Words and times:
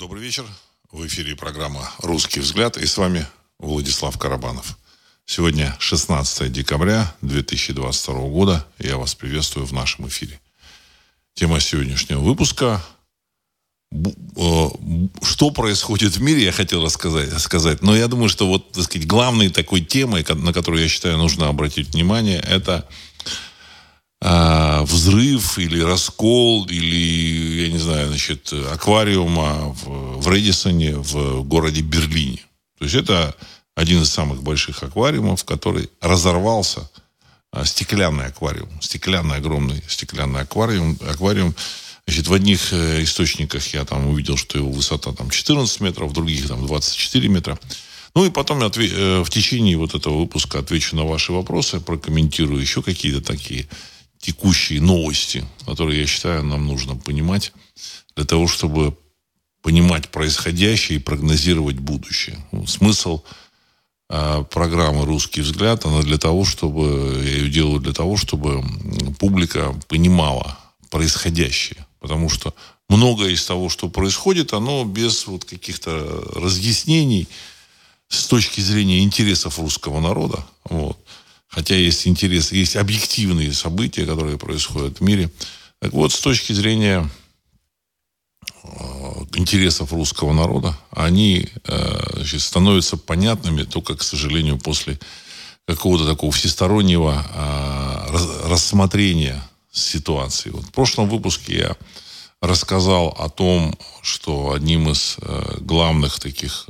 Добрый 0.00 0.22
вечер. 0.22 0.46
В 0.90 1.06
эфире 1.06 1.36
программа 1.36 1.86
«Русский 1.98 2.40
взгляд» 2.40 2.78
и 2.78 2.86
с 2.86 2.96
вами 2.96 3.26
Владислав 3.58 4.18
Карабанов. 4.18 4.78
Сегодня 5.26 5.76
16 5.78 6.50
декабря 6.50 7.14
2022 7.20 8.14
года. 8.30 8.66
Я 8.78 8.96
вас 8.96 9.14
приветствую 9.14 9.66
в 9.66 9.74
нашем 9.74 10.08
эфире. 10.08 10.40
Тема 11.34 11.60
сегодняшнего 11.60 12.20
выпуска 12.20 12.82
э, 13.92 14.68
что 15.20 15.50
происходит 15.50 16.16
в 16.16 16.22
мире, 16.22 16.44
я 16.44 16.52
хотел 16.52 16.82
рассказать, 16.82 17.38
сказать. 17.38 17.82
Но 17.82 17.94
я 17.94 18.08
думаю, 18.08 18.30
что 18.30 18.46
вот, 18.46 18.72
так 18.72 18.84
сказать, 18.84 19.06
главной 19.06 19.50
такой 19.50 19.82
темой, 19.82 20.24
на 20.26 20.54
которую, 20.54 20.82
я 20.82 20.88
считаю, 20.88 21.18
нужно 21.18 21.48
обратить 21.48 21.92
внимание, 21.92 22.40
это 22.40 22.88
э, 24.20 24.82
взрыв 24.82 25.58
или 25.58 25.80
раскол, 25.80 26.66
или, 26.66 27.62
я 27.62 27.72
не 27.72 27.78
знаю, 27.78 28.08
значит, 28.08 28.52
аквариума 28.72 29.74
в, 29.82 30.20
в 30.20 30.32
Редисоне 30.32 30.96
в 30.96 31.42
городе 31.44 31.82
Берлине. 31.82 32.40
То 32.78 32.84
есть 32.84 32.96
это 32.96 33.34
один 33.74 34.02
из 34.02 34.10
самых 34.10 34.42
больших 34.42 34.82
аквариумов, 34.82 35.44
который 35.44 35.90
разорвался, 36.00 36.90
э, 37.52 37.64
стеклянный 37.64 38.26
аквариум, 38.26 38.70
стеклянный 38.80 39.36
огромный 39.36 39.82
стеклянный 39.88 40.40
аквариум, 40.40 40.98
аквариум 41.08 41.54
Значит, 42.10 42.26
в 42.26 42.32
одних 42.32 42.72
э, 42.72 43.04
источниках 43.04 43.64
я 43.72 43.84
там 43.84 44.08
увидел, 44.08 44.36
что 44.36 44.58
его 44.58 44.70
высота 44.70 45.12
там 45.12 45.30
14 45.30 45.80
метров, 45.80 46.10
в 46.10 46.12
других 46.12 46.48
там 46.48 46.66
24 46.66 47.28
метра. 47.28 47.56
Ну 48.16 48.24
и 48.24 48.30
потом 48.30 48.60
э, 48.60 49.22
в 49.22 49.30
течение 49.30 49.76
вот 49.76 49.94
этого 49.94 50.18
выпуска 50.18 50.58
отвечу 50.58 50.96
на 50.96 51.04
ваши 51.04 51.32
вопросы, 51.32 51.78
прокомментирую 51.78 52.60
еще 52.60 52.82
какие-то 52.82 53.20
такие 53.20 53.68
текущие 54.20 54.80
новости, 54.80 55.44
которые, 55.66 56.00
я 56.00 56.06
считаю, 56.06 56.44
нам 56.44 56.66
нужно 56.66 56.96
понимать 56.96 57.52
для 58.14 58.24
того, 58.24 58.46
чтобы 58.46 58.96
понимать 59.62 60.08
происходящее 60.10 60.98
и 60.98 61.02
прогнозировать 61.02 61.76
будущее. 61.76 62.38
Ну, 62.52 62.66
смысл 62.66 63.22
э, 64.08 64.44
программы 64.50 65.04
«Русский 65.04 65.40
взгляд», 65.40 65.84
она 65.84 66.02
для 66.02 66.18
того, 66.18 66.44
чтобы, 66.44 67.22
я 67.24 67.36
ее 67.36 67.50
делаю 67.50 67.80
для 67.80 67.92
того, 67.92 68.16
чтобы 68.16 68.62
публика 69.18 69.74
понимала 69.88 70.58
происходящее. 70.90 71.86
Потому 72.00 72.30
что 72.30 72.54
многое 72.88 73.30
из 73.30 73.44
того, 73.44 73.68
что 73.68 73.88
происходит, 73.88 74.52
оно 74.52 74.84
без 74.84 75.26
вот 75.26 75.44
каких-то 75.44 76.24
разъяснений 76.34 77.28
с 78.08 78.26
точки 78.26 78.60
зрения 78.60 79.00
интересов 79.00 79.58
русского 79.58 80.00
народа. 80.00 80.44
Вот. 80.64 80.98
Хотя 81.50 81.74
есть 81.74 82.06
интерес, 82.06 82.52
есть 82.52 82.76
объективные 82.76 83.52
события, 83.52 84.06
которые 84.06 84.38
происходят 84.38 85.00
в 85.00 85.02
мире. 85.02 85.30
Так 85.80 85.92
вот, 85.92 86.12
с 86.12 86.20
точки 86.20 86.52
зрения 86.52 87.10
э, 88.62 88.68
интересов 89.34 89.92
русского 89.92 90.32
народа, 90.32 90.78
они 90.92 91.48
э, 91.64 92.12
значит, 92.14 92.42
становятся 92.42 92.96
понятными 92.96 93.64
только, 93.64 93.96
к 93.96 94.04
сожалению, 94.04 94.58
после 94.58 95.00
какого-то 95.66 96.06
такого 96.06 96.30
всестороннего 96.30 97.26
э, 97.34 98.48
рассмотрения 98.48 99.42
ситуации. 99.72 100.50
Вот 100.50 100.66
в 100.66 100.70
прошлом 100.70 101.08
выпуске 101.08 101.58
я 101.58 101.76
рассказал 102.40 103.08
о 103.18 103.28
том, 103.28 103.76
что 104.02 104.52
одним 104.52 104.90
из 104.90 105.16
главных 105.60 106.18
таких 106.20 106.66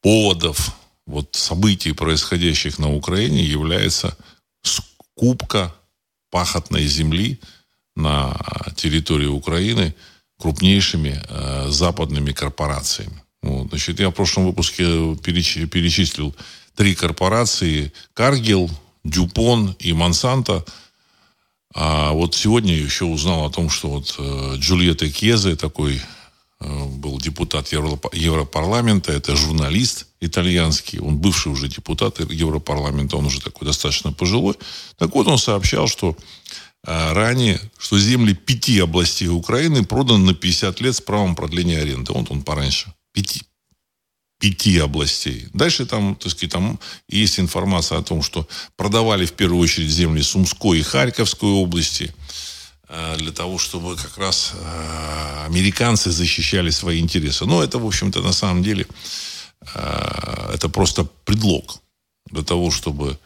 поводов 0.00 0.72
вот 1.08 1.34
событий, 1.34 1.92
происходящих 1.92 2.78
на 2.78 2.94
Украине, 2.94 3.42
является 3.42 4.16
скупка 4.62 5.74
пахотной 6.30 6.86
земли 6.86 7.40
на 7.96 8.36
территории 8.76 9.26
Украины 9.26 9.94
крупнейшими 10.38 11.20
э, 11.28 11.66
западными 11.70 12.32
корпорациями. 12.32 13.22
Вот, 13.42 13.70
значит, 13.70 13.98
я 13.98 14.10
в 14.10 14.12
прошлом 14.12 14.46
выпуске 14.46 15.16
перечислил 15.16 16.36
три 16.76 16.94
корпорации. 16.94 17.92
Каргил, 18.14 18.70
Дюпон 19.02 19.74
и 19.78 19.92
Монсанто. 19.92 20.64
А 21.74 22.12
вот 22.12 22.34
сегодня 22.34 22.74
еще 22.74 23.06
узнал 23.06 23.46
о 23.46 23.50
том, 23.50 23.70
что 23.70 23.88
вот 23.88 24.14
э, 24.18 24.56
Джульетта 24.58 25.10
Кезе, 25.10 25.56
такой 25.56 26.00
Э, 26.60 26.84
был 26.86 27.18
депутат 27.18 27.68
Европарламента, 27.68 29.12
это 29.12 29.36
журналист 29.36 30.07
итальянский, 30.20 30.98
он 30.98 31.18
бывший 31.18 31.52
уже 31.52 31.68
депутат 31.68 32.20
Европарламента, 32.20 33.16
он 33.16 33.26
уже 33.26 33.40
такой 33.40 33.66
достаточно 33.66 34.12
пожилой. 34.12 34.54
Так 34.96 35.14
вот, 35.14 35.26
он 35.26 35.38
сообщал, 35.38 35.88
что 35.88 36.16
э, 36.86 37.12
ранее, 37.12 37.60
что 37.78 37.98
земли 37.98 38.34
пяти 38.34 38.80
областей 38.80 39.28
Украины 39.28 39.84
проданы 39.84 40.24
на 40.24 40.34
50 40.34 40.80
лет 40.80 40.96
с 40.96 41.00
правом 41.00 41.34
продления 41.34 41.78
аренды. 41.80 42.12
Вот 42.12 42.30
он 42.30 42.42
пораньше. 42.42 42.92
Пяти. 43.12 43.42
Пяти 44.40 44.78
областей. 44.78 45.48
Дальше 45.52 45.86
там, 45.86 46.14
так 46.14 46.30
сказать, 46.30 46.52
там 46.52 46.78
есть 47.08 47.40
информация 47.40 47.98
о 47.98 48.02
том, 48.02 48.22
что 48.22 48.46
продавали 48.76 49.26
в 49.26 49.32
первую 49.32 49.60
очередь 49.60 49.90
земли 49.90 50.22
Сумской 50.22 50.78
и 50.78 50.82
Харьковской 50.82 51.50
области– 51.50 52.14
Э, 52.90 53.16
для 53.18 53.32
того, 53.32 53.58
чтобы 53.58 53.96
как 53.96 54.16
раз 54.16 54.52
э, 54.54 55.44
американцы 55.46 56.10
защищали 56.10 56.70
свои 56.70 57.00
интересы. 57.00 57.44
Но 57.44 57.62
это, 57.62 57.78
в 57.78 57.86
общем-то, 57.86 58.22
на 58.22 58.32
самом 58.32 58.62
деле, 58.62 58.86
это 59.60 60.68
просто 60.68 61.04
предлог 61.24 61.80
для 62.30 62.42
того, 62.42 62.70
чтобы 62.70 63.18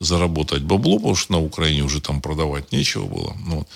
заработать 0.00 0.62
бабло, 0.62 0.96
потому 0.96 1.16
что 1.16 1.32
на 1.32 1.40
Украине 1.40 1.82
уже 1.82 2.00
там 2.00 2.20
продавать 2.20 2.72
нечего 2.72 3.06
было. 3.06 3.36
Ну, 3.46 3.66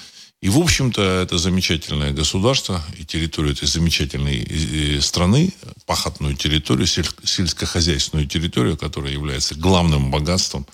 и, 0.41 0.49
в 0.49 0.59
общем-то, 0.59 1.01
это 1.01 1.39
замечательное 1.39 2.13
государство 2.13 2.83
и 2.99 3.05
территорию 3.05 3.53
этой 3.53 3.69
замечательной 3.69 5.01
страны, 5.01 5.53
пахотную 5.87 6.37
территорию, 6.37 6.87
сельскохозяйственную 6.87 8.27
территорию, 8.27 8.77
которая 8.77 9.13
является 9.13 9.55
главным 9.55 10.11
богатством 10.11 10.67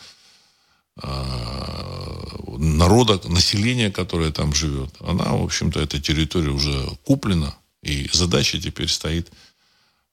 народа, 2.58 3.20
населения, 3.28 3.90
которое 3.90 4.32
там 4.32 4.54
живет, 4.54 4.94
она, 5.00 5.24
в 5.32 5.44
общем-то, 5.44 5.80
эта 5.80 6.00
территория 6.00 6.50
уже 6.50 6.88
куплена, 7.04 7.54
и 7.82 8.08
задача 8.12 8.60
теперь 8.60 8.88
стоит 8.88 9.30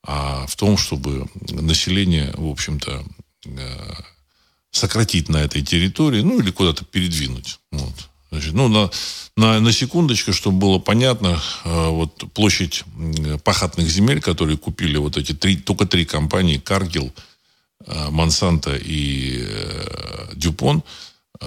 а, 0.08 0.46
в 0.46 0.56
том, 0.56 0.78
чтобы 0.78 1.26
население, 1.50 2.32
в 2.36 2.48
общем-то, 2.48 3.04
э, 3.46 3.94
сократить 4.72 5.30
на 5.30 5.38
этой 5.38 5.64
территории, 5.64 6.22
ну, 6.22 6.40
или 6.40 6.52
куда-то 6.52 6.86
передвинуть. 6.86 7.60
Вот. 7.72 8.10
Значит, 8.30 8.54
ну, 8.54 8.68
на, 8.68 8.92
на, 9.36 9.60
на 9.60 9.72
секундочку, 9.72 10.32
чтобы 10.32 10.60
было 10.60 10.78
понятно, 10.78 11.42
э, 11.64 11.90
вот 11.90 12.24
площадь 12.34 12.84
пахотных 13.44 13.90
земель, 13.90 14.22
которые 14.22 14.58
купили 14.58 14.98
вот 14.98 15.18
эти 15.18 15.34
три, 15.34 15.58
только 15.58 15.88
три 15.88 16.06
компании, 16.06 16.58
Каргил, 16.60 17.12
э, 17.88 18.10
и 18.84 19.44
Дюпон, 20.36 20.84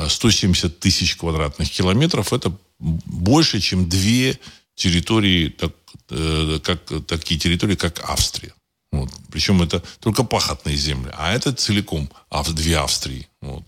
170 0.08 0.80
тысяч 0.80 1.16
квадратных 1.16 1.70
километров. 1.70 2.32
Это 2.32 2.52
больше, 2.78 3.60
чем 3.60 3.88
две 3.88 4.38
территории, 4.78 5.48
так, 5.48 5.72
э, 6.10 6.60
как, 6.62 6.80
такие 7.06 7.38
территории, 7.38 7.74
как 7.74 8.08
Австрия. 8.08 8.54
Вот. 8.92 9.10
Причем 9.30 9.60
это 9.60 9.82
только 10.00 10.24
пахотные 10.24 10.76
земли. 10.76 11.10
А 11.18 11.34
это 11.34 11.52
целиком 11.52 12.08
две 12.48 12.78
Австрии. 12.78 13.28
Вот. 13.42 13.64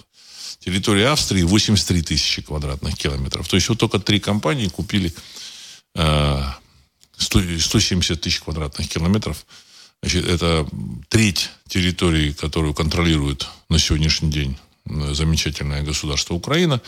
Территория 0.61 1.09
Австрии 1.09 1.43
83 1.43 2.03
тысячи 2.03 2.43
квадратных 2.43 2.97
километров. 2.97 3.49
То 3.49 3.57
есть 3.57 3.69
вот 3.69 3.79
только 3.79 3.99
три 3.99 4.21
компании 4.21 4.69
купили 4.69 5.13
э, 5.97 6.43
100, 7.17 7.59
170 7.59 8.21
тысяч 8.21 8.41
квадратных 8.41 8.89
километров. 8.89 9.45
Значит, 10.03 10.27
это 10.27 10.67
треть 11.09 11.51
территории, 11.69 12.33
которую 12.33 12.73
контролирует 12.73 13.49
на 13.69 13.79
сегодняшний 13.79 14.31
день 14.31 14.57
замечательное 14.87 15.83
государство 15.83 16.35
Украина. 16.35 16.81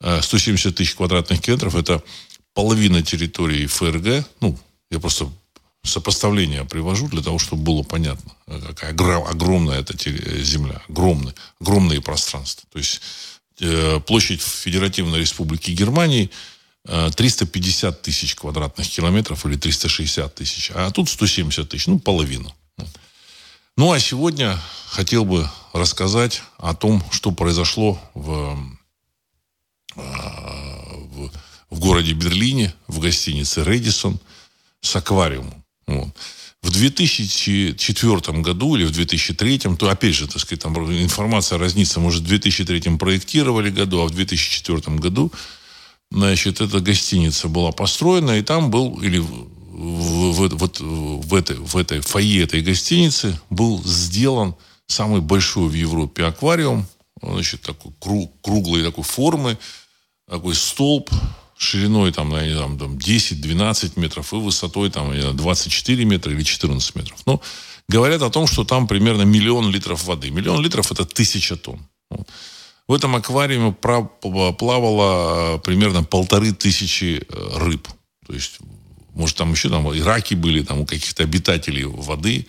170 0.00 0.66
э, 0.66 0.72
тысяч 0.72 0.94
квадратных 0.94 1.40
километров– 1.40 1.74
это 1.76 2.02
половина 2.54 3.02
территории 3.02 3.66
ФРГ. 3.66 4.26
Ну, 4.40 4.58
я 4.90 5.00
просто 5.00 5.30
сопоставление 5.82 6.64
привожу 6.64 7.08
для 7.08 7.22
того, 7.22 7.38
чтобы 7.38 7.62
было 7.62 7.82
понятно, 7.82 8.32
э, 8.46 8.60
какая 8.60 8.92
огромная 8.92 9.80
эта 9.80 9.96
земля, 10.42 10.80
огромные, 10.88 11.34
огромные 11.60 12.00
пространства. 12.00 12.68
То 12.72 12.78
есть 12.78 13.00
э, 13.60 14.00
площадь 14.06 14.40
Федеративной 14.40 15.20
Республики 15.20 15.70
Германии 15.70 16.30
350 16.84 18.02
тысяч 18.02 18.34
квадратных 18.34 18.88
километров 18.88 19.46
или 19.46 19.56
360 19.56 20.34
тысяч, 20.34 20.72
а 20.74 20.90
тут 20.90 21.08
170 21.08 21.68
тысяч, 21.68 21.86
ну, 21.86 22.00
половина. 22.00 22.52
Ну, 23.76 23.92
а 23.92 24.00
сегодня 24.00 24.58
хотел 24.88 25.24
бы 25.24 25.48
рассказать 25.72 26.42
о 26.58 26.74
том, 26.74 27.02
что 27.10 27.30
произошло 27.30 28.00
в, 28.14 28.58
в, 29.94 31.30
в 31.72 31.80
городе 31.80 32.12
Берлине, 32.12 32.74
в 32.86 33.00
гостинице 33.00 33.64
«Редисон» 33.64 34.20
с 34.82 34.94
аквариумом. 34.94 35.64
Вот. 35.86 36.08
В 36.62 36.70
2004 36.70 38.40
году 38.40 38.76
или 38.76 38.84
в 38.84 38.92
2003, 38.92 39.58
то 39.78 39.88
опять 39.88 40.14
же, 40.14 40.28
так 40.28 40.40
сказать, 40.40 40.62
там 40.62 40.76
информация 40.92 41.58
разнится, 41.58 41.98
может, 41.98 42.22
в 42.22 42.26
2003 42.26 42.98
проектировали 42.98 43.70
году, 43.70 44.00
а 44.00 44.06
в 44.06 44.10
2004 44.10 44.96
году, 44.98 45.32
значит, 46.10 46.60
эта 46.60 46.80
гостиница 46.80 47.48
была 47.48 47.72
построена, 47.72 48.38
и 48.38 48.42
там 48.42 48.70
был, 48.70 49.00
или 49.00 49.18
в, 49.18 49.46
в, 49.70 50.48
вот 50.54 50.78
в 50.78 51.34
этой, 51.34 51.56
в 51.56 51.76
этой 51.76 52.00
фойе 52.00 52.42
этой 52.42 52.60
гостиницы 52.60 53.40
был 53.48 53.82
сделан 53.82 54.54
самый 54.88 55.22
большой 55.22 55.68
в 55.68 55.74
Европе 55.74 56.26
аквариум, 56.26 56.86
значит, 57.22 57.62
такой 57.62 57.92
круг, 57.98 58.30
круглой 58.42 58.84
такой 58.84 59.04
формы, 59.04 59.58
такой 60.28 60.54
столб 60.54 61.10
шириной 61.56 62.12
там, 62.12 62.34
я 62.34 62.46
не 62.46 62.54
знаю, 62.54 62.78
там 62.78 62.96
10-12 62.96 63.92
метров 63.96 64.32
и 64.32 64.36
высотой 64.36 64.90
там 64.90 65.12
24 65.36 66.04
метра 66.04 66.32
или 66.32 66.42
14 66.42 66.94
метров. 66.94 67.20
Ну, 67.26 67.40
говорят 67.88 68.22
о 68.22 68.30
том, 68.30 68.46
что 68.46 68.64
там 68.64 68.86
примерно 68.86 69.22
миллион 69.22 69.70
литров 69.70 70.04
воды. 70.04 70.30
Миллион 70.30 70.62
литров 70.62 70.90
это 70.92 71.04
тысяча 71.04 71.56
тонн. 71.56 71.80
В 72.88 72.94
этом 72.94 73.14
аквариуме 73.16 73.72
плавало 73.72 75.58
примерно 75.58 76.02
полторы 76.02 76.52
тысячи 76.52 77.24
э, 77.26 77.58
рыб. 77.58 77.88
То 78.26 78.34
есть, 78.34 78.58
может, 79.14 79.36
там 79.36 79.52
еще 79.52 79.68
там 79.68 79.92
и 79.92 80.00
раки 80.00 80.34
были, 80.34 80.62
там 80.62 80.80
у 80.80 80.86
каких-то 80.86 81.22
обитателей 81.22 81.84
воды. 81.84 82.46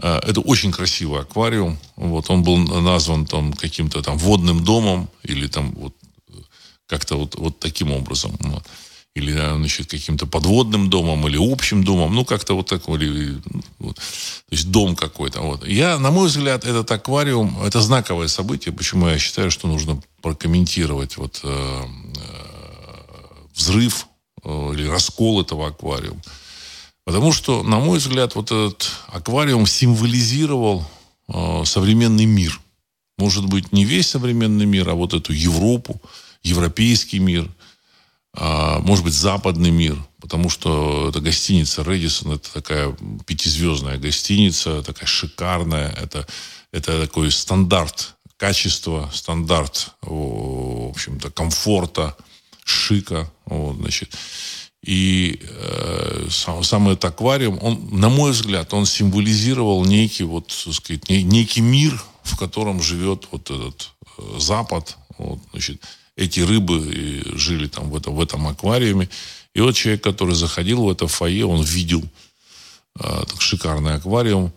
Э, 0.00 0.20
это 0.22 0.40
очень 0.40 0.72
красивый 0.72 1.20
аквариум. 1.20 1.78
Вот 1.96 2.30
он 2.30 2.42
был 2.42 2.58
назван 2.58 3.26
там 3.26 3.52
каким-то 3.52 4.02
там 4.02 4.18
водным 4.18 4.62
домом 4.62 5.08
или 5.22 5.46
там 5.46 5.72
вот 5.72 5.94
как-то 6.92 7.16
вот, 7.16 7.36
вот 7.36 7.58
таким 7.58 7.90
образом. 7.90 8.32
Вот. 8.40 8.64
Или 9.14 9.32
значит, 9.32 9.90
каким-то 9.90 10.26
подводным 10.26 10.90
домом, 10.90 11.26
или 11.26 11.38
общим 11.52 11.84
домом. 11.84 12.14
Ну, 12.14 12.24
как-то 12.26 12.54
вот 12.54 12.66
такой. 12.66 12.98
Или, 12.98 13.40
вот. 13.78 13.96
То 13.96 14.54
есть 14.54 14.70
дом 14.70 14.94
какой-то. 14.94 15.40
Вот. 15.40 15.66
Я, 15.66 15.98
на 15.98 16.10
мой 16.10 16.26
взгляд, 16.28 16.66
этот 16.66 16.90
аквариум, 16.90 17.62
это 17.62 17.80
знаковое 17.80 18.28
событие. 18.28 18.74
Почему 18.74 19.08
я 19.08 19.18
считаю, 19.18 19.50
что 19.50 19.68
нужно 19.68 20.02
прокомментировать 20.20 21.16
вот, 21.16 21.40
э, 21.44 21.82
э, 22.16 22.62
взрыв 23.54 24.06
э, 24.44 24.72
или 24.74 24.86
раскол 24.86 25.40
этого 25.40 25.68
аквариума. 25.68 26.20
Потому 27.04 27.32
что, 27.32 27.62
на 27.62 27.78
мой 27.78 27.98
взгляд, 27.98 28.34
вот 28.34 28.52
этот 28.52 28.90
аквариум 29.08 29.66
символизировал 29.66 30.84
э, 31.28 31.62
современный 31.64 32.26
мир. 32.26 32.60
Может 33.16 33.46
быть, 33.46 33.72
не 33.72 33.86
весь 33.86 34.10
современный 34.10 34.66
мир, 34.66 34.90
а 34.90 34.94
вот 34.94 35.14
эту 35.14 35.32
Европу, 35.32 36.00
европейский 36.42 37.18
мир, 37.18 37.48
э, 38.36 38.78
может 38.80 39.04
быть, 39.04 39.14
западный 39.14 39.70
мир. 39.70 39.96
Потому 40.20 40.48
что 40.50 41.08
эта 41.08 41.20
гостиница 41.20 41.82
Редисон, 41.82 42.32
это 42.32 42.52
такая 42.52 42.96
пятизвездная 43.26 43.98
гостиница, 43.98 44.82
такая 44.82 45.06
шикарная. 45.06 45.90
Это, 45.90 46.26
это 46.70 47.00
такой 47.00 47.30
стандарт 47.32 48.14
качества, 48.36 49.08
стандарт, 49.14 49.94
в 50.00 50.90
общем-то, 50.90 51.30
комфорта, 51.30 52.16
шика. 52.64 53.30
Вот, 53.46 53.76
значит. 53.76 54.16
И 54.82 55.38
э, 55.40 56.26
сам, 56.28 56.64
сам 56.64 56.88
этот 56.88 57.04
аквариум, 57.04 57.58
он, 57.62 57.88
на 57.92 58.08
мой 58.08 58.32
взгляд, 58.32 58.74
он 58.74 58.84
символизировал 58.84 59.84
некий, 59.84 60.24
вот, 60.24 60.48
так 60.48 60.74
сказать, 60.74 61.08
некий 61.08 61.60
мир, 61.60 62.02
в 62.24 62.36
котором 62.36 62.82
живет 62.82 63.28
вот 63.30 63.48
этот 63.48 63.90
э, 64.18 64.38
Запад. 64.40 64.96
Вот, 65.18 65.38
значит, 65.52 65.80
эти 66.16 66.40
рыбы 66.40 67.22
жили 67.34 67.66
там 67.68 67.90
в, 67.90 67.96
это, 67.96 68.10
в 68.10 68.20
этом 68.20 68.46
аквариуме. 68.46 69.08
И 69.54 69.60
вот 69.60 69.74
человек, 69.74 70.02
который 70.02 70.34
заходил 70.34 70.84
в 70.84 70.90
это 70.90 71.06
фойе, 71.06 71.46
он 71.46 71.62
видел 71.62 72.02
э, 72.98 73.24
шикарный 73.38 73.94
аквариум, 73.94 74.52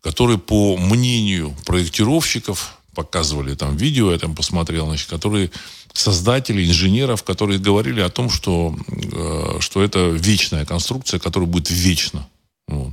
который, 0.00 0.38
по 0.38 0.76
мнению 0.76 1.54
проектировщиков, 1.66 2.76
показывали 2.94 3.54
там 3.54 3.76
видео, 3.76 4.12
я 4.12 4.18
там 4.18 4.34
посмотрел, 4.34 4.86
значит, 4.86 5.08
которые 5.08 5.50
создателей, 5.92 6.68
инженеров, 6.68 7.22
которые 7.22 7.58
говорили 7.58 8.00
о 8.00 8.10
том, 8.10 8.30
что, 8.30 8.76
э, 8.88 9.58
что 9.60 9.82
это 9.82 10.10
вечная 10.10 10.64
конструкция, 10.64 11.20
которая 11.20 11.48
будет 11.48 11.70
вечно. 11.70 12.28
Вот. 12.66 12.92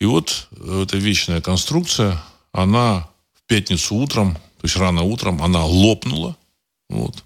И 0.00 0.06
вот 0.06 0.48
эта 0.52 0.96
вечная 0.96 1.40
конструкция, 1.40 2.22
она 2.52 3.08
в 3.34 3.46
пятницу 3.46 3.94
утром, 3.96 4.34
то 4.34 4.64
есть 4.64 4.76
рано 4.76 5.02
утром, 5.02 5.42
она 5.42 5.64
лопнула. 5.64 6.36
Вот. 6.90 7.24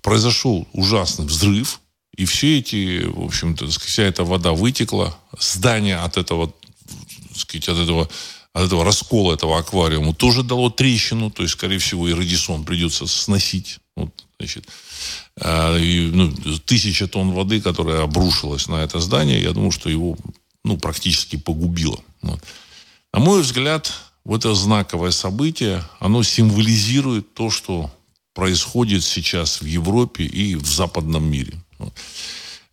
Произошел 0.00 0.66
ужасный 0.72 1.26
взрыв, 1.26 1.80
и 2.16 2.24
все 2.24 2.58
эти, 2.58 3.04
в 3.04 3.24
общем-то, 3.24 3.66
вся 3.66 4.04
эта 4.04 4.24
вода 4.24 4.52
вытекла. 4.52 5.16
Здание 5.38 5.98
от 5.98 6.16
этого, 6.16 6.52
сказать, 7.34 7.68
от 7.68 7.78
этого 7.78 8.08
от 8.52 8.64
этого 8.64 8.84
раскола 8.84 9.34
этого 9.34 9.58
аквариума 9.58 10.12
тоже 10.12 10.42
дало 10.42 10.70
трещину, 10.70 11.30
то 11.30 11.42
есть, 11.42 11.54
скорее 11.54 11.78
всего, 11.78 12.08
и 12.08 12.12
радисон 12.12 12.64
придется 12.64 13.06
сносить. 13.06 13.78
Вот, 13.94 14.10
значит, 14.38 14.66
э, 15.36 15.80
и, 15.80 16.10
ну, 16.12 16.32
тысяча 16.64 17.06
тонн 17.06 17.30
воды, 17.30 17.60
которая 17.60 18.02
обрушилась 18.02 18.66
на 18.66 18.82
это 18.82 18.98
здание, 18.98 19.40
я 19.40 19.52
думаю, 19.52 19.70
что 19.70 19.88
его 19.88 20.16
ну, 20.64 20.76
практически 20.78 21.36
погубило. 21.36 22.00
Вот. 22.22 22.42
На 23.12 23.20
мой 23.20 23.42
взгляд, 23.42 23.92
вот 24.24 24.40
это 24.40 24.54
знаковое 24.54 25.12
событие, 25.12 25.84
оно 26.00 26.22
символизирует 26.22 27.34
то, 27.34 27.50
что 27.50 27.90
происходит 28.34 29.04
сейчас 29.04 29.60
в 29.60 29.66
Европе 29.66 30.24
и 30.24 30.54
в 30.54 30.66
западном 30.66 31.30
мире. 31.30 31.54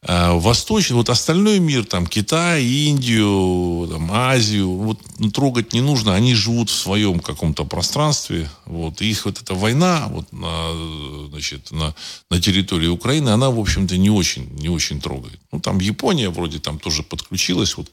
Э, 0.03 0.37
восточный, 0.37 0.95
вот 0.95 1.09
остальной 1.09 1.59
мир, 1.59 1.83
там, 1.83 2.05
Китай, 2.05 2.63
Индию, 2.63 3.87
там, 3.91 4.11
Азию, 4.11 4.69
вот, 4.69 4.99
ну, 5.17 5.31
трогать 5.31 5.73
не 5.73 5.81
нужно, 5.81 6.13
они 6.13 6.35
живут 6.35 6.69
в 6.69 6.75
своем 6.75 7.19
каком-то 7.19 7.65
пространстве, 7.65 8.49
вот, 8.65 9.01
их 9.01 9.25
вот 9.25 9.41
эта 9.41 9.55
война, 9.55 10.07
вот, 10.09 10.31
на, 10.31 11.27
значит, 11.29 11.71
на, 11.71 11.95
на 12.29 12.39
территории 12.39 12.87
Украины, 12.87 13.29
она, 13.29 13.49
в 13.49 13.59
общем-то, 13.59 13.97
не 13.97 14.11
очень, 14.11 14.47
не 14.59 14.69
очень 14.69 15.01
трогает. 15.01 15.39
Ну, 15.51 15.59
там 15.59 15.79
Япония 15.79 16.29
вроде 16.29 16.59
там 16.59 16.77
тоже 16.77 17.01
подключилась, 17.01 17.75
вот, 17.75 17.89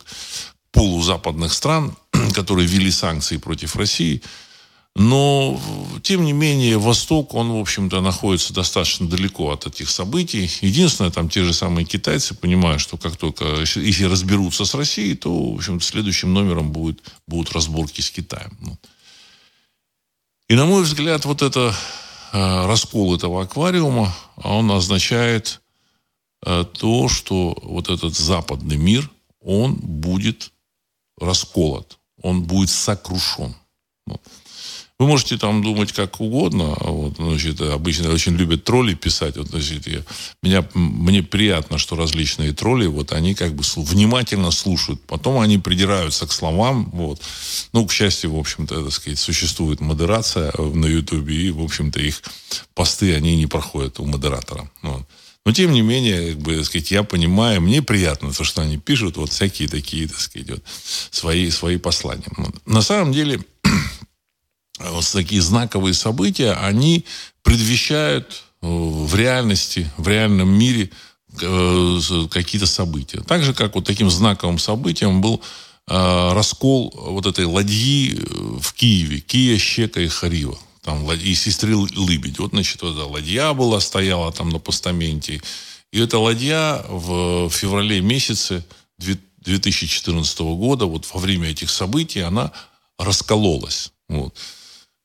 полузападных 0.73 1.55
стран, 1.55 1.97
которые 2.35 2.69
ввели 2.69 2.91
санкции 2.91 3.39
против 3.39 3.77
России, 3.77 4.21
но, 4.97 5.61
тем 6.05 6.25
не 6.25 6.33
менее, 6.33 6.79
Восток, 6.79 7.35
он, 7.35 7.51
в 7.51 7.57
общем-то, 7.57 8.01
находится 8.01 8.55
достаточно 8.55 9.09
далеко 9.09 9.51
от 9.51 9.67
этих 9.67 9.91
событий. 9.91 10.49
Единственное, 10.61 11.11
там 11.11 11.29
те 11.29 11.43
же 11.43 11.53
самые 11.53 11.85
китайцы 11.85 12.35
понимают, 12.35 12.81
что 12.81 12.97
как 12.97 13.17
только, 13.17 13.45
если 13.75 14.05
разберутся 14.05 14.65
с 14.65 14.73
Россией, 14.75 15.17
то, 15.17 15.53
в 15.53 15.57
общем 15.57 15.81
следующим 15.81 16.33
номером 16.33 16.71
будет, 16.71 17.03
будут 17.27 17.53
разборки 17.53 18.03
с 18.03 18.11
Китаем. 18.11 18.57
Ну. 18.61 18.79
И, 20.49 20.55
на 20.55 20.65
мой 20.65 20.85
взгляд, 20.85 21.25
вот 21.25 21.43
это 21.43 21.75
э, 22.33 22.67
раскол 22.67 23.17
этого 23.17 23.43
аквариума, 23.43 24.15
он 24.37 24.71
означает 24.71 25.61
э, 26.47 26.65
то, 26.73 27.09
что 27.09 27.59
вот 27.63 27.89
этот 27.89 28.15
западный 28.15 28.77
мир, 28.77 29.11
он 29.41 29.75
будет 29.75 30.53
расколот, 31.19 31.99
он 32.23 32.45
будет 32.45 32.71
сокрушен. 32.71 33.57
Ну. 34.07 34.21
Вы 35.01 35.09
можете 35.09 35.37
там 35.39 35.63
думать 35.63 35.93
как 35.93 36.21
угодно. 36.21 36.77
Вот, 36.79 37.17
значит, 37.17 37.61
обычно 37.61 38.13
очень 38.13 38.37
любят 38.37 38.63
тролли 38.63 38.95
писать. 38.95 39.37
Вот, 39.37 39.49
значит, 39.49 39.89
я, 39.89 40.03
меня, 40.41 40.65
мне 40.75 41.23
приятно, 41.23 41.79
что 41.79 41.97
различные 41.97 42.53
тролли, 42.53 42.87
вот 42.87 43.13
они 43.13 43.35
как 43.35 43.55
бы 43.55 43.65
внимательно 43.77 44.53
слушают. 44.53 45.03
Потом 45.03 45.41
они 45.41 45.59
придираются 45.59 46.29
к 46.29 46.33
словам. 46.33 46.91
Вот. 46.93 47.21
Ну, 47.73 47.87
к 47.87 47.93
счастью, 47.93 48.35
в 48.35 48.39
общем-то, 48.39 48.85
так 48.85 48.93
сказать, 48.93 49.19
существует 49.19 49.81
модерация 49.81 50.53
на 50.57 50.87
Ютубе, 50.87 51.35
и, 51.35 51.51
в 51.51 51.61
общем-то, 51.61 51.99
их 51.99 52.23
посты, 52.75 53.15
они 53.17 53.37
не 53.37 53.47
проходят 53.47 53.99
у 53.99 54.05
модератора. 54.05 54.71
Вот. 54.83 55.03
Но, 55.45 55.53
тем 55.53 55.73
не 55.73 55.83
менее, 55.83 56.33
как 56.33 56.39
бы, 56.39 56.57
так 56.57 56.65
сказать, 56.65 56.91
я 56.91 57.03
понимаю, 57.03 57.61
мне 57.61 57.83
приятно 57.83 58.33
то, 58.33 58.45
что 58.45 58.63
они 58.63 58.79
пишут, 58.79 59.17
вот 59.17 59.31
всякие 59.31 59.69
такие, 59.69 60.09
так 60.09 60.19
сказать, 60.21 60.51
вот, 60.51 60.63
свои, 61.11 61.51
свои 61.51 61.77
послания. 61.77 62.29
Вот. 62.37 62.55
На 62.67 62.81
самом 62.81 63.13
деле, 63.13 63.41
вот 64.81 65.07
такие 65.13 65.41
знаковые 65.41 65.95
события, 65.95 66.53
они 66.53 67.05
предвещают 67.43 68.43
э, 68.63 68.67
в 68.67 69.15
реальности, 69.15 69.91
в 69.97 70.09
реальном 70.09 70.49
мире 70.49 70.91
э, 71.41 71.99
какие-то 72.31 72.67
события. 72.67 73.21
Так 73.21 73.45
же, 73.45 73.55
как 73.55 73.75
вот 73.75 73.85
таким 73.85 74.11
знаковым 74.11 74.59
событием 74.59 75.21
был 75.21 75.41
э, 75.89 76.33
раскол 76.33 76.93
вот 76.97 77.27
этой 77.27 77.45
ладьи 77.45 78.19
в 78.61 78.73
Киеве, 78.73 79.21
Кия, 79.21 79.59
Щека 79.59 80.01
и 80.01 80.09
Харива. 80.09 80.59
Там, 80.83 81.11
и 81.11 81.35
сестры 81.35 81.75
Лыбедь. 81.77 82.39
Вот, 82.39 82.51
значит, 82.51 82.83
вот 82.83 82.95
эта 82.95 83.07
ладья 83.07 83.55
была, 83.55 83.81
стояла 83.81 84.31
там 84.33 84.51
на 84.51 84.59
постаменте. 84.59 85.41
И 85.93 85.99
эта 85.99 86.19
ладья 86.19 86.85
в 86.89 87.49
феврале 87.49 88.03
месяце 88.03 88.65
2014 88.99 90.41
года, 90.41 90.85
вот 90.85 91.07
во 91.15 91.21
время 91.21 91.51
этих 91.51 91.71
событий, 91.71 92.21
она 92.21 92.53
раскололась. 92.99 93.93
Вот. 94.09 94.37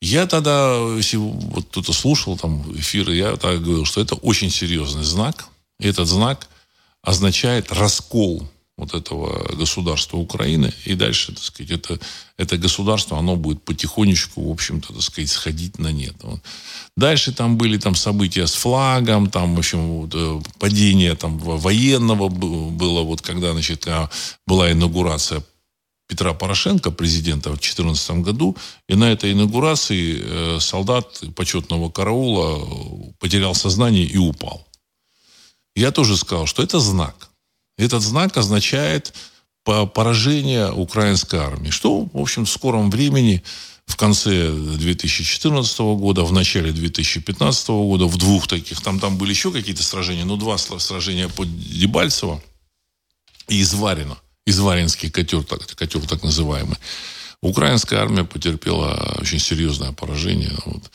Я 0.01 0.27
тогда, 0.27 0.95
если 0.95 1.17
вот 1.17 1.65
кто-то 1.65 1.91
слушал 1.91 2.37
там 2.37 2.63
эфиры, 2.77 3.15
я 3.15 3.35
тогда 3.35 3.57
говорил, 3.57 3.85
что 3.85 4.01
это 4.01 4.15
очень 4.15 4.49
серьезный 4.49 5.03
знак. 5.03 5.47
И 5.79 5.87
этот 5.87 6.07
знак 6.07 6.47
означает 7.01 7.71
раскол 7.71 8.47
вот 8.79 8.93
этого 8.93 9.55
государства 9.55 10.17
Украины. 10.17 10.71
И 10.85 10.95
дальше, 10.95 11.33
так 11.33 11.43
сказать, 11.43 11.71
это, 11.71 11.99
это 12.37 12.57
государство, 12.57 13.17
оно 13.17 13.35
будет 13.35 13.61
потихонечку, 13.63 14.41
в 14.47 14.51
общем-то, 14.51 14.93
так 14.93 15.01
сказать, 15.01 15.29
сходить 15.29 15.79
на 15.79 15.91
нет. 15.91 16.15
Вот. 16.21 16.39
Дальше 16.95 17.33
там 17.33 17.57
были 17.57 17.77
там 17.77 17.95
события 17.95 18.47
с 18.47 18.53
флагом, 18.53 19.29
там, 19.29 19.55
в 19.55 19.59
общем, 19.59 20.01
вот, 20.01 20.11
э, 20.13 20.41
падение 20.59 21.15
там 21.15 21.37
военного 21.37 22.29
было, 22.29 23.01
вот 23.01 23.21
когда, 23.21 23.51
значит, 23.51 23.85
а, 23.87 24.09
была 24.47 24.71
инаугурация 24.71 25.43
Петра 26.09 26.33
Порошенко, 26.33 26.89
президента, 26.89 27.49
в 27.51 27.59
2014 27.59 28.11
году. 28.23 28.57
И 28.89 28.95
на 28.95 29.11
этой 29.11 29.31
инаугурации 29.31 30.19
э, 30.19 30.59
солдат 30.59 31.21
почетного 31.35 31.91
караула 31.91 33.13
потерял 33.19 33.53
сознание 33.53 34.05
и 34.05 34.17
упал. 34.17 34.67
Я 35.75 35.91
тоже 35.91 36.17
сказал, 36.17 36.47
что 36.47 36.63
это 36.63 36.79
знак. 36.79 37.29
Этот 37.77 38.01
знак 38.01 38.35
означает 38.37 39.13
поражение 39.63 40.71
украинской 40.71 41.39
армии, 41.39 41.69
что, 41.69 42.09
в 42.11 42.17
общем, 42.17 42.45
в 42.45 42.49
скором 42.49 42.89
времени, 42.89 43.43
в 43.85 43.95
конце 43.95 44.51
2014 44.51 45.79
года, 45.79 46.23
в 46.23 46.31
начале 46.31 46.71
2015 46.71 47.69
года, 47.69 48.05
в 48.05 48.17
двух 48.17 48.47
таких, 48.47 48.81
там, 48.81 48.99
там 48.99 49.17
были 49.17 49.29
еще 49.29 49.51
какие-то 49.51 49.83
сражения, 49.83 50.25
но 50.25 50.37
два 50.37 50.57
сражения 50.57 51.29
под 51.29 51.47
Дебальцево 51.59 52.41
и 53.47 53.61
Изварина, 53.61 54.17
Изваринский 54.49 55.09
котел, 55.09 55.43
так, 55.43 55.65
котел 55.75 56.01
так 56.01 56.23
называемый. 56.23 56.77
Украинская 57.41 57.99
армия 57.99 58.23
потерпела 58.23 59.17
очень 59.19 59.39
серьезное 59.39 59.91
поражение. 59.91 60.51
Вот. 60.65 60.91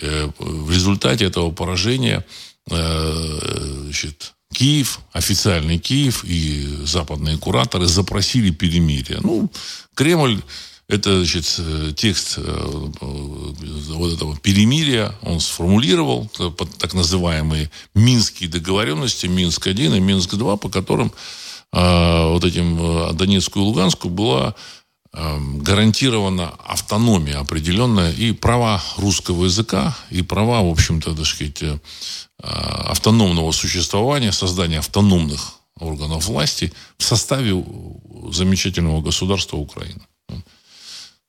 Э, 0.00 0.30
в 0.38 0.70
результате 0.72 1.24
этого 1.24 1.50
поражения 1.50 2.24
э, 2.70 3.80
значит, 3.84 4.34
Киев, 4.52 5.00
официальный 5.12 5.78
Киев 5.78 6.24
и 6.24 6.80
западные 6.84 7.38
кураторы 7.38 7.86
запросили 7.86 8.50
перемирие. 8.50 9.20
Ну, 9.22 9.50
Кремль 9.94 10.40
это, 10.86 11.24
значит, 11.24 11.60
текст 11.96 12.34
э, 12.36 12.90
вот 13.00 14.12
этого 14.12 14.36
перемирия 14.36 15.14
он 15.22 15.40
сформулировал 15.40 16.30
так 16.78 16.92
называемые 16.92 17.70
Минские 17.94 18.50
договоренности, 18.50 19.26
Минск-1 19.26 19.96
и 19.96 20.00
Минск-2, 20.00 20.58
по 20.58 20.68
которым 20.68 21.12
вот 22.32 22.44
этим 22.44 22.78
э, 22.80 23.12
Донецку 23.14 23.60
и 23.60 23.62
Луганску 23.62 24.08
была 24.08 24.54
э, 25.12 25.38
гарантирована 25.56 26.54
автономия 26.64 27.40
определенная 27.40 28.12
и 28.12 28.32
права 28.32 28.82
русского 28.96 29.44
языка, 29.44 29.96
и 30.10 30.22
права, 30.22 30.62
в 30.62 30.70
общем-то, 30.70 31.14
так 31.14 31.26
сказать, 31.26 31.62
Э, 32.42 32.48
автономного 32.90 33.52
существования, 33.52 34.30
создания 34.30 34.80
автономных 34.80 35.54
органов 35.78 36.26
власти 36.26 36.72
в 36.98 37.04
составе 37.04 37.64
замечательного 38.30 39.00
государства 39.00 39.56
Украины. 39.56 40.02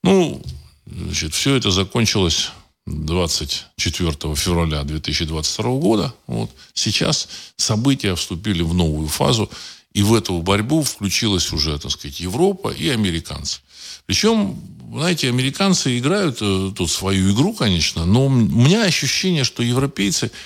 Ну, 0.02 0.42
значит, 0.84 1.32
все 1.32 1.54
это 1.54 1.70
закончилось 1.70 2.50
24 2.86 4.34
февраля 4.34 4.82
2022 4.82 5.64
года. 5.78 6.12
Вот. 6.26 6.50
Сейчас 6.74 7.28
события 7.56 8.14
вступили 8.14 8.62
в 8.62 8.74
новую 8.74 9.08
фазу, 9.08 9.50
и 9.96 10.02
в 10.02 10.12
эту 10.12 10.42
борьбу 10.42 10.82
включилась 10.82 11.52
уже, 11.52 11.78
так 11.78 11.90
сказать, 11.90 12.20
Европа 12.20 12.68
и 12.68 12.90
американцы. 12.90 13.60
Причем, 14.04 14.60
знаете, 14.92 15.30
американцы 15.30 15.98
играют 15.98 16.36
э, 16.42 16.72
тут 16.76 16.90
свою 16.90 17.32
игру, 17.32 17.54
конечно, 17.54 18.04
но 18.04 18.26
у 18.26 18.28
меня 18.28 18.84
ощущение, 18.84 19.44
что 19.44 19.62
европейцы– 19.62 20.30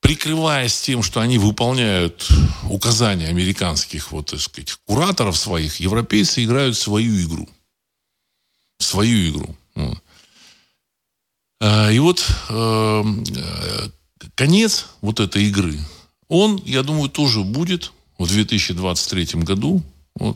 прикрываясь 0.00 0.80
тем, 0.80 1.02
что 1.02 1.20
они 1.20 1.38
выполняют 1.38 2.28
указания 2.68 3.28
американских, 3.28 4.10
вот, 4.10 4.26
так 4.26 4.40
сказать, 4.40 4.76
кураторов 4.86 5.36
своих, 5.36 5.78
европейцы 5.78 6.42
играют 6.42 6.76
свою 6.76 7.20
игру. 7.22 7.48
Свою 8.78 9.30
игру. 9.30 9.56
А, 11.60 11.90
и 11.90 11.98
вот 11.98 12.26
э, 12.48 13.04
конец 14.34 14.86
вот 15.02 15.20
этой 15.20 15.44
игры, 15.44 15.78
он, 16.28 16.60
я 16.64 16.82
думаю, 16.82 17.10
тоже 17.10 17.42
будет 17.42 17.92
в 18.20 18.28
2023 18.28 19.40
году. 19.42 19.82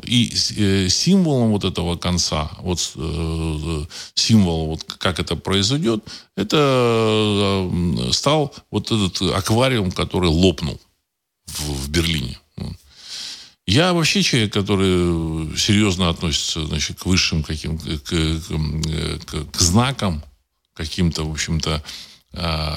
И 0.05 0.33
э, 0.57 0.89
символом 0.89 1.51
вот 1.51 1.65
этого 1.65 1.97
конца, 1.97 2.51
вот 2.61 2.93
э, 2.97 3.85
символ, 4.15 4.67
вот 4.69 4.85
как 4.85 5.21
это 5.21 5.37
произойдет, 5.37 6.03
это 6.37 7.69
э, 7.71 8.13
стал 8.13 8.55
вот 8.71 8.91
этот 8.91 9.21
аквариум, 9.35 9.91
который 9.91 10.31
лопнул 10.31 10.81
в, 11.47 11.85
в 11.85 11.91
Берлине. 11.91 12.39
Я 13.67 13.93
вообще 13.93 14.23
человек, 14.23 14.55
который 14.55 15.55
серьезно 15.59 16.09
относится 16.09 16.65
значит, 16.65 17.01
к 17.01 17.07
высшим 17.07 17.43
каким 17.43 17.79
к, 17.79 17.85
к, 17.85 19.51
к, 19.53 19.61
знакам, 19.61 20.23
каким-то, 20.73 21.25
в 21.25 21.33
общем-то, 21.33 21.83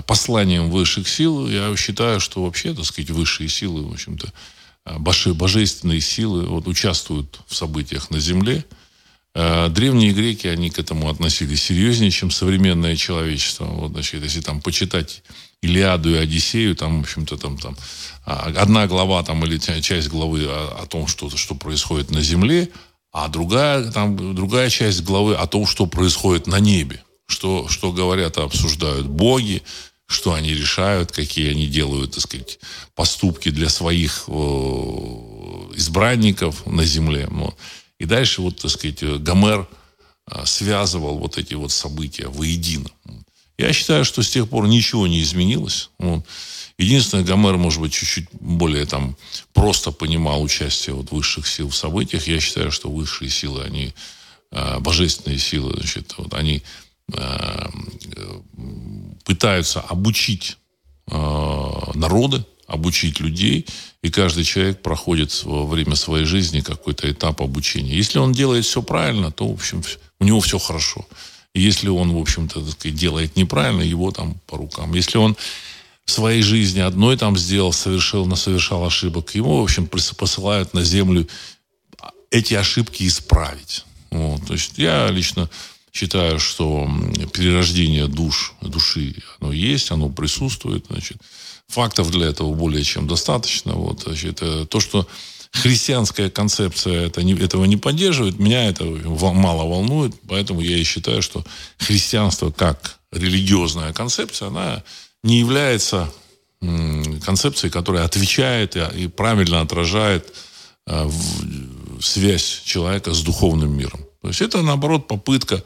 посланиям 0.06 0.70
высших 0.70 1.08
сил. 1.08 1.48
Я 1.48 1.76
считаю, 1.78 2.20
что 2.20 2.44
вообще, 2.44 2.74
так 2.74 2.86
сказать, 2.86 3.12
высшие 3.12 3.50
силы, 3.50 3.84
в 3.84 3.94
общем-то, 3.94 4.32
Э, 4.88 4.98
божественные 4.98 6.02
силы 6.02 6.46
вот, 6.46 6.68
участвуют 6.68 7.40
в 7.48 7.56
событиях 7.56 8.10
на 8.10 8.20
Земле. 8.20 8.66
Э, 9.36 9.68
древние 9.70 10.14
греки, 10.14 10.48
они 10.48 10.70
к 10.70 10.80
этому 10.80 11.10
относились 11.10 11.64
серьезнее, 11.64 12.12
чем 12.12 12.32
современное 12.32 12.96
человечество. 12.96 13.66
Вот, 13.66 13.92
значит, 13.92 14.24
если 14.24 14.42
там 14.42 14.62
почитать 14.62 15.24
Илиаду 15.62 16.12
и 16.12 16.18
Одиссею, 16.18 16.76
там, 16.76 17.00
в 17.00 17.02
общем-то, 17.02 17.38
там, 17.38 17.58
там 17.58 17.76
а, 18.26 18.52
одна 18.56 18.88
глава 18.88 19.24
там, 19.24 19.44
или 19.44 19.58
часть 19.82 20.08
главы 20.08 20.46
о, 20.46 20.84
о 20.84 20.86
том, 20.86 21.08
что, 21.08 21.30
что 21.36 21.56
происходит 21.56 22.12
на 22.12 22.22
Земле, 22.22 22.70
а 23.12 23.28
другая, 23.28 23.92
там, 23.92 24.36
другая 24.36 24.70
часть 24.70 25.04
главы 25.04 25.36
о 25.36 25.48
том, 25.48 25.66
что 25.66 25.88
происходит 25.88 26.48
на 26.48 26.60
небе. 26.60 27.04
Что, 27.30 27.68
что 27.68 27.92
говорят 27.92 28.38
и 28.38 28.42
обсуждают 28.42 29.08
боги, 29.08 29.62
что 30.08 30.34
они 30.34 30.54
решают, 30.54 31.12
какие 31.12 31.52
они 31.52 31.68
делают, 31.68 32.14
так 32.14 32.24
сказать, 32.24 32.60
поступки 32.96 33.50
для 33.50 33.70
своих 33.70 34.24
э, 34.28 34.32
избранников 35.76 36.66
на 36.66 36.86
земле. 36.86 37.30
И 38.00 38.06
дальше, 38.06 38.42
вот, 38.42 38.58
так 38.58 38.72
сказать, 38.72 39.04
Гомер 39.04 39.68
э, 40.32 40.46
связывал 40.46 41.18
вот 41.18 41.38
эти 41.38 41.56
вот 41.56 41.72
события 41.72 42.28
воедино. 42.28 42.90
Я 43.58 43.74
считаю, 43.74 44.06
что 44.06 44.22
с 44.24 44.30
тех 44.30 44.48
пор 44.48 44.68
ничего 44.68 45.08
не 45.08 45.22
изменилось. 45.22 45.90
Единственное, 46.78 47.26
Гомер, 47.26 47.58
может 47.58 47.82
быть, 47.82 47.92
чуть-чуть 47.92 48.28
более 48.40 48.86
там 48.86 49.18
просто 49.54 49.92
понимал 49.92 50.42
участие 50.42 50.96
вот 50.96 51.12
высших 51.12 51.48
сил 51.48 51.70
в 51.70 51.76
событиях. 51.76 52.28
Я 52.28 52.40
считаю, 52.40 52.72
что 52.72 52.90
высшие 52.90 53.30
силы, 53.30 53.64
они, 53.64 53.94
э, 54.52 54.80
божественные 54.80 55.40
силы, 55.40 55.74
значит, 55.76 56.14
вот 56.18 56.34
они 56.34 56.64
пытаются 59.24 59.82
обучить 59.82 60.58
э, 61.10 61.16
народы, 61.96 62.46
обучить 62.68 63.20
людей, 63.20 63.66
и 64.02 64.10
каждый 64.10 64.44
человек 64.44 64.82
проходит 64.82 65.44
во 65.44 65.66
время 65.66 65.96
своей 65.96 66.26
жизни 66.26 66.62
какой-то 66.62 67.10
этап 67.10 67.42
обучения. 67.42 67.96
Если 67.96 68.20
он 68.20 68.34
делает 68.34 68.66
все 68.66 68.82
правильно, 68.82 69.32
то, 69.32 69.48
в 69.48 69.54
общем, 69.54 69.84
у 70.20 70.26
него 70.26 70.40
все 70.42 70.60
хорошо. 70.60 71.06
Если 71.54 71.90
он, 71.90 72.14
в 72.14 72.18
общем-то, 72.18 72.62
делает 72.92 73.36
неправильно, 73.36 73.82
его 73.82 74.12
там 74.12 74.36
по 74.46 74.58
рукам. 74.58 74.94
Если 74.94 75.18
он 75.18 75.36
в 76.06 76.12
своей 76.12 76.42
жизни 76.42 76.80
одной 76.80 77.18
там 77.18 77.38
сделал, 77.38 77.74
совершил, 77.74 78.34
совершал 78.36 78.86
ошибок, 78.86 79.36
его, 79.36 79.60
в 79.60 79.64
общем, 79.64 79.88
посылают 79.88 80.74
на 80.74 80.84
землю 80.84 81.28
эти 82.32 82.54
ошибки 82.54 83.08
исправить. 83.08 83.86
Вот. 84.12 84.46
То 84.48 84.54
есть 84.54 84.78
я 84.78 85.10
лично 85.10 85.50
считаю, 85.98 86.40
что 86.40 86.88
перерождение 87.34 88.08
душ, 88.08 88.54
души, 88.62 89.16
оно 89.40 89.52
есть, 89.52 89.92
оно 89.92 90.10
присутствует. 90.10 90.86
Значит, 90.90 91.18
фактов 91.68 92.12
для 92.12 92.28
этого 92.28 92.54
более 92.54 92.84
чем 92.84 93.08
достаточно. 93.08 93.74
Вот, 93.74 94.04
значит, 94.04 94.40
э, 94.42 94.66
то, 94.70 94.80
что 94.80 95.08
христианская 95.52 96.30
концепция 96.30 97.08
это 97.08 97.24
не, 97.24 97.34
этого 97.34 97.66
не 97.66 97.78
поддерживает, 97.78 98.38
меня 98.40 98.70
это 98.70 98.84
мало 98.86 99.68
волнует, 99.68 100.14
поэтому 100.28 100.62
я 100.62 100.78
и 100.78 100.84
считаю, 100.84 101.22
что 101.22 101.44
христианство 101.80 102.52
как 102.52 103.00
религиозная 103.12 103.92
концепция, 103.92 104.50
она 104.50 104.84
не 105.24 105.40
является 105.40 106.12
концепцией, 107.24 107.72
которая 107.72 108.04
отвечает 108.04 108.76
и 108.76 109.08
правильно 109.08 109.62
отражает 109.62 110.34
э, 110.88 111.10
связь 112.02 112.62
человека 112.66 113.14
с 113.14 113.22
духовным 113.22 113.78
миром. 113.78 114.08
То 114.22 114.30
есть 114.30 114.42
это, 114.42 114.62
наоборот, 114.62 115.08
попытка 115.08 115.64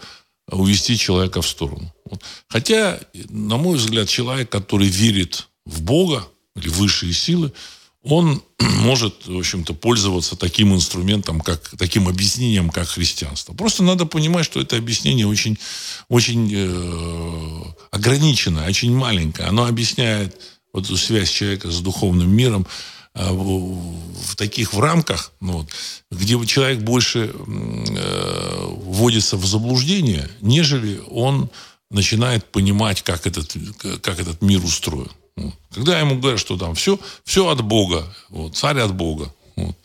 увести 0.50 0.98
человека 0.98 1.42
в 1.42 1.48
сторону. 1.48 1.94
Хотя, 2.48 3.00
на 3.30 3.58
мой 3.58 3.78
взгляд, 3.78 4.10
человек, 4.10 4.50
который 4.50 4.88
верит 4.88 5.48
в 5.66 5.82
Бога 5.82 6.28
или 6.56 6.70
высшие 6.70 7.14
силы, 7.14 7.54
он 8.04 8.42
может, 8.60 9.28
в 9.28 9.38
общем-то, 9.38 9.74
пользоваться 9.74 10.36
таким 10.36 10.74
инструментом, 10.74 11.40
как, 11.40 11.70
таким 11.78 12.08
объяснением, 12.08 12.70
как 12.70 12.88
христианство. 12.88 13.54
Просто 13.54 13.84
надо 13.84 14.06
понимать, 14.06 14.46
что 14.46 14.60
это 14.60 14.78
объяснение 14.78 15.28
очень, 15.28 15.58
очень 16.10 16.52
э, 16.54 17.64
ограниченное, 17.92 18.68
очень 18.68 18.96
маленькое. 18.96 19.48
Оно 19.48 19.66
объясняет 19.66 20.40
вот 20.74 20.86
эту 20.86 20.98
связь 20.98 21.30
человека 21.30 21.70
с 21.70 21.80
духовным 21.82 22.30
миром 22.30 22.66
в, 23.14 24.32
в 24.32 24.36
таких 24.36 24.74
в 24.74 24.80
рамках, 24.80 25.32
ну, 25.42 25.60
вот, 25.60 25.70
где 26.12 26.44
человек 26.46 26.80
больше 26.80 27.34
э, 27.34 28.66
вводится 28.68 29.38
в 29.38 29.46
заблуждение, 29.46 30.30
нежели 30.42 31.02
он 31.10 31.50
начинает 31.90 32.46
понимать, 32.46 33.02
как 33.02 33.28
этот, 33.28 33.56
как 34.02 34.20
этот 34.20 34.42
мир 34.42 34.64
устроен. 34.64 35.12
Вот. 35.36 35.54
Когда 35.74 36.00
ему 36.00 36.20
говорят, 36.20 36.40
что 36.40 36.58
там 36.58 36.76
все, 36.76 37.00
все 37.26 37.48
от 37.50 37.62
Бога, 37.62 38.06
вот, 38.30 38.56
царь 38.56 38.80
от 38.80 38.94
Бога. 38.94 39.34
Вот. 39.58 39.76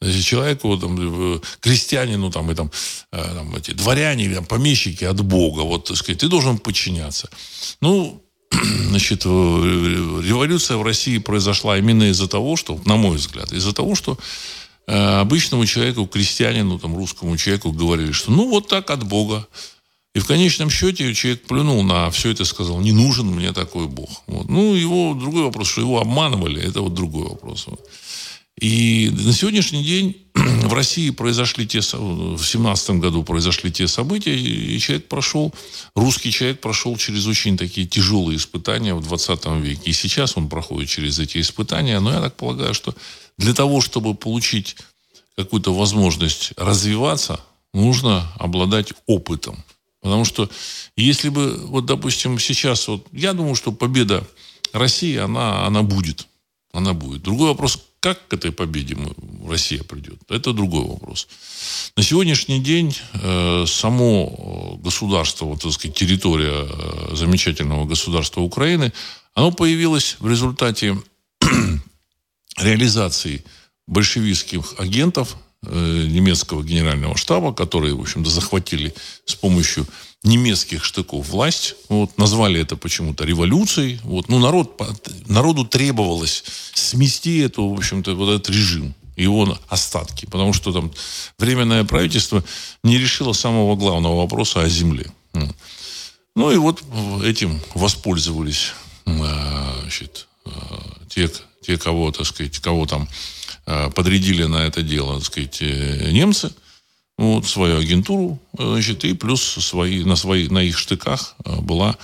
Значит, 0.00 0.24
человеку, 0.24 0.78
там, 0.78 1.42
крестьянину 1.60 2.30
там, 2.30 2.50
и 2.50 2.54
там, 2.54 2.70
э, 3.12 3.22
там, 3.22 3.54
эти 3.54 3.72
дворяне 3.72 4.34
там, 4.34 4.46
помещики 4.46 5.04
от 5.04 5.20
Бога, 5.20 5.60
вот, 5.60 5.84
так 5.84 5.96
сказать, 5.98 6.20
ты 6.20 6.28
должен 6.28 6.56
подчиняться. 6.58 7.28
Ну, 7.82 8.22
значит, 8.88 9.24
революция 9.24 10.76
в 10.76 10.82
России 10.82 11.18
произошла 11.18 11.78
именно 11.78 12.10
из-за 12.10 12.28
того, 12.28 12.56
что, 12.56 12.80
на 12.84 12.96
мой 12.96 13.16
взгляд, 13.16 13.52
из-за 13.52 13.72
того, 13.72 13.94
что 13.94 14.18
э, 14.86 15.20
обычному 15.20 15.66
человеку, 15.66 16.06
крестьянину, 16.06 16.78
там, 16.78 16.96
русскому 16.96 17.36
человеку 17.36 17.72
говорили, 17.72 18.12
что 18.12 18.32
ну 18.32 18.48
вот 18.48 18.68
так 18.68 18.90
от 18.90 19.04
Бога. 19.04 19.46
И 20.12 20.18
в 20.18 20.26
конечном 20.26 20.70
счете 20.70 21.14
человек 21.14 21.46
плюнул 21.46 21.84
на 21.84 22.10
все 22.10 22.30
это 22.30 22.42
и 22.42 22.46
сказал, 22.46 22.80
не 22.80 22.90
нужен 22.90 23.26
мне 23.26 23.52
такой 23.52 23.86
Бог. 23.86 24.22
Вот. 24.26 24.48
Ну, 24.48 24.74
его 24.74 25.14
другой 25.14 25.44
вопрос, 25.44 25.68
что 25.68 25.82
его 25.82 26.00
обманывали, 26.00 26.60
это 26.60 26.80
вот 26.80 26.94
другой 26.94 27.28
вопрос. 27.28 27.66
И 28.60 29.10
на 29.12 29.32
сегодняшний 29.32 29.84
день 29.84 30.16
в 30.64 30.72
России 30.72 31.10
произошли 31.10 31.66
те, 31.66 31.80
в 31.80 32.44
семнадцатом 32.44 33.00
году 33.00 33.22
произошли 33.22 33.70
те 33.70 33.88
события, 33.88 34.36
и 34.36 34.78
человек 34.78 35.08
прошел, 35.08 35.52
русский 35.94 36.30
человек 36.30 36.60
прошел 36.60 36.96
через 36.96 37.26
очень 37.26 37.56
такие 37.56 37.86
тяжелые 37.86 38.36
испытания 38.36 38.94
в 38.94 39.02
20 39.02 39.46
веке. 39.62 39.82
И 39.84 39.92
сейчас 39.92 40.36
он 40.36 40.48
проходит 40.48 40.88
через 40.88 41.18
эти 41.18 41.40
испытания. 41.40 42.00
Но 42.00 42.12
я 42.12 42.20
так 42.20 42.36
полагаю, 42.36 42.74
что 42.74 42.94
для 43.38 43.54
того, 43.54 43.80
чтобы 43.80 44.14
получить 44.14 44.76
какую-то 45.36 45.74
возможность 45.74 46.52
развиваться, 46.56 47.40
нужно 47.72 48.30
обладать 48.38 48.92
опытом. 49.06 49.64
Потому 50.00 50.24
что 50.24 50.50
если 50.96 51.28
бы, 51.28 51.56
вот, 51.66 51.86
допустим, 51.86 52.38
сейчас, 52.38 52.88
вот, 52.88 53.06
я 53.12 53.32
думаю, 53.32 53.54
что 53.54 53.72
победа 53.72 54.26
России, 54.72 55.16
она, 55.16 55.66
она 55.66 55.82
будет. 55.82 56.26
Она 56.72 56.94
будет. 56.94 57.22
Другой 57.22 57.48
вопрос, 57.48 57.82
как 58.00 58.28
к 58.28 58.32
этой 58.32 58.50
победе 58.50 58.96
Россия 59.46 59.82
придет, 59.82 60.18
это 60.28 60.52
другой 60.52 60.84
вопрос. 60.84 61.28
На 61.96 62.02
сегодняшний 62.02 62.60
день 62.60 62.96
э, 63.12 63.64
само 63.66 64.78
государство, 64.82 65.44
вот, 65.44 65.62
так 65.62 65.72
сказать, 65.72 65.96
территория 65.96 66.66
э, 66.66 67.14
замечательного 67.14 67.84
государства 67.84 68.40
Украины, 68.40 68.92
оно 69.34 69.52
появилось 69.52 70.16
в 70.18 70.28
результате 70.28 70.96
реализации 72.58 73.44
большевистских 73.86 74.74
агентов 74.78 75.36
э, 75.62 76.06
немецкого 76.08 76.62
генерального 76.62 77.18
штаба, 77.18 77.52
которые, 77.52 77.94
в 77.94 78.00
общем-то, 78.00 78.30
захватили 78.30 78.94
с 79.26 79.34
помощью 79.34 79.86
немецких 80.22 80.84
штыков 80.84 81.28
власть. 81.28 81.76
Вот, 81.88 82.18
назвали 82.18 82.60
это 82.60 82.76
почему-то 82.76 83.24
революцией. 83.24 84.00
Вот, 84.02 84.28
ну, 84.28 84.38
народ, 84.38 84.80
народу 85.26 85.64
требовалось 85.64 86.44
смести 86.74 87.38
эту, 87.38 87.68
в 87.68 87.78
общем-то, 87.78 88.14
вот 88.14 88.28
этот 88.28 88.50
режим 88.50 88.94
его 89.16 89.58
остатки, 89.68 90.26
потому 90.26 90.52
что 90.52 90.72
там 90.72 90.92
временное 91.38 91.84
правительство 91.84 92.42
не 92.82 92.98
решило 92.98 93.32
самого 93.32 93.76
главного 93.76 94.16
вопроса 94.16 94.62
о 94.62 94.68
земле. 94.68 95.12
Ну 96.36 96.50
и 96.50 96.56
вот 96.56 96.82
этим 97.22 97.60
воспользовались 97.74 98.72
значит, 99.04 100.26
те, 101.08 101.30
те, 101.60 101.76
кого, 101.76 102.12
так 102.12 102.26
сказать, 102.26 102.58
кого 102.60 102.86
там 102.86 103.08
подрядили 103.94 104.44
на 104.44 104.66
это 104.66 104.82
дело, 104.82 105.16
так 105.16 105.26
сказать, 105.26 105.58
э, 105.60 106.10
немцы– 106.12 106.52
вот, 107.20 107.46
свою 107.46 107.78
агентуру, 107.78 108.38
значит, 108.56 109.04
и 109.04 109.12
плюс 109.12 109.42
свои, 109.42 110.04
на, 110.04 110.16
свои, 110.16 110.48
на 110.48 110.62
их 110.62 110.78
штыках 110.78 111.36
э, 111.44 111.60
была 111.60 111.98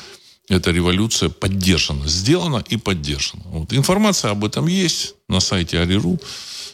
эта 0.51 0.71
революция 0.71 1.31
поддержана, 1.31 2.07
сделана 2.07 2.63
и 2.69 2.77
поддержана. 2.77 3.43
Вот. 3.47 3.73
Информация 3.73 4.31
об 4.31 4.45
этом 4.45 4.67
есть 4.67 5.15
на 5.27 5.41
сайте 5.41 5.81
Ариру. 5.81 6.21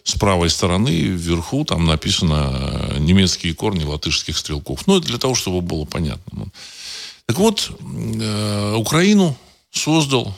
С 0.02 0.14
правой 0.14 0.50
стороны 0.50 0.90
вверху 0.90 1.64
там 1.64 1.86
написано 1.86 2.50
э, 2.52 2.98
немецкие 2.98 3.54
корни 3.54 3.84
латышских 3.84 4.36
стрелков. 4.36 4.88
Ну, 4.88 4.98
это 4.98 5.06
для 5.06 5.18
того, 5.18 5.36
чтобы 5.36 5.60
было 5.60 5.84
понятно. 5.84 6.48
Так 7.26 7.38
вот, 7.38 7.70
э, 7.80 8.74
Украину 8.74 9.36
создал 9.70 10.34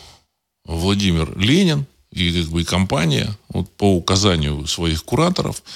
Владимир 0.67 1.33
Ленин 1.39 1.87
и 2.15 2.43
как 2.43 2.51
бы 2.51 2.63
и 2.63 2.65
компания 2.65 3.37
вот, 3.49 3.71
по 3.77 3.95
указанию 3.95 4.67
своих 4.67 5.05
кураторов– 5.05 5.63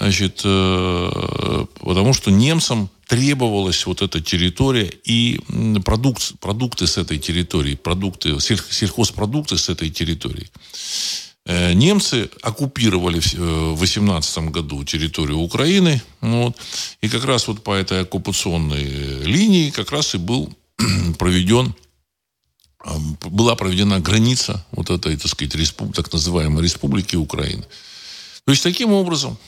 Значит, 0.00 0.40
э, 0.44 1.66
потому 1.78 2.14
что 2.14 2.30
немцам 2.30 2.88
требовалась 3.06 3.84
вот 3.84 4.00
эта 4.00 4.22
территория 4.22 4.90
и 5.04 5.38
продукт, 5.84 6.38
продукты 6.40 6.86
с 6.86 6.96
этой 6.96 7.18
территории, 7.18 7.74
продукты, 7.74 8.40
сельхозпродукты 8.40 9.58
с 9.58 9.68
этой 9.68 9.90
территории. 9.90 10.48
Э, 11.44 11.74
немцы 11.74 12.30
оккупировали 12.40 13.20
в 13.20 13.78
18 13.78 14.36
э, 14.38 14.40
году 14.48 14.84
территорию 14.84 15.38
Украины, 15.38 16.00
вот, 16.22 16.56
и 17.02 17.08
как 17.10 17.26
раз 17.26 17.46
вот 17.46 17.62
по 17.62 17.74
этой 17.74 18.00
оккупационной 18.00 19.22
линии 19.22 19.68
как 19.68 19.92
раз 19.92 20.14
и 20.14 20.18
был 20.18 20.50
проведен 21.18 21.74
была 23.26 23.56
проведена 23.56 24.00
граница 24.00 24.64
вот 24.72 24.90
этой, 24.90 25.16
так 25.16 25.30
сказать, 25.30 25.54
респуб, 25.54 25.94
так 25.94 26.12
называемой 26.12 26.62
республики 26.62 27.16
Украины. 27.16 27.64
То 28.44 28.52
есть, 28.52 28.62
таким 28.62 28.92
образом, 28.92 29.38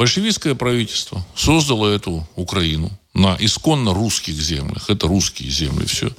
Большевистское 0.00 0.54
правительство 0.54 1.22
создало 1.36 1.86
эту 1.86 2.26
Украину 2.34 2.90
на 3.12 3.36
исконно 3.38 3.92
русских 3.92 4.32
землях. 4.32 4.88
Это 4.88 5.06
русские 5.06 5.50
земли, 5.50 5.84
все. 5.84 6.10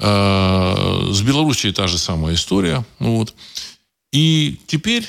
А, 0.00 1.08
с 1.12 1.22
Белоруссией 1.22 1.72
та 1.72 1.86
же 1.86 1.98
самая 1.98 2.34
история. 2.34 2.84
Вот. 2.98 3.32
И 4.12 4.58
теперь 4.66 5.06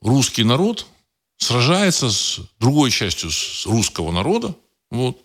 русский 0.00 0.42
народ 0.42 0.86
сражается 1.36 2.10
с 2.10 2.40
другой 2.58 2.90
частью 2.90 3.28
русского 3.66 4.10
народа, 4.10 4.54
вот, 4.90 5.18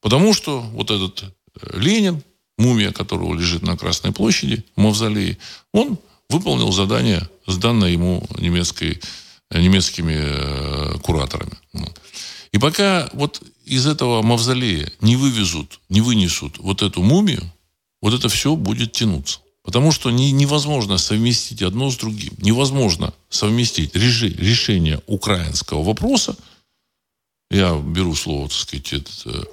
потому 0.00 0.32
что 0.32 0.62
вот 0.62 0.90
этот 0.90 1.24
Ленин, 1.74 2.22
мумия 2.62 2.92
которого 2.92 3.34
лежит 3.34 3.62
на 3.62 3.76
Красной 3.76 4.12
площади, 4.12 4.64
в 4.76 4.80
мавзолее, 4.80 5.36
он 5.72 5.98
выполнил 6.28 6.72
задание, 6.72 7.28
сданное 7.46 7.90
ему 7.90 8.26
немецкой 8.38 9.00
немецкими 9.60 10.16
э, 10.16 10.98
кураторами. 11.02 11.52
И 12.52 12.58
пока 12.58 13.08
вот 13.12 13.42
из 13.64 13.86
этого 13.86 14.22
мавзолея 14.22 14.90
не 15.00 15.16
вывезут, 15.16 15.80
не 15.88 16.00
вынесут 16.00 16.58
вот 16.58 16.82
эту 16.82 17.02
мумию, 17.02 17.42
вот 18.00 18.14
это 18.14 18.28
все 18.28 18.56
будет 18.56 18.92
тянуться. 18.92 19.40
Потому 19.62 19.92
что 19.92 20.10
не, 20.10 20.32
невозможно 20.32 20.98
совместить 20.98 21.62
одно 21.62 21.90
с 21.90 21.96
другим. 21.96 22.34
Невозможно 22.38 23.14
совместить 23.28 23.94
реши, 23.94 24.28
решение 24.28 25.00
украинского 25.06 25.82
вопроса. 25.84 26.36
Я 27.50 27.78
беру 27.78 28.14
слово, 28.14 28.48
так 28.48 28.58
сказать, 28.58 28.92
этот, 28.92 29.22
э, 29.26 29.44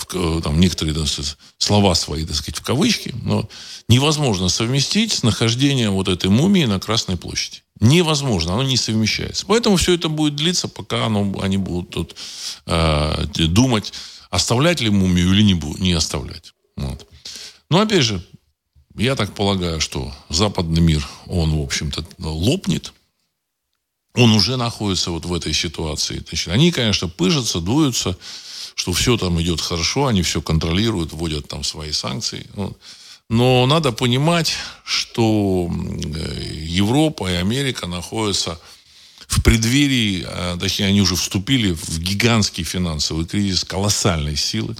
в, 0.00 0.42
там, 0.42 0.60
некоторые 0.60 0.94
так 0.94 1.08
сказать, 1.08 1.36
слова 1.58 1.94
свои, 1.94 2.24
так 2.24 2.36
сказать, 2.36 2.58
в 2.58 2.62
кавычки. 2.62 3.14
Но 3.22 3.48
невозможно 3.88 4.48
совместить 4.48 5.12
с 5.12 5.22
нахождением 5.22 5.92
вот 5.92 6.08
этой 6.08 6.30
мумии 6.30 6.64
на 6.64 6.80
Красной 6.80 7.16
площади. 7.16 7.62
Невозможно, 7.80 8.54
оно 8.54 8.62
не 8.62 8.76
совмещается. 8.76 9.46
Поэтому 9.46 9.76
все 9.76 9.94
это 9.94 10.08
будет 10.08 10.36
длиться, 10.36 10.68
пока 10.68 11.06
оно, 11.06 11.34
они 11.40 11.56
будут 11.56 11.90
тут 11.90 12.16
э, 12.66 13.24
думать, 13.34 13.92
оставлять 14.28 14.80
ли 14.80 14.90
мумию 14.90 15.32
или 15.32 15.42
не, 15.42 15.54
не 15.78 15.92
оставлять. 15.92 16.52
Вот. 16.76 17.06
Но 17.70 17.80
опять 17.80 18.02
же, 18.02 18.22
я 18.96 19.16
так 19.16 19.34
полагаю, 19.34 19.80
что 19.80 20.12
западный 20.28 20.82
мир, 20.82 21.06
он, 21.26 21.58
в 21.58 21.62
общем-то, 21.62 22.04
лопнет. 22.18 22.92
Он 24.14 24.32
уже 24.32 24.56
находится 24.56 25.10
вот 25.10 25.24
в 25.24 25.32
этой 25.32 25.52
ситуации. 25.52 26.22
Они, 26.48 26.72
конечно, 26.72 27.08
пыжатся, 27.08 27.60
дуются, 27.60 28.18
что 28.80 28.94
все 28.94 29.18
там 29.18 29.38
идет 29.42 29.60
хорошо, 29.60 30.06
они 30.06 30.22
все 30.22 30.40
контролируют, 30.40 31.12
вводят 31.12 31.46
там 31.46 31.64
свои 31.64 31.92
санкции. 31.92 32.46
Вот. 32.54 32.78
Но 33.28 33.66
надо 33.66 33.92
понимать, 33.92 34.54
что 34.84 35.70
Европа 36.62 37.30
и 37.30 37.34
Америка 37.34 37.86
находятся 37.86 38.58
в 39.28 39.42
преддверии, 39.42 40.24
а, 40.26 40.56
точнее, 40.56 40.86
они 40.86 41.02
уже 41.02 41.14
вступили 41.14 41.72
в 41.72 41.98
гигантский 41.98 42.64
финансовый 42.64 43.26
кризис 43.26 43.64
колоссальной 43.64 44.36
силы. 44.36 44.74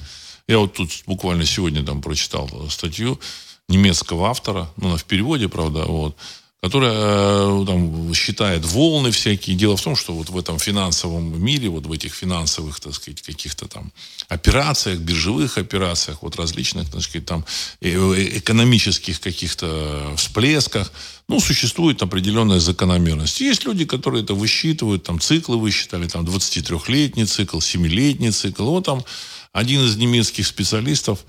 Я 0.49 0.61
вот 0.61 0.73
тут 0.73 0.91
буквально 1.05 1.45
сегодня 1.45 1.85
там 1.85 2.01
прочитал 2.01 2.49
статью 2.71 3.21
немецкого 3.69 4.31
автора, 4.31 4.71
ну, 4.79 4.89
она 4.89 4.97
в 4.97 5.05
переводе, 5.05 5.51
правда, 5.51 5.85
вот, 5.85 6.17
которая 6.61 6.93
э, 6.93 7.65
там, 7.67 8.15
считает 8.15 8.67
волны 8.67 9.11
всякие. 9.11 9.57
Дело 9.57 9.77
в 9.77 9.83
том, 9.83 9.97
что 9.97 10.13
вот 10.13 10.29
в 10.29 10.37
этом 10.37 10.59
финансовом 10.59 11.43
мире, 11.43 11.71
вот 11.71 11.87
в 11.87 11.93
этих 11.93 12.15
финансовых, 12.15 12.81
так 12.81 12.95
сказать, 12.95 13.23
каких-то 13.23 13.67
там 13.67 13.93
операциях, 14.29 14.99
биржевых 14.99 15.57
операциях, 15.57 16.19
вот 16.23 16.37
различных, 16.37 16.91
так 16.91 17.01
сказать, 17.01 17.25
там 17.25 17.47
э, 17.81 17.89
э, 17.89 18.39
экономических 18.39 19.21
каких-то 19.21 20.13
всплесках, 20.17 20.93
ну, 21.29 21.41
существует 21.41 22.03
определенная 22.03 22.61
закономерность. 22.61 23.41
Есть 23.41 23.65
люди, 23.65 23.87
которые 23.87 24.23
это 24.23 24.35
высчитывают, 24.35 25.05
там 25.05 25.19
циклы 25.19 25.57
высчитали, 25.57 26.09
там 26.09 26.27
23-летний 26.27 27.25
цикл, 27.25 27.59
7-летний 27.59 28.33
цикл. 28.33 28.65
Вот 28.65 28.85
там 28.85 29.03
один 29.53 29.81
из 29.81 29.97
немецких 29.97 30.47
специалистов, 30.47 31.25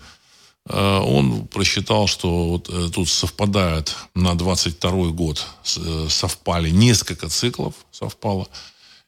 он 0.69 1.47
просчитал, 1.47 2.07
что 2.07 2.49
вот 2.49 2.69
э, 2.69 2.89
тут 2.93 3.09
совпадает 3.09 3.95
на 4.13 4.35
22 4.35 5.07
год, 5.07 5.45
э, 5.77 6.07
совпали 6.09 6.69
несколько 6.69 7.29
циклов, 7.29 7.73
совпало. 7.91 8.47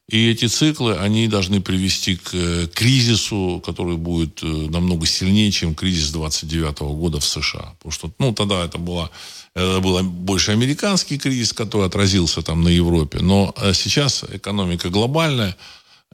И 0.08 0.30
эти 0.30 0.46
циклы, 0.46 0.96
они 0.96 1.28
должны 1.28 1.62
привести 1.62 2.16
к 2.16 2.66
кризису, 2.74 3.62
который 3.64 3.96
будет 3.96 4.42
намного 4.42 5.06
сильнее, 5.06 5.50
чем 5.50 5.74
кризис 5.74 6.10
29 6.10 6.80
года 6.80 7.20
в 7.20 7.24
США. 7.24 7.74
Потому 7.78 7.92
что, 7.92 8.10
ну, 8.18 8.34
тогда 8.34 8.64
это 8.64 8.76
была 8.76 9.10
это 9.54 9.80
был 9.80 10.02
больше 10.02 10.50
американский 10.50 11.16
кризис, 11.16 11.52
который 11.52 11.86
отразился 11.86 12.42
там 12.42 12.64
на 12.64 12.68
Европе. 12.68 13.20
Но 13.20 13.54
сейчас 13.72 14.24
экономика 14.24 14.90
глобальная, 14.90 15.56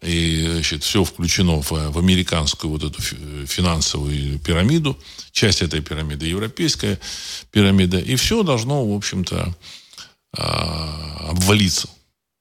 и 0.02 0.46
значит, 0.50 0.82
все 0.82 1.04
включено 1.04 1.60
в, 1.60 1.70
в 1.70 1.98
американскую 1.98 2.70
вот 2.70 2.84
эту 2.84 3.02
финансовую 3.46 4.38
пирамиду. 4.38 4.98
Часть 5.32 5.62
этой 5.62 5.80
пирамиды 5.80 6.26
европейская 6.26 6.98
пирамида. 7.50 7.98
И 7.98 8.16
все 8.16 8.42
должно, 8.42 8.86
в 8.86 8.96
общем-то, 8.96 9.54
а, 10.36 11.28
обвалиться. 11.30 11.88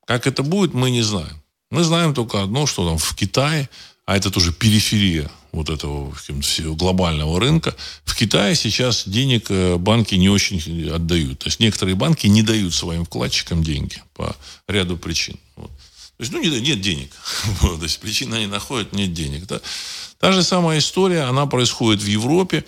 Как 0.05 0.27
это 0.27 0.43
будет, 0.43 0.73
мы 0.73 0.89
не 0.91 1.01
знаем. 1.01 1.41
Мы 1.71 1.83
знаем 1.83 2.13
только 2.13 2.41
одно, 2.41 2.65
что 2.65 2.87
там 2.87 2.97
в 2.97 3.15
Китае, 3.15 3.69
а 4.05 4.17
это 4.17 4.31
тоже 4.31 4.51
периферия 4.51 5.29
вот 5.51 5.69
этого 5.69 6.13
глобального 6.75 7.39
рынка, 7.39 7.75
в 8.05 8.15
Китае 8.15 8.55
сейчас 8.55 9.07
денег 9.07 9.47
э, 9.49 9.77
банки 9.77 10.15
не 10.15 10.29
очень 10.29 10.89
отдают. 10.89 11.39
То 11.39 11.47
есть 11.47 11.59
некоторые 11.59 11.95
банки 11.95 12.27
не 12.27 12.43
дают 12.43 12.73
своим 12.73 13.05
вкладчикам 13.05 13.63
деньги 13.63 14.01
по 14.13 14.35
ряду 14.67 14.97
причин. 14.97 15.37
Вот. 15.55 15.71
То 16.19 16.23
есть, 16.23 16.33
ну, 16.33 16.41
нет, 16.41 16.61
нет 16.61 16.81
денег. 16.81 17.11
То 17.61 17.79
есть, 17.81 17.97
причина 18.01 18.35
они 18.35 18.47
находят, 18.47 18.91
нет 18.91 19.13
денег. 19.13 19.47
Да? 19.47 19.61
Та 20.17 20.33
же 20.33 20.43
самая 20.43 20.79
история, 20.79 21.21
она 21.21 21.45
происходит 21.45 22.03
в 22.03 22.07
Европе. 22.07 22.65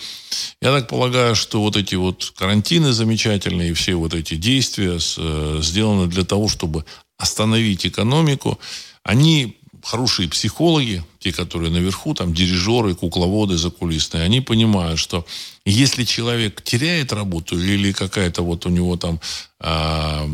Я 0.62 0.72
так 0.72 0.88
полагаю, 0.88 1.36
что 1.36 1.60
вот 1.60 1.76
эти 1.76 1.96
вот 1.96 2.32
карантины 2.38 2.94
замечательные, 2.94 3.74
все 3.74 3.96
вот 3.96 4.14
эти 4.14 4.36
действия 4.36 4.98
э, 4.98 5.60
сделаны 5.62 6.08
для 6.08 6.24
того, 6.24 6.48
чтобы 6.48 6.86
остановить 7.18 7.86
экономику. 7.86 8.58
Они 9.04 9.58
хорошие 9.84 10.30
психологи, 10.30 11.04
те, 11.20 11.32
которые 11.32 11.72
наверху, 11.72 12.14
там, 12.14 12.34
дирижеры, 12.34 12.96
кукловоды 12.96 13.58
закулисные, 13.58 14.24
они 14.24 14.42
понимают, 14.42 15.00
что 15.00 15.26
если 15.66 16.04
человек 16.04 16.62
теряет 16.62 17.14
работу 17.14 17.60
или 17.60 17.92
какая-то 17.92 18.42
вот 18.42 18.66
у 18.66 18.70
него 18.70 18.98
там 18.98 19.20
э, 19.60 20.28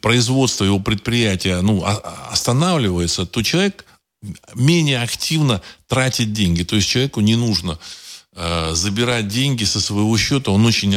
производство 0.00 0.64
его 0.64 0.80
предприятия 0.80 1.60
ну, 1.60 1.82
а, 1.84 2.28
останавливается, 2.32 3.26
то 3.26 3.42
человек 3.42 3.84
менее 4.54 5.02
активно 5.02 5.60
тратит 5.86 6.32
деньги. 6.32 6.62
То 6.62 6.76
есть 6.76 6.88
человеку 6.88 7.20
не 7.20 7.36
нужно 7.36 7.78
э, 8.34 8.70
забирать 8.74 9.28
деньги 9.28 9.64
со 9.64 9.80
своего 9.80 10.16
счета, 10.18 10.50
он 10.50 10.64
очень, 10.66 10.96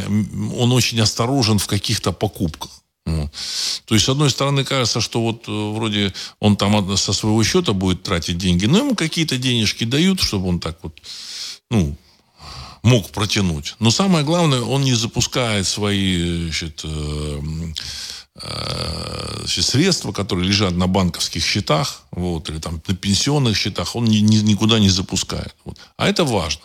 он 0.56 0.72
очень 0.72 1.00
осторожен 1.00 1.60
в 1.60 1.68
каких-то 1.68 2.12
покупках. 2.12 2.72
То 3.86 3.96
есть, 3.96 4.06
с 4.06 4.10
одной 4.10 4.30
стороны, 4.30 4.63
кажется, 4.63 5.02
что 5.02 5.22
вот 5.22 5.48
э, 5.48 5.52
вроде 5.52 6.13
он 6.39 6.58
там 6.58 6.98
со 6.98 7.13
своего 7.13 7.43
счета 7.43 7.74
будет 7.74 8.04
тратить 8.04 8.38
деньги, 8.38 8.65
но 8.65 8.80
ему 8.80 8.96
какие-то 8.96 9.38
денежки 9.38 9.86
дают, 9.86 10.20
чтобы 10.20 10.50
он 10.50 10.60
так 10.60 10.78
вот, 10.84 11.00
ну, 11.72 11.96
мог 12.84 13.10
протянуть. 13.10 13.76
Но 13.80 13.91
самое 13.91 14.26
главное, 14.26 14.62
он 14.62 14.84
не 14.84 14.93
запускает 14.93 15.67
свои 15.67 16.43
значит, 16.43 16.82
э, 16.84 17.41
э, 18.41 19.46
средства, 19.48 20.12
которые 20.12 20.48
лежат 20.48 20.74
на 20.74 20.88
банковских 20.88 21.43
счетах, 21.43 22.04
вот, 22.12 22.50
или 22.50 22.60
там 22.60 22.82
на 22.88 22.96
пенсионных 22.96 23.58
счетах, 23.58 23.96
он 23.96 24.06
ни, 24.06 24.17
ни, 24.17 24.38
никуда 24.38 24.80
не 24.80 24.89
запускает. 24.89 25.56
Вот. 25.65 25.78
А 25.98 26.08
это 26.08 26.26
важно 26.26 26.62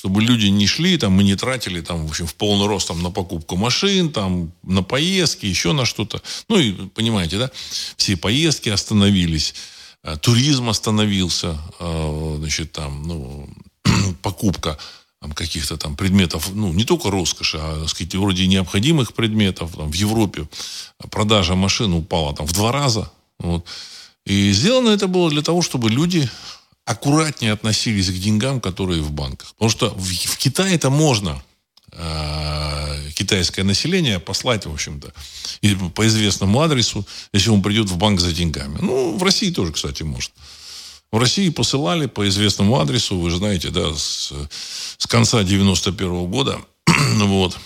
чтобы 0.00 0.22
люди 0.22 0.46
не 0.46 0.66
шли, 0.66 0.96
там, 0.96 1.12
мы 1.12 1.24
не 1.24 1.36
тратили, 1.36 1.82
там, 1.82 2.06
в 2.06 2.10
общем, 2.10 2.26
в 2.26 2.34
полный 2.34 2.66
рост 2.66 2.88
там, 2.88 3.02
на 3.02 3.10
покупку 3.10 3.56
машин, 3.56 4.10
там, 4.10 4.50
на 4.62 4.82
поездки, 4.82 5.44
еще 5.44 5.72
на 5.72 5.84
что-то. 5.84 6.22
Ну, 6.48 6.58
и, 6.58 6.72
понимаете, 6.72 7.36
да, 7.36 7.50
все 7.98 8.16
поездки 8.16 8.70
остановились, 8.70 9.54
э, 10.02 10.16
туризм 10.16 10.70
остановился, 10.70 11.58
э, 11.78 12.36
значит, 12.38 12.72
там, 12.72 13.02
ну, 13.02 13.48
покупка 14.22 14.78
каких-то 15.34 15.76
там 15.76 15.96
предметов, 15.96 16.48
ну, 16.54 16.72
не 16.72 16.84
только 16.84 17.10
роскоши, 17.10 17.58
а, 17.60 17.80
так 17.80 17.90
сказать, 17.90 18.14
вроде 18.14 18.46
необходимых 18.46 19.12
предметов. 19.12 19.76
Там, 19.76 19.92
в 19.92 19.94
Европе 19.94 20.48
продажа 21.10 21.56
машин 21.56 21.92
упала 21.92 22.34
там 22.34 22.46
в 22.46 22.54
два 22.54 22.72
раза. 22.72 23.12
Вот. 23.38 23.66
И 24.24 24.50
сделано 24.52 24.88
это 24.88 25.08
было 25.08 25.28
для 25.28 25.42
того, 25.42 25.60
чтобы 25.60 25.90
люди 25.90 26.30
аккуратнее 26.90 27.52
относились 27.52 28.10
к 28.10 28.14
деньгам, 28.14 28.60
которые 28.60 29.00
в 29.00 29.12
банках. 29.12 29.54
Потому 29.54 29.70
что 29.70 29.90
в, 29.90 30.02
в 30.02 30.36
Китае 30.38 30.74
это 30.74 30.90
можно 30.90 31.40
э, 31.92 33.10
китайское 33.14 33.64
население 33.64 34.18
послать, 34.18 34.66
в 34.66 34.72
общем-то, 34.72 35.12
по 35.94 36.06
известному 36.08 36.60
адресу, 36.60 37.06
если 37.32 37.50
он 37.50 37.62
придет 37.62 37.88
в 37.88 37.96
банк 37.96 38.18
за 38.20 38.32
деньгами. 38.32 38.78
Ну, 38.80 39.16
в 39.16 39.22
России 39.22 39.50
тоже, 39.52 39.72
кстати, 39.72 40.02
может. 40.02 40.32
В 41.12 41.18
России 41.18 41.48
посылали 41.50 42.06
по 42.06 42.28
известному 42.28 42.80
адресу, 42.80 43.16
вы 43.16 43.30
же 43.30 43.36
знаете, 43.36 43.70
да, 43.70 43.94
с, 43.94 44.32
с 44.98 45.06
конца 45.06 45.44
91 45.44 46.08
-го 46.08 46.26
года, 46.26 46.60
вот, 47.18 47.56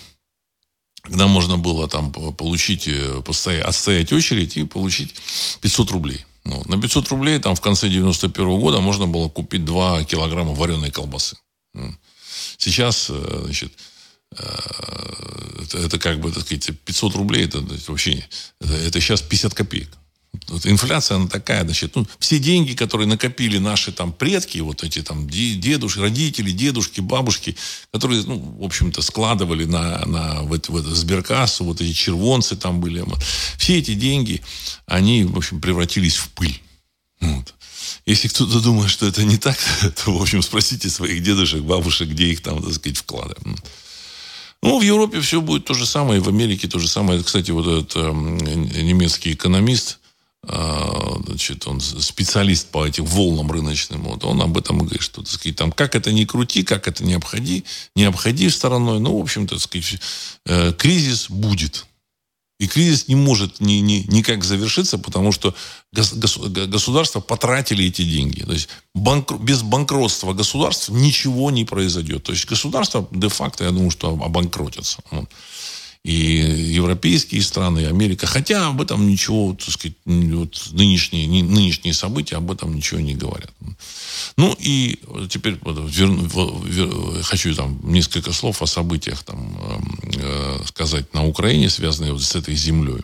когда 1.02 1.26
можно 1.26 1.56
было 1.56 1.88
там 1.88 2.12
получить, 2.12 2.88
э, 2.88 3.22
отстоять 3.64 4.12
очередь 4.12 4.58
и 4.58 4.64
получить 4.64 5.14
500 5.62 5.90
рублей. 5.92 6.26
Ну, 6.44 6.62
на 6.66 6.80
500 6.80 7.08
рублей 7.08 7.38
там 7.38 7.54
в 7.54 7.60
конце 7.60 7.88
91 7.88 8.46
-го 8.46 8.60
года 8.60 8.80
можно 8.80 9.06
было 9.06 9.28
купить 9.28 9.64
2 9.64 10.04
килограмма 10.04 10.52
вареной 10.52 10.90
колбасы. 10.90 11.36
Сейчас, 12.58 13.10
э, 13.10 13.42
значит, 13.44 13.72
э, 14.36 14.44
это, 15.62 15.78
это 15.78 15.98
как 15.98 16.20
бы, 16.20 16.30
так 16.30 16.44
сказать, 16.44 16.70
500 16.84 17.14
рублей, 17.16 17.44
это, 17.46 17.58
это 17.58 17.90
вообще, 17.90 18.24
это, 18.60 18.74
это 18.74 19.00
сейчас 19.00 19.22
50 19.22 19.54
копеек. 19.54 19.90
Вот 20.48 20.66
инфляция, 20.66 21.16
она 21.16 21.28
такая, 21.28 21.64
значит, 21.64 21.96
ну, 21.96 22.06
все 22.18 22.38
деньги, 22.38 22.74
которые 22.74 23.06
накопили 23.06 23.58
наши 23.58 23.92
там 23.92 24.12
предки, 24.12 24.58
вот 24.58 24.82
эти 24.82 25.02
там 25.02 25.28
дедушки, 25.28 25.98
родители, 25.98 26.50
дедушки, 26.50 27.00
бабушки, 27.00 27.56
которые, 27.92 28.22
ну, 28.24 28.38
в 28.58 28.64
общем-то, 28.64 29.02
складывали 29.02 29.64
на, 29.64 30.04
на 30.06 30.42
в, 30.42 30.48
в 30.48 30.54
эту 30.54 30.94
сберкассу, 30.94 31.64
вот 31.64 31.80
эти 31.80 31.92
червонцы 31.92 32.56
там 32.56 32.80
были. 32.80 33.04
Все 33.58 33.78
эти 33.78 33.94
деньги, 33.94 34.42
они, 34.86 35.24
в 35.24 35.36
общем, 35.36 35.60
превратились 35.60 36.16
в 36.16 36.28
пыль. 36.30 36.60
Вот. 37.20 37.54
Если 38.06 38.28
кто-то 38.28 38.60
думает, 38.60 38.90
что 38.90 39.06
это 39.06 39.24
не 39.24 39.38
так, 39.38 39.56
то, 40.04 40.16
в 40.16 40.20
общем, 40.20 40.42
спросите 40.42 40.90
своих 40.90 41.22
дедушек, 41.22 41.62
бабушек, 41.62 42.08
где 42.08 42.26
их 42.26 42.42
там, 42.42 42.62
так 42.62 42.74
сказать, 42.74 42.98
вкладывают. 42.98 43.62
Ну, 44.62 44.78
в 44.78 44.82
Европе 44.82 45.20
все 45.20 45.42
будет 45.42 45.66
то 45.66 45.74
же 45.74 45.84
самое, 45.84 46.20
в 46.20 46.28
Америке 46.28 46.68
то 46.68 46.78
же 46.78 46.88
самое. 46.88 47.22
Кстати, 47.22 47.50
вот 47.50 47.66
этот 47.66 47.96
э, 47.96 48.10
немецкий 48.10 49.34
экономист, 49.34 49.98
значит, 50.46 51.66
он 51.66 51.80
специалист 51.80 52.68
по 52.68 52.86
этим 52.86 53.04
волнам 53.04 53.50
рыночным, 53.50 54.02
вот, 54.02 54.24
он 54.24 54.40
об 54.42 54.56
этом 54.58 54.78
говорит, 54.78 55.02
что, 55.02 55.22
так 55.22 55.30
сказать, 55.30 55.56
там, 55.56 55.72
как 55.72 55.94
это 55.94 56.12
не 56.12 56.26
крути, 56.26 56.62
как 56.62 56.88
это 56.88 57.04
не 57.04 57.14
обходи, 57.14 57.64
не 57.96 58.04
обходи 58.04 58.48
стороной, 58.50 59.00
ну, 59.00 59.18
в 59.18 59.22
общем-то, 59.22 59.58
сказать, 59.58 60.00
э, 60.46 60.72
кризис 60.72 61.30
будет. 61.30 61.86
И 62.60 62.68
кризис 62.68 63.08
не 63.08 63.16
может 63.16 63.60
ни, 63.60 63.74
ни, 63.74 64.04
никак 64.08 64.44
завершиться, 64.44 64.96
потому 64.96 65.32
что 65.32 65.54
гос, 65.92 66.12
гос, 66.12 66.38
государства 66.38 67.20
потратили 67.20 67.84
эти 67.84 68.04
деньги. 68.04 68.44
То 68.44 68.52
есть 68.52 68.68
банкр, 68.94 69.36
без 69.38 69.62
банкротства 69.62 70.32
государств 70.34 70.88
ничего 70.88 71.50
не 71.50 71.64
произойдет. 71.64 72.22
То 72.22 72.32
есть 72.32 72.46
государство 72.46 73.08
де-факто, 73.10 73.64
я 73.64 73.70
думаю, 73.70 73.90
что 73.90 74.10
обанкротится. 74.10 75.00
Вот 75.10 75.28
и 76.04 76.12
европейские 76.12 77.42
страны, 77.42 77.80
и 77.80 77.84
Америка. 77.84 78.26
Хотя 78.26 78.68
об 78.68 78.82
этом 78.82 79.08
ничего, 79.08 79.54
так 79.54 79.70
сказать, 79.70 79.96
вот 80.04 80.68
нынешние, 80.72 81.26
нынешние 81.42 81.94
события 81.94 82.36
об 82.36 82.50
этом 82.50 82.74
ничего 82.76 83.00
не 83.00 83.14
говорят. 83.14 83.52
Ну 84.36 84.54
и 84.58 85.00
теперь 85.30 85.58
верну, 85.64 87.22
хочу 87.22 87.54
там 87.54 87.80
несколько 87.82 88.32
слов 88.32 88.60
о 88.60 88.66
событиях 88.66 89.22
там 89.22 89.56
э, 90.14 90.60
сказать 90.66 91.14
на 91.14 91.26
Украине, 91.26 91.70
связанные 91.70 92.12
вот 92.12 92.22
с 92.22 92.36
этой 92.36 92.54
землей. 92.54 93.02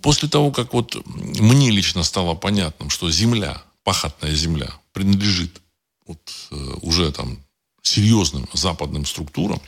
После 0.00 0.28
того, 0.28 0.52
как 0.52 0.72
вот 0.72 0.96
мне 1.04 1.70
лично 1.70 2.04
стало 2.04 2.34
понятным, 2.34 2.88
что 2.88 3.10
земля, 3.10 3.62
пахотная 3.82 4.34
земля, 4.34 4.70
принадлежит 4.92 5.60
вот, 6.06 6.20
э, 6.52 6.74
уже 6.82 7.10
там 7.10 7.38
серьезным 7.82 8.48
западным 8.52 9.04
структурам, 9.04 9.60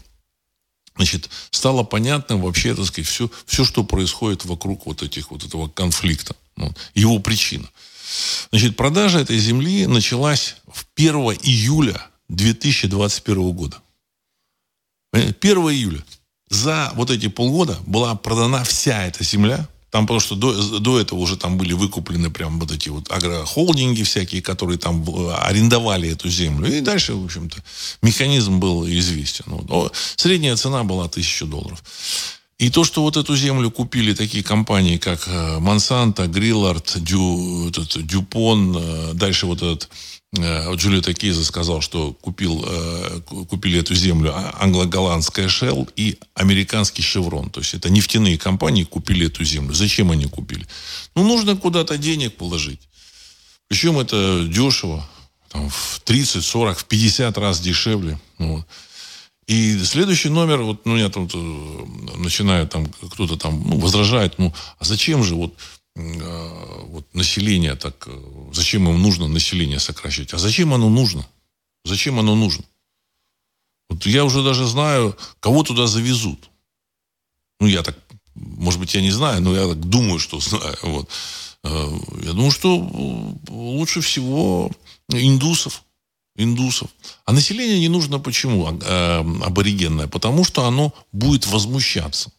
значит, 0.97 1.31
стало 1.51 1.83
понятным 1.85 2.41
вообще, 2.41 2.75
так 2.75 2.87
сказать, 2.87 3.09
все, 3.09 3.31
все, 3.47 3.65
что 3.65 3.85
происходит 3.85 4.45
вокруг 4.45 4.87
вот 4.87 5.03
этих 5.03 5.31
вот 5.31 5.45
этого 5.45 5.69
конфликта, 5.69 6.35
вот, 6.57 6.77
его 6.95 7.19
причина. 7.19 7.69
Значит, 8.51 8.77
продажа 8.77 9.19
этой 9.19 9.39
земли 9.39 9.87
началась 9.87 10.57
в 10.73 10.87
1 10.95 11.15
июля 11.43 12.07
2021 12.29 13.53
года. 13.53 13.83
1 15.13 15.33
июля. 15.43 16.05
За 16.49 16.93
вот 16.95 17.11
эти 17.11 17.29
полгода 17.29 17.79
была 17.87 18.15
продана 18.15 18.63
вся 18.65 19.05
эта 19.05 19.25
земля 19.25 19.69
там 19.97 20.07
потому 20.07 20.21
что 20.21 20.35
до, 20.35 20.79
до 20.79 21.01
этого 21.01 21.21
уже 21.21 21.39
там 21.39 21.57
были 21.57 21.73
выкуплены 21.73 22.31
прям 22.31 22.61
вот 22.61 22.71
эти 22.71 22.91
вот 22.91 23.11
агрохолдинги 23.11 24.03
всякие, 24.03 24.43
которые 24.43 24.77
там 24.77 25.03
арендовали 25.39 26.11
эту 26.11 26.29
землю. 26.29 26.71
И 26.71 26.83
дальше, 26.83 27.15
в 27.15 27.25
общем-то, 27.25 27.57
механизм 28.03 28.59
был 28.59 28.87
известен. 28.87 29.45
Вот. 29.49 29.97
Средняя 30.17 30.55
цена 30.57 30.85
была 30.85 31.09
тысяча 31.09 31.47
долларов. 31.47 31.83
И 32.59 32.69
то, 32.69 32.85
что 32.85 33.01
вот 33.01 33.17
эту 33.17 33.37
землю 33.37 33.71
купили 33.71 34.13
такие 34.13 34.45
компании, 34.45 34.99
как 34.99 35.27
Монсанто, 35.61 36.27
Гриллард, 36.27 36.93
Дю, 36.97 37.71
Дюпон, 37.97 38.77
э, 38.77 39.11
дальше 39.15 39.47
вот 39.47 39.63
этот 39.63 39.89
Э, 40.35 40.75
Джульетта 40.75 41.15
Кейза 41.15 41.45
сказал, 41.45 41.81
что 41.81 42.13
купил, 42.13 42.65
э, 42.67 43.21
купили 43.49 43.81
эту 43.81 43.95
землю 43.95 44.33
а, 44.35 44.55
англо-голландская 44.61 45.47
Shell 45.47 45.89
и 45.97 46.19
американский 46.35 47.03
Chevron. 47.03 47.51
То 47.51 47.61
есть 47.61 47.75
это 47.75 47.91
нефтяные 47.91 48.39
компании 48.39 48.85
купили 48.85 49.27
эту 49.27 49.45
землю. 49.45 49.75
Зачем 49.75 50.11
они 50.11 50.27
купили? 50.27 50.67
Ну, 51.15 51.25
нужно 51.25 51.57
куда-то 51.57 51.97
денег 51.97 52.37
положить. 52.37 52.81
Причем 53.69 53.99
это 53.99 54.47
дешево. 54.47 55.09
Там, 55.49 55.71
в 55.71 56.01
30, 56.05 56.45
40, 56.45 56.79
в 56.79 56.85
50 56.85 57.39
раз 57.39 57.61
дешевле. 57.61 58.19
Ну, 58.39 58.57
вот. 58.57 58.67
И 59.47 59.79
следующий 59.85 60.29
номер, 60.29 60.63
вот, 60.63 60.87
ну, 60.87 60.97
я 60.97 61.09
тут 61.09 61.31
э, 61.35 61.39
начинаю 62.17 62.67
там, 62.67 62.87
кто-то 62.87 63.37
там, 63.37 63.63
ну, 63.65 63.79
возражает, 63.79 64.39
ну, 64.39 64.53
а 64.81 64.85
зачем 64.85 65.23
же 65.23 65.37
вот 65.37 65.55
вот 65.97 67.15
население 67.15 67.75
так, 67.75 68.07
э, 68.07 68.51
зачем 68.53 68.89
им 68.89 69.03
нужно 69.03 69.29
население 69.29 69.79
сокращать? 69.79 70.35
А 70.35 70.39
зачем 70.39 70.75
оно 70.75 70.91
нужно? 70.91 71.27
Зачем 71.85 72.19
оно 72.19 72.35
нужно? 72.35 72.65
Вот 73.89 74.05
я 74.07 74.25
уже 74.25 74.43
даже 74.43 74.67
знаю, 74.67 75.17
кого 75.41 75.63
туда 75.63 75.87
завезут. 75.87 76.51
Ну, 77.61 77.67
я 77.67 77.83
так, 77.83 77.97
может 78.35 78.79
быть, 78.81 78.95
я 78.95 79.01
не 79.01 79.11
знаю, 79.11 79.41
но 79.41 79.55
я 79.55 79.69
так 79.69 79.81
думаю, 79.81 80.19
что 80.19 80.41
знаю. 80.41 80.77
Вот. 80.83 81.09
Э, 81.65 81.99
я 82.25 82.33
думаю, 82.33 82.51
что 82.51 82.77
лучше 83.49 84.01
всего 84.03 84.71
индусов. 85.09 85.83
Индусов. 86.39 86.91
А 87.25 87.33
население 87.33 87.81
не 87.81 87.89
нужно 87.89 88.19
почему 88.19 88.67
аборигенное? 88.67 90.07
Потому 90.07 90.45
что 90.45 90.67
оно 90.67 90.93
будет 91.11 91.47
возмущаться. 91.47 92.31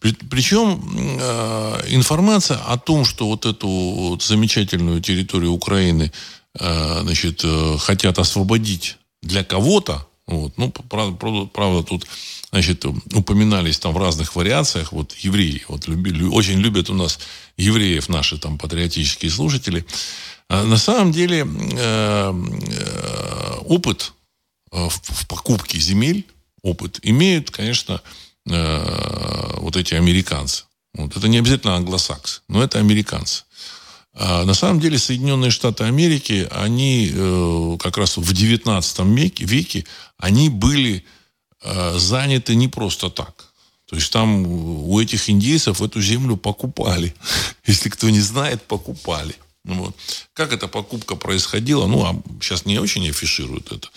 Причем 0.00 0.82
э, 1.20 1.82
информация 1.88 2.58
о 2.58 2.78
том, 2.78 3.04
что 3.04 3.26
вот 3.26 3.46
эту 3.46 3.68
вот 3.68 4.22
замечательную 4.22 5.00
территорию 5.00 5.52
Украины 5.52 6.12
э, 6.58 7.00
значит, 7.02 7.42
э, 7.44 7.76
хотят 7.78 8.18
освободить 8.18 8.96
для 9.22 9.44
кого-то, 9.44 10.06
вот, 10.26 10.52
ну, 10.56 10.70
правда, 10.70 11.16
правда, 11.52 11.82
тут 11.82 12.06
значит, 12.50 12.84
упоминались 12.84 13.78
там 13.78 13.92
в 13.92 13.98
разных 13.98 14.36
вариациях, 14.36 14.92
вот 14.92 15.14
евреи, 15.18 15.64
вот 15.68 15.88
любили, 15.88 16.24
очень 16.24 16.58
любят 16.58 16.90
у 16.90 16.94
нас 16.94 17.18
евреев 17.56 18.08
наши 18.08 18.38
там 18.38 18.58
патриотические 18.58 19.30
слушатели. 19.30 19.84
А 20.48 20.64
на 20.64 20.78
самом 20.78 21.12
деле 21.12 21.46
э, 21.46 22.32
опыт 23.66 24.12
в, 24.70 24.88
в 24.88 25.26
покупке 25.28 25.78
земель, 25.78 26.26
опыт 26.62 26.98
имеют, 27.02 27.50
конечно, 27.50 28.02
э, 28.50 29.56
вот 29.58 29.76
эти 29.76 29.94
американцы. 29.94 30.64
Вот. 30.94 31.16
Это 31.16 31.28
не 31.28 31.38
обязательно 31.38 31.76
англосаксы, 31.76 32.42
но 32.48 32.62
это 32.62 32.78
американцы. 32.78 33.44
А 34.12 34.44
на 34.44 34.54
самом 34.54 34.80
деле 34.80 34.98
Соединенные 34.98 35.50
Штаты 35.50 35.84
Америки, 35.84 36.48
они 36.50 37.10
э, 37.12 37.76
как 37.80 37.96
раз 37.96 38.16
в 38.16 38.32
19 38.32 38.98
веке, 39.16 39.44
веке 39.44 39.86
они 40.18 40.48
были 40.48 41.04
э, 41.62 41.98
заняты 41.98 42.54
не 42.54 42.68
просто 42.68 43.08
так. 43.10 43.46
То 43.88 43.96
есть 43.96 44.12
там 44.12 44.46
у 44.46 45.00
этих 45.00 45.30
индейцев 45.30 45.80
эту 45.82 46.00
землю 46.00 46.36
покупали. 46.36 47.14
Если 47.66 47.88
кто 47.88 48.10
не 48.10 48.20
знает, 48.20 48.62
покупали. 48.62 49.34
Ну 49.64 49.74
вот. 49.74 49.94
Как 50.32 50.54
эта 50.54 50.68
покупка 50.68 51.16
происходила, 51.16 51.86
ну, 51.86 52.02
а 52.04 52.22
сейчас 52.40 52.64
не 52.64 52.78
очень 52.78 53.06
афишируют 53.10 53.70
это. 53.70 53.88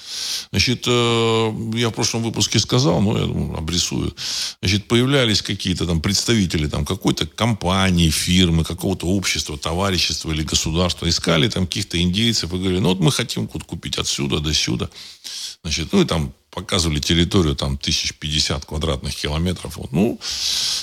Значит, 0.52 0.84
э, 0.88 1.54
я 1.76 1.89
в 1.89 1.93
прошлом 1.93 2.23
выпуске 2.23 2.60
сказал, 2.60 3.02
но 3.02 3.17
я 3.17 3.26
думаю, 3.26 3.58
обрисую. 3.58 4.13
Значит, 4.62 4.89
появлялись 4.89 5.41
какие-то 5.41 5.86
там 5.88 6.02
представители 6.02 6.67
там, 6.67 6.86
какой-то 6.86 7.28
компании, 7.28 8.10
фирмы, 8.10 8.65
какого-то 8.65 9.08
общества, 9.08 9.58
товарищества 9.58 10.32
или 10.34 10.43
государства. 10.43 11.08
Искали 11.08 11.47
там 11.47 11.65
каких-то 11.65 12.02
индейцев 12.02 12.52
и 12.52 12.58
говорили, 12.58 12.80
ну, 12.80 12.89
вот 12.89 12.99
мы 12.99 13.13
хотим 13.13 13.47
купить 13.47 13.97
отсюда 13.97 14.39
до 14.39 14.54
сюда. 14.54 14.89
Значит, 15.63 15.93
ну, 15.93 16.02
и 16.02 16.06
там 16.06 16.34
показывали 16.54 17.00
территорию 17.00 17.56
там 17.56 17.74
1050 17.74 18.66
квадратных 18.66 19.16
километров. 19.16 19.78
Вот. 19.78 19.92
Ну, 19.92 20.20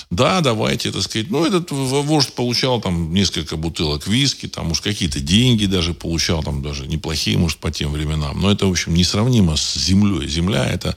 да, 0.09 0.41
давайте, 0.41 0.91
так 0.91 1.01
сказать. 1.01 1.29
Ну, 1.29 1.45
этот 1.45 1.71
вождь 1.71 2.33
получал 2.33 2.81
там 2.81 3.13
несколько 3.13 3.55
бутылок 3.57 4.07
виски, 4.07 4.47
там, 4.47 4.67
может, 4.67 4.83
какие-то 4.83 5.19
деньги 5.19 5.65
даже 5.65 5.93
получал, 5.93 6.43
там, 6.43 6.61
даже 6.61 6.87
неплохие, 6.87 7.37
может, 7.37 7.57
по 7.57 7.71
тем 7.71 7.91
временам. 7.91 8.41
Но 8.41 8.51
это, 8.51 8.65
в 8.65 8.71
общем, 8.71 8.93
несравнимо 8.93 9.55
с 9.55 9.75
землей. 9.75 10.27
Земля– 10.27 10.65
это 10.71 10.95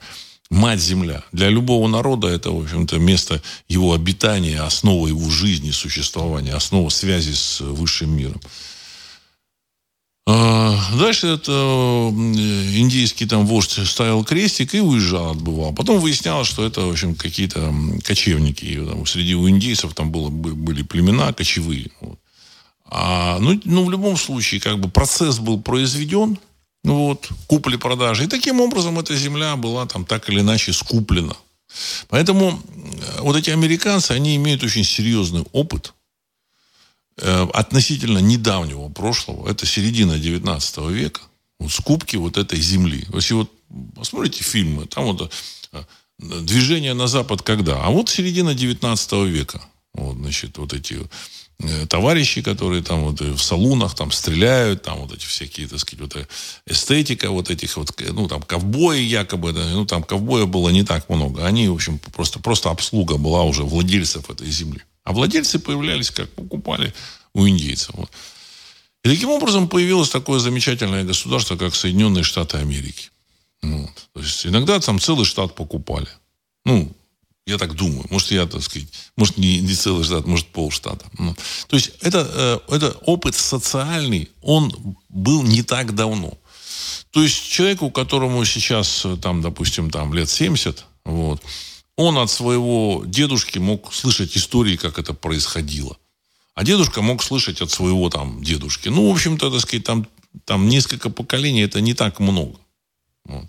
мать-земля. 0.51 1.25
Для 1.33 1.49
любого 1.49 1.89
народа 1.89 2.29
это, 2.29 2.51
в 2.51 2.63
общем-то, 2.63 2.99
место 2.99 3.43
его 3.69 3.93
обитания, 3.95 4.61
основа 4.61 5.09
его 5.09 5.31
жизни, 5.31 5.71
существования, 5.71 6.55
основа 6.55 6.89
связи 6.89 7.33
с 7.33 7.61
высшим 7.61 8.17
миром. 8.17 8.41
А, 10.27 10.75
дальше 10.99 11.27
это 11.27 11.53
индийский 11.53 13.27
там 13.27 13.47
вождь 13.47 13.79
ставил 13.87 14.25
крестик 14.25 14.75
и 14.75 14.81
уезжал, 14.81 15.33
отбывал. 15.33 15.75
Потом 15.75 16.01
выяснялось, 16.01 16.49
что 16.49 16.65
это, 16.65 16.81
в 16.81 16.91
общем, 16.91 17.15
какие-то 17.15 17.75
кочевники. 18.03 18.83
Там, 18.89 19.05
среди 19.05 19.35
у 19.35 19.49
индейцев 19.49 19.93
там 19.93 20.11
было, 20.11 20.31
были 20.31 20.83
племена 20.83 21.33
кочевые. 21.35 21.91
Вот. 22.01 22.19
А, 22.87 23.39
ну, 23.39 23.61
ну, 23.65 23.85
в 23.85 23.91
любом 23.91 24.17
случае, 24.17 24.61
как 24.61 24.79
бы 24.79 24.89
процесс 24.89 25.39
был 25.39 25.61
произведен, 25.61 26.39
вот, 26.85 27.29
купли-продажи. 27.47 28.25
И 28.25 28.29
таким 28.29 28.61
образом 28.61 28.99
эта 28.99 29.15
земля 29.17 29.57
была 29.57 29.85
там 29.87 30.07
так 30.07 30.31
или 30.31 30.41
иначе 30.41 30.73
скуплена. 30.73 31.37
Поэтому 32.09 32.51
э, 32.51 33.21
вот 33.21 33.37
эти 33.37 33.51
американцы, 33.51 34.13
они 34.13 34.37
имеют 34.37 34.63
очень 34.63 34.85
серьезный 34.85 35.45
опыт– 35.53 35.93
Э, 36.04 36.04
относительно 37.17 38.19
недавнего 38.19 38.89
прошлого, 38.89 39.49
это 39.49 39.67
середина 39.67 40.19
19 40.19 40.79
века, 40.91 41.21
вот 41.59 41.73
скупки 41.73 42.17
вот 42.17 42.37
этой 42.37 42.61
земли. 42.61 43.07
Если 43.13 43.35
вот 43.35 43.51
посмотрите 43.95 44.43
фильмы, 44.43 44.87
там 44.87 45.05
вот 45.05 45.33
э, 45.73 45.83
движение 46.19 46.95
на 46.95 47.07
Запад 47.07 47.43
когда? 47.43 47.83
А 47.83 47.91
вот 47.91 48.09
середина 48.09 48.55
19 48.55 49.13
века. 49.29 49.61
Вот, 49.95 50.17
значит, 50.17 50.59
вот 50.59 50.73
эти 50.73 50.99
э, 51.61 51.87
товарищи, 51.87 52.43
которые 52.43 52.83
там 52.83 53.05
вот 53.05 53.21
в 53.21 53.39
салунах 53.39 53.95
там 53.95 54.11
стреляют, 54.11 54.83
там 54.83 54.99
вот 55.01 55.13
эти 55.13 55.25
всякие, 55.25 55.69
так 55.69 55.79
сказать, 55.79 56.01
вот 56.01 56.29
эстетика 56.67 57.31
вот 57.31 57.51
этих 57.51 57.77
вот, 57.77 57.93
ну, 58.13 58.29
там, 58.29 58.43
ковбои 58.43 59.01
якобы, 59.01 59.53
ну, 59.53 59.87
там 59.87 60.03
ковбоев 60.03 60.49
было 60.49 60.71
не 60.71 60.83
так 60.83 61.09
много. 61.09 61.47
Они, 61.47 61.69
в 61.69 61.75
общем, 61.75 61.99
просто, 61.99 62.41
просто 62.41 62.71
обслуга 62.71 63.17
была 63.17 63.45
уже 63.45 63.63
владельцев 63.63 64.31
этой 64.31 64.51
земли. 64.51 64.83
А 65.05 65.13
владельцы 65.13 65.59
появлялись 65.59 66.11
как? 66.11 66.31
Покупали 66.31 66.93
у 67.35 67.47
индейцев. 67.47 67.95
И 69.05 69.09
таким 69.09 69.29
образом 69.29 69.69
появилось 69.69 70.09
такое 70.09 70.41
замечательное 70.41 71.05
государство, 71.05 71.57
как 71.57 71.75
Соединенные 71.75 72.25
Штаты 72.25 72.57
Америки. 72.57 73.11
Вот. 73.63 74.09
То 74.15 74.21
есть 74.21 74.47
иногда 74.47 74.81
там 74.81 74.99
целый 74.99 75.27
штат 75.27 75.55
покупали. 75.55 76.09
Ну, 76.65 76.91
я 77.47 77.59
так 77.59 77.75
думаю. 77.75 78.07
Может, 78.11 78.31
я, 78.31 78.47
так 78.47 78.63
сказать, 78.63 78.89
может, 79.17 79.37
не, 79.37 79.61
не 79.61 79.75
целый 79.75 80.05
штат, 80.05 80.27
может, 80.27 80.47
полштата. 80.47 81.05
Ну, 81.19 81.35
то 81.69 81.77
есть 81.77 81.93
это, 82.01 82.63
э, 82.69 82.75
это 82.75 82.93
опыт 83.03 83.35
социальный, 83.35 84.31
он 84.41 84.97
был 85.11 85.43
не 85.43 85.63
так 85.63 85.95
давно. 85.95 86.39
То 87.11 87.23
есть 87.23 87.49
человеку, 87.49 87.91
которому 87.91 88.43
сейчас, 88.47 89.05
э, 89.05 89.17
там, 89.21 89.43
допустим, 89.43 89.91
там, 89.91 90.15
лет 90.15 90.31
70, 90.31 90.85
вот, 91.05 91.43
он 91.97 92.19
от 92.19 92.31
своего 92.31 93.03
дедушки 93.07 93.59
мог 93.59 93.93
слышать 93.93 94.37
истории, 94.37 94.77
как 94.77 94.99
это 94.99 95.15
происходило. 95.15 95.97
А 96.55 96.65
дедушка 96.65 97.03
мог 97.03 97.23
слышать 97.23 97.61
от 97.61 97.71
своего 97.71 98.11
там 98.11 98.43
дедушки. 98.43 98.89
Ну, 98.89 99.09
в 99.09 99.13
общем-то, 99.13 99.51
так 99.51 99.61
сказать, 99.61 99.85
там, 99.85 100.07
там 100.45 100.69
несколько 100.69 101.11
поколений, 101.11 101.63
это 101.63 101.81
не 101.81 101.95
так 101.95 102.21
много. 102.21 102.59
Вот. 103.25 103.47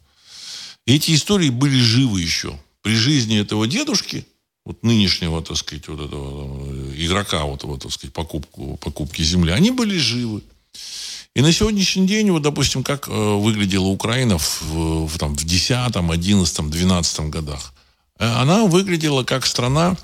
Эти 0.86 1.14
истории 1.16 1.50
были 1.50 1.80
живы 1.80 2.22
еще. 2.22 2.60
При 2.82 2.96
жизни 2.96 3.40
этого 3.40 3.68
дедушки, 3.68 4.26
вот 4.64 4.84
нынешнего, 4.84 5.42
так 5.42 5.58
сказать, 5.58 5.88
вот 5.88 6.08
этого 6.08 6.68
э, 6.68 6.94
игрока, 6.98 7.44
вот, 7.46 7.64
вот 7.64 7.82
так 7.82 7.92
сказать, 7.92 8.14
покупку, 8.14 8.78
покупки 8.78 9.22
земли, 9.24 9.52
они 9.52 9.72
были 9.72 9.98
живы. 9.98 10.42
И 11.36 11.42
на 11.42 11.52
сегодняшний 11.52 12.08
день, 12.08 12.32
вот, 12.32 12.44
допустим, 12.44 12.84
как 12.84 13.08
э, 13.08 13.12
выглядела 13.12 13.88
Украина 13.88 14.38
в, 14.38 14.62
в, 15.08 15.18
там, 15.18 15.36
в 15.36 15.44
10, 15.44 15.96
11, 15.96 16.70
12 16.70 17.20
годах. 17.30 17.74
Она 18.18 18.66
выглядела 18.66 19.24
как 19.24 19.46
страна, 19.46 19.98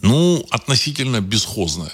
ну, 0.00 0.44
относительно 0.50 1.20
бесхозная. 1.20 1.92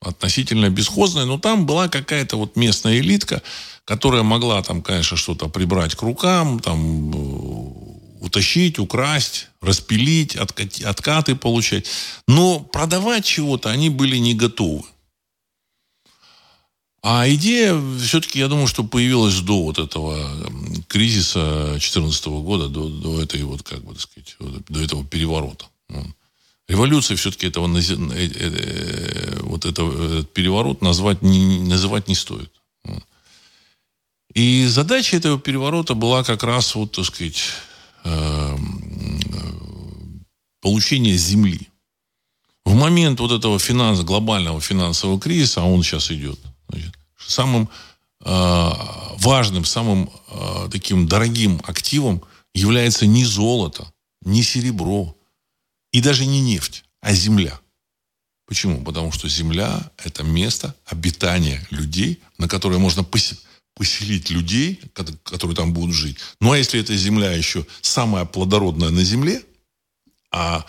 Относительно 0.00 0.68
бесхозная, 0.68 1.24
но 1.24 1.38
там 1.38 1.66
была 1.66 1.88
какая-то 1.88 2.36
вот 2.36 2.56
местная 2.56 2.98
элитка, 2.98 3.42
которая 3.84 4.22
могла 4.22 4.62
там, 4.62 4.82
конечно, 4.82 5.16
что-то 5.16 5.48
прибрать 5.48 5.94
к 5.94 6.02
рукам, 6.02 6.60
там 6.60 7.10
э, 7.10 8.24
утащить, 8.24 8.78
украсть, 8.78 9.48
распилить, 9.60 10.36
откати, 10.36 10.82
откаты 10.82 11.34
получать. 11.34 11.86
Но 12.28 12.60
продавать 12.60 13.24
чего-то 13.24 13.70
они 13.70 13.90
были 13.90 14.16
не 14.16 14.34
готовы. 14.34 14.84
А 17.08 17.28
идея 17.28 17.80
все-таки, 18.00 18.40
я 18.40 18.48
думаю, 18.48 18.66
что 18.66 18.82
появилась 18.82 19.38
до 19.38 19.62
вот 19.62 19.78
этого 19.78 20.28
кризиса 20.88 21.68
2014 21.68 22.26
года, 22.26 22.68
до, 22.68 22.88
до 22.88 23.22
этой 23.22 23.44
вот, 23.44 23.62
как 23.62 23.84
бы, 23.84 23.92
так 23.92 24.02
сказать, 24.02 24.36
до 24.68 24.82
этого 24.82 25.04
переворота. 25.04 25.66
Революция 26.66 27.16
все-таки 27.16 27.46
этого, 27.46 27.68
э, 27.78 27.80
э, 27.80 28.28
э, 28.34 29.40
вот 29.42 29.66
этого, 29.66 30.18
этот 30.18 30.32
переворот 30.32 30.82
назвать 30.82 31.22
не, 31.22 31.60
называть 31.60 32.08
не 32.08 32.16
стоит. 32.16 32.50
И 34.34 34.66
задача 34.66 35.16
этого 35.16 35.38
переворота 35.38 35.94
была 35.94 36.24
как 36.24 36.42
раз, 36.42 36.74
вот, 36.74 36.90
так 36.90 37.04
сказать, 37.04 37.40
получение 40.60 41.16
земли. 41.16 41.68
В 42.64 42.74
момент 42.74 43.20
вот 43.20 43.30
этого 43.30 43.60
финанс, 43.60 44.00
глобального 44.00 44.60
финансового 44.60 45.20
кризиса, 45.20 45.60
а 45.60 45.66
он 45.66 45.84
сейчас 45.84 46.10
идет, 46.10 46.40
значит, 46.68 46.94
самым 47.18 47.68
э, 48.24 48.70
важным, 49.18 49.64
самым 49.64 50.10
э, 50.28 50.68
таким 50.70 51.06
дорогим 51.06 51.60
активом 51.64 52.22
является 52.54 53.06
не 53.06 53.24
золото, 53.24 53.90
не 54.22 54.42
серебро 54.42 55.16
и 55.92 56.00
даже 56.00 56.26
не 56.26 56.40
нефть, 56.40 56.84
а 57.00 57.12
земля. 57.12 57.58
Почему? 58.46 58.82
Потому 58.84 59.10
что 59.12 59.28
земля– 59.28 59.90
это 59.98 60.22
место 60.22 60.74
обитания 60.86 61.66
людей, 61.70 62.22
на 62.38 62.48
которое 62.48 62.78
можно 62.78 63.04
поселить 63.74 64.30
людей, 64.30 64.80
которые 64.92 65.56
там 65.56 65.72
будут 65.72 65.94
жить. 65.94 66.18
Ну, 66.40 66.52
а 66.52 66.58
если 66.58 66.80
эта 66.80 66.96
земля 66.96 67.32
еще 67.32 67.66
самая 67.80 68.24
плодородная 68.24 68.90
на 68.90 69.02
земле, 69.02 69.42
а 70.30 70.64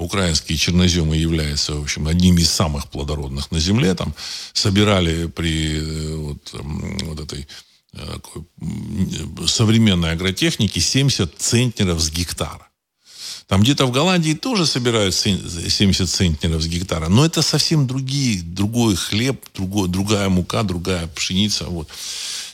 украинские 0.00 0.58
черноземы 0.58 1.16
являются, 1.16 1.74
в 1.74 1.82
общем, 1.82 2.08
одними 2.08 2.40
из 2.40 2.50
самых 2.50 2.88
плодородных 2.88 3.50
на 3.50 3.60
Земле. 3.60 3.94
Там 3.94 4.14
собирали 4.52 5.26
при 5.26 5.78
э, 5.78 6.16
вот, 6.16 6.54
вот 7.04 7.20
этой 7.20 7.46
э, 7.92 8.06
такой, 8.14 8.44
современной 9.46 10.12
агротехнике 10.12 10.80
70 10.80 11.38
центнеров 11.38 12.00
с 12.00 12.10
гектара. 12.10 12.66
Там 13.46 13.62
где-то 13.62 13.86
в 13.86 13.90
Голландии 13.90 14.34
тоже 14.34 14.64
собирают 14.64 15.12
70 15.12 16.08
центнеров 16.08 16.62
с 16.62 16.66
гектара, 16.66 17.08
но 17.08 17.24
это 17.24 17.42
совсем 17.42 17.86
другие, 17.88 18.42
другой 18.42 18.94
хлеб, 18.94 19.44
другой, 19.56 19.88
другая 19.88 20.28
мука, 20.28 20.62
другая 20.62 21.08
пшеница. 21.08 21.64
Вот. 21.64 21.88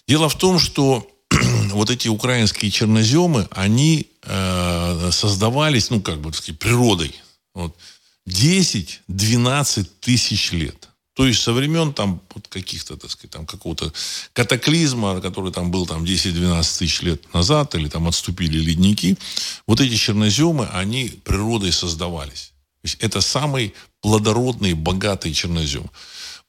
Дело 0.09 0.30
в 0.30 0.37
том, 0.37 0.59
что 0.59 1.06
вот 1.72 1.90
эти 1.90 2.09
украинские 2.09 2.70
черноземы, 2.70 3.46
они 3.50 4.06
э, 4.22 5.11
создавались, 5.12 5.90
ну, 5.90 6.00
как 6.00 6.18
бы, 6.20 6.30
так 6.30 6.37
сказать, 6.37 6.59
природой. 6.59 7.14
Вот. 7.56 7.74
10-12 8.28 9.86
тысяч 10.00 10.52
лет. 10.52 10.88
То 11.14 11.26
есть 11.26 11.42
со 11.42 11.54
времен 11.54 11.94
там 11.94 12.20
вот 12.34 12.46
каких-то, 12.48 12.98
так 12.98 13.10
сказать, 13.10 13.30
там 13.30 13.46
какого-то 13.46 13.90
катаклизма, 14.34 15.22
который 15.22 15.50
там 15.50 15.70
был 15.70 15.86
там 15.86 16.04
10-12 16.04 16.78
тысяч 16.78 17.00
лет 17.00 17.32
назад, 17.32 17.74
или 17.74 17.88
там 17.88 18.06
отступили 18.06 18.58
ледники, 18.58 19.16
вот 19.66 19.80
эти 19.80 19.96
черноземы, 19.96 20.66
они 20.66 21.08
природой 21.24 21.72
создавались. 21.72 22.52
То 22.82 22.88
есть 22.88 22.96
это 23.00 23.22
самый 23.22 23.72
плодородный, 24.02 24.74
богатый 24.74 25.32
чернозем. 25.32 25.90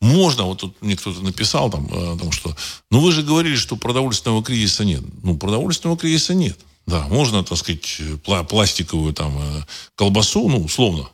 Можно, 0.02 0.44
вот 0.44 0.60
тут 0.60 0.82
мне 0.82 0.98
кто-то 0.98 1.22
написал 1.22 1.72
там, 1.72 1.88
э, 1.88 2.16
о 2.16 2.18
том, 2.18 2.34
что, 2.34 2.54
ну 2.92 3.00
вы 3.00 3.14
же 3.14 3.24
говорили, 3.24 3.56
что 3.56 3.78
продовольственного 3.78 4.44
кризиса 4.44 4.84
нет. 4.84 5.02
Ну, 5.24 5.38
продовольственного 5.38 5.98
кризиса 5.98 6.34
нет. 6.34 6.60
Да, 6.88 7.06
можно, 7.10 7.44
так 7.44 7.58
сказать, 7.58 8.00
пластиковую 8.48 9.14
там 9.14 9.38
э, 9.38 9.64
колбасу, 9.96 10.48
ну, 10.48 10.64
условно, 10.64 11.10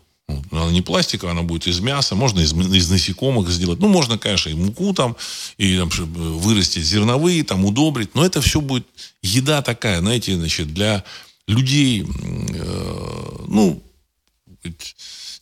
она 0.52 0.72
не 0.72 0.82
пластиковая, 0.82 1.34
она 1.34 1.42
будет 1.42 1.68
из 1.68 1.80
мяса, 1.80 2.16
можно 2.16 2.40
из, 2.40 2.54
из 2.54 2.90
насекомых 2.90 3.50
сделать. 3.50 3.80
Ну, 3.80 3.88
можно, 3.88 4.18
конечно, 4.18 4.50
и 4.50 4.54
муку 4.54 4.94
там, 4.94 5.18
и 5.58 5.78
там, 5.78 5.90
вырастить 5.90 6.86
зерновые, 6.86 7.44
там, 7.44 7.66
удобрить. 7.66 8.16
Но 8.16 8.26
это 8.26 8.40
все 8.42 8.62
будет 8.62 8.88
еда 9.22 9.62
такая, 9.62 10.00
знаете, 10.00 10.36
значит, 10.36 10.74
для 10.74 11.04
людей, 11.48 12.04
э, 12.04 13.46
ну, 13.48 13.82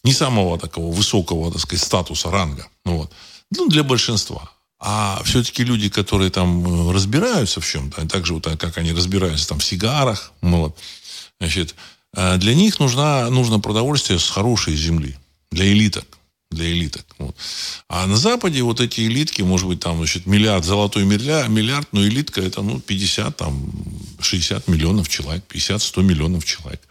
не 0.03 0.13
самого 0.13 0.57
такого 0.57 0.93
высокого, 0.93 1.51
так 1.51 1.61
сказать, 1.61 1.83
статуса, 1.83 2.31
ранга. 2.31 2.67
Ну, 2.85 2.97
вот. 2.97 3.11
ну 3.51 3.67
для 3.67 3.83
большинства. 3.83 4.49
А 4.83 5.21
все-таки 5.23 5.63
люди, 5.63 5.89
которые 5.89 6.31
там 6.31 6.89
э, 6.89 6.91
разбираются 6.91 7.61
в 7.61 7.67
чем-то, 7.67 8.07
так 8.07 8.25
же 8.25 8.33
вот 8.33 8.47
как 8.57 8.79
они 8.79 8.93
разбираются 8.93 9.47
там 9.47 9.59
в 9.59 9.63
сигарах, 9.63 10.33
ну 10.41 10.75
значит, 11.39 11.75
э, 12.15 12.37
для 12.37 12.55
них 12.55 12.79
нужна, 12.79 13.29
нужно 13.29 13.59
продовольствие 13.59 14.17
с 14.17 14.27
хорошей 14.27 14.75
земли, 14.75 15.15
для 15.51 15.71
элиток 15.71 16.05
для 16.49 16.69
элиток. 16.69 17.05
Вот. 17.17 17.33
А 17.87 18.05
на 18.07 18.17
Западе 18.17 18.61
вот 18.61 18.81
эти 18.81 19.01
элитки, 19.01 19.41
может 19.41 19.69
быть, 19.69 19.79
там, 19.79 19.95
значит, 19.99 20.25
миллиард, 20.25 20.65
золотой 20.65 21.05
миллиард, 21.05 21.47
миллиард, 21.47 21.87
но 21.93 22.05
элитка 22.05 22.41
это, 22.41 22.61
ну, 22.61 22.81
50, 22.81 23.37
там, 23.37 23.71
60 24.19 24.67
миллионов 24.67 25.07
человек, 25.07 25.45
50-100 25.47 26.03
миллионов 26.03 26.43
человек 26.43 26.81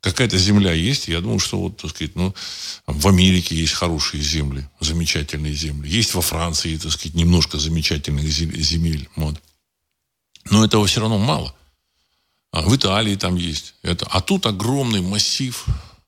какая-то 0.00 0.38
земля 0.38 0.72
есть. 0.72 1.08
Я 1.08 1.20
думаю, 1.20 1.38
что 1.38 1.58
вот, 1.58 1.76
так 1.76 1.90
сказать, 1.90 2.16
ну, 2.16 2.34
в 2.86 3.08
Америке 3.08 3.54
есть 3.54 3.74
хорошие 3.74 4.22
земли, 4.22 4.68
замечательные 4.80 5.54
земли. 5.54 5.88
Есть 5.90 6.14
во 6.14 6.22
Франции, 6.22 6.76
так 6.76 6.92
сказать, 6.92 7.14
немножко 7.14 7.58
замечательных 7.58 8.24
земель. 8.24 9.08
Вот. 9.16 9.36
Но 10.50 10.64
этого 10.64 10.86
все 10.86 11.00
равно 11.00 11.18
мало. 11.18 11.54
А 12.52 12.62
в 12.62 12.74
Италии 12.74 13.14
там 13.14 13.36
есть. 13.36 13.74
Это. 13.82 14.06
А 14.06 14.20
тут 14.20 14.46
огромный 14.46 15.02
массив 15.02 15.66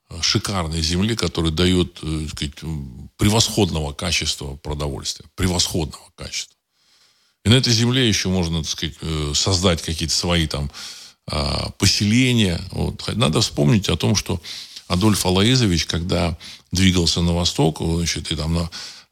э, 0.09 0.21
шикарной 0.21 0.81
земли, 0.81 1.15
который 1.15 1.51
дает 1.51 1.99
э, 2.01 2.27
так 2.29 2.29
сказать, 2.31 2.55
превосходного 3.17 3.93
качества 3.93 4.55
продовольствия. 4.57 5.25
Превосходного 5.35 6.03
качества. 6.15 6.57
И 7.45 7.49
на 7.49 7.55
этой 7.55 7.71
земле 7.71 8.07
еще 8.07 8.29
можно, 8.29 8.61
так 8.61 8.71
сказать, 8.71 8.95
э, 9.01 9.31
создать 9.35 9.81
какие-то 9.81 10.13
свои 10.13 10.47
там 10.47 10.69
а, 11.25 11.69
поселения. 11.77 12.59
Вот. 12.71 13.09
Надо 13.15 13.41
вспомнить 13.41 13.89
о 13.89 13.95
том, 13.95 14.15
что 14.15 14.41
Адольф 14.87 15.25
Алаизович, 15.25 15.85
когда 15.85 16.37
двигался 16.71 17.21
на 17.21 17.33
восток, 17.33 17.79
значит, 17.79 18.31
и 18.31 18.35
там 18.35 18.53
на, 18.53 18.69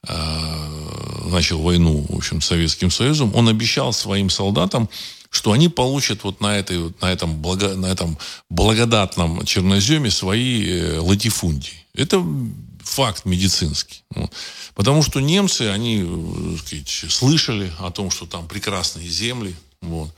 э, 0.07 1.29
начал 1.29 1.61
войну, 1.61 2.05
в 2.09 2.15
общем, 2.17 2.41
с 2.41 2.47
Советским 2.47 2.91
Союзом, 2.91 3.31
он 3.33 3.47
обещал 3.47 3.93
своим 3.93 4.29
солдатам, 4.29 4.89
что 5.29 5.53
они 5.53 5.69
получат 5.69 6.23
вот 6.23 6.41
на, 6.41 6.57
этой, 6.57 6.93
на, 7.01 7.05
этом, 7.05 7.41
благо, 7.41 7.75
на 7.75 7.85
этом 7.85 8.17
благодатном 8.49 9.45
черноземе 9.45 10.11
свои 10.11 10.65
э, 10.65 10.99
латифундии. 10.99 11.85
Это 11.93 12.23
факт 12.83 13.25
медицинский. 13.25 14.03
Вот. 14.09 14.31
Потому 14.75 15.01
что 15.01 15.21
немцы, 15.21 15.69
они 15.69 16.03
э, 16.05 16.57
сказать, 16.57 17.11
слышали 17.11 17.71
о 17.79 17.91
том, 17.91 18.11
что 18.11 18.25
там 18.25 18.47
прекрасные 18.47 19.07
земли. 19.07 19.55
Вот. 19.81 20.13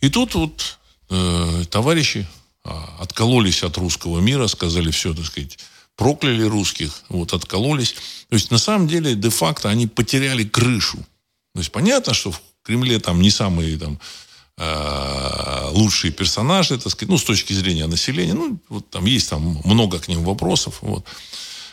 И 0.00 0.08
тут 0.08 0.34
вот 0.34 0.78
э, 1.10 1.64
товарищи 1.70 2.26
а, 2.64 2.96
откололись 3.00 3.62
от 3.62 3.76
русского 3.78 4.20
мира, 4.20 4.46
сказали 4.46 4.90
все, 4.90 5.14
так 5.14 5.24
сказать, 5.24 5.58
прокляли 5.96 6.44
русских, 6.44 7.02
вот, 7.08 7.32
откололись. 7.32 7.94
То 8.28 8.36
есть, 8.36 8.50
на 8.50 8.58
самом 8.58 8.86
деле, 8.86 9.14
де-факто 9.14 9.68
они 9.68 9.86
потеряли 9.86 10.44
крышу. 10.44 10.98
То 11.54 11.60
есть, 11.60 11.72
понятно, 11.72 12.14
что 12.14 12.32
в 12.32 12.40
Кремле 12.62 12.98
там 13.00 13.20
не 13.20 13.30
самые 13.30 13.78
там, 13.78 13.98
э, 14.58 15.68
лучшие 15.72 16.12
персонажи, 16.12 16.78
так 16.78 16.92
сказать, 16.92 17.10
ну, 17.10 17.18
с 17.18 17.24
точки 17.24 17.54
зрения 17.54 17.86
населения, 17.86 18.34
ну, 18.34 18.58
вот 18.68 18.88
там 18.90 19.06
есть 19.06 19.30
там 19.30 19.60
много 19.64 19.98
к 19.98 20.08
ним 20.08 20.22
вопросов, 20.22 20.78
вот. 20.82 21.04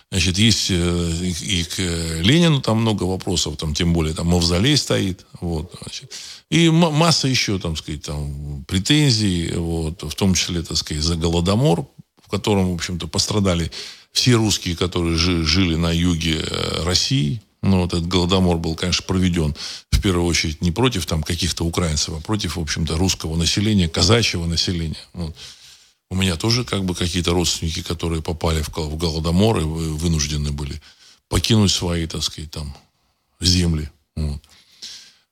Значит, 0.10 0.38
есть 0.38 0.68
э, 0.70 1.32
и 1.42 1.64
к 1.66 1.80
Ленину 1.80 2.62
там 2.62 2.82
много 2.82 3.04
вопросов, 3.04 3.58
там, 3.58 3.74
тем 3.74 3.92
более 3.94 4.14
там 4.14 4.28
мавзолей 4.28 4.78
стоит. 4.78 5.26
Вот, 5.42 5.74
значит. 5.82 6.14
И 6.50 6.70
масса 6.70 7.28
еще, 7.28 7.60
там, 7.60 7.76
сказать, 7.76 8.04
там, 8.04 8.64
претензий, 8.68 9.52
вот, 9.54 10.04
в 10.04 10.16
том 10.16 10.34
числе, 10.34 10.62
так 10.62 10.78
сказать, 10.78 11.04
за 11.04 11.16
Голодомор, 11.16 11.88
в 12.26 12.30
котором, 12.30 12.72
в 12.72 12.76
общем-то, 12.76 13.08
пострадали 13.08 13.70
все 14.14 14.36
русские, 14.36 14.78
которые 14.78 15.18
жили 15.18 15.76
на 15.76 15.92
юге 15.92 16.40
э, 16.40 16.84
России. 16.84 17.42
Ну, 17.62 17.82
вот 17.82 17.94
этот 17.94 18.08
Голодомор 18.08 18.58
был, 18.58 18.76
конечно, 18.76 19.04
проведен 19.06 19.56
в 19.92 20.02
первую 20.02 20.26
очередь 20.26 20.62
не 20.62 20.72
против 20.72 21.06
там 21.06 21.22
каких-то 21.22 21.66
украинцев, 21.66 22.16
а 22.18 22.22
против, 22.22 22.56
в 22.56 22.62
общем-то, 22.62 22.98
русского 22.98 23.36
населения, 23.36 23.90
казачьего 23.90 24.46
населения. 24.46 25.04
Вот. 25.14 25.36
У 26.10 26.16
меня 26.16 26.38
тоже 26.38 26.64
как 26.64 26.86
бы 26.86 26.96
какие-то 26.96 27.34
родственники, 27.34 27.82
которые 27.82 28.22
попали 28.22 28.62
в, 28.62 28.70
в 28.70 28.98
Голодомор 28.98 29.60
и 29.60 29.64
вынуждены 29.64 30.52
были 30.52 30.82
покинуть 31.28 31.72
свои, 31.72 32.08
так 32.08 32.24
сказать, 32.24 32.52
там, 32.52 32.76
земли. 33.42 33.90
Вот. 34.16 34.42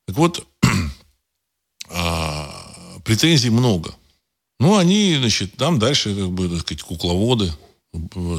Так 0.05 0.17
вот, 0.17 0.47
а, 1.89 2.99
претензий 3.03 3.49
много. 3.49 3.95
Ну, 4.59 4.77
они, 4.77 5.15
значит, 5.17 5.55
там 5.57 5.79
дальше, 5.79 6.15
как 6.15 6.31
бы, 6.31 6.49
так 6.49 6.61
сказать, 6.61 6.83
кукловоды, 6.83 7.51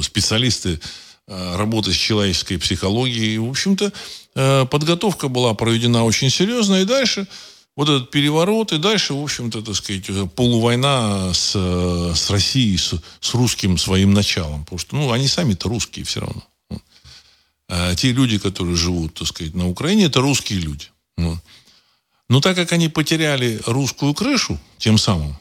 специалисты 0.01 0.79
э, 1.27 1.55
работы 1.55 1.93
с 1.93 1.95
человеческой 1.95 2.57
психологией. 2.57 3.37
В 3.37 3.49
общем-то, 3.49 3.91
э, 4.35 4.65
подготовка 4.65 5.27
была 5.27 5.53
проведена 5.53 6.03
очень 6.03 6.29
серьезно. 6.29 6.81
И 6.81 6.85
дальше 6.85 7.27
вот 7.77 7.89
этот 7.89 8.09
переворот, 8.09 8.73
и 8.73 8.79
дальше, 8.79 9.13
в 9.13 9.23
общем-то, 9.23 9.61
так 9.61 9.75
сказать, 9.75 10.07
полувойна 10.33 11.31
с, 11.31 11.51
с 11.53 12.29
Россией, 12.31 12.75
с, 12.75 12.95
с 13.21 13.33
русским 13.35 13.77
своим 13.77 14.13
началом. 14.13 14.63
Потому 14.63 14.79
что, 14.79 14.95
ну, 14.95 15.11
они 15.11 15.27
сами-то 15.27 15.69
русские 15.69 16.03
все 16.03 16.21
равно. 16.21 16.43
А 17.69 17.93
те 17.95 18.11
люди, 18.13 18.39
которые 18.39 18.75
живут, 18.75 19.13
так 19.13 19.27
сказать, 19.27 19.53
на 19.53 19.69
Украине, 19.69 20.05
это 20.05 20.21
русские 20.21 20.59
люди. 20.59 20.87
Но 22.29 22.41
так 22.41 22.55
как 22.55 22.71
они 22.71 22.89
потеряли 22.89 23.61
русскую 23.67 24.15
крышу, 24.15 24.59
тем 24.79 24.97
самым, 24.97 25.37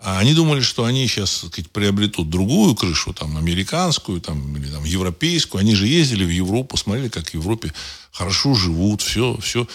а 0.00 0.18
они 0.18 0.34
думали, 0.34 0.60
что 0.60 0.84
они 0.84 1.08
сейчас 1.08 1.40
так 1.40 1.52
сказать, 1.52 1.70
приобретут 1.70 2.28
другую 2.28 2.74
крышу, 2.74 3.14
там, 3.14 3.36
американскую 3.38 4.20
там, 4.20 4.56
или 4.56 4.70
там, 4.70 4.84
европейскую. 4.84 5.60
Они 5.60 5.74
же 5.74 5.88
ездили 5.88 6.24
в 6.24 6.30
Европу, 6.30 6.76
смотрели, 6.76 7.08
как 7.08 7.30
в 7.30 7.34
Европе 7.34 7.72
хорошо 8.12 8.54
живут, 8.54 9.00
все, 9.00 9.38
все. 9.40 9.66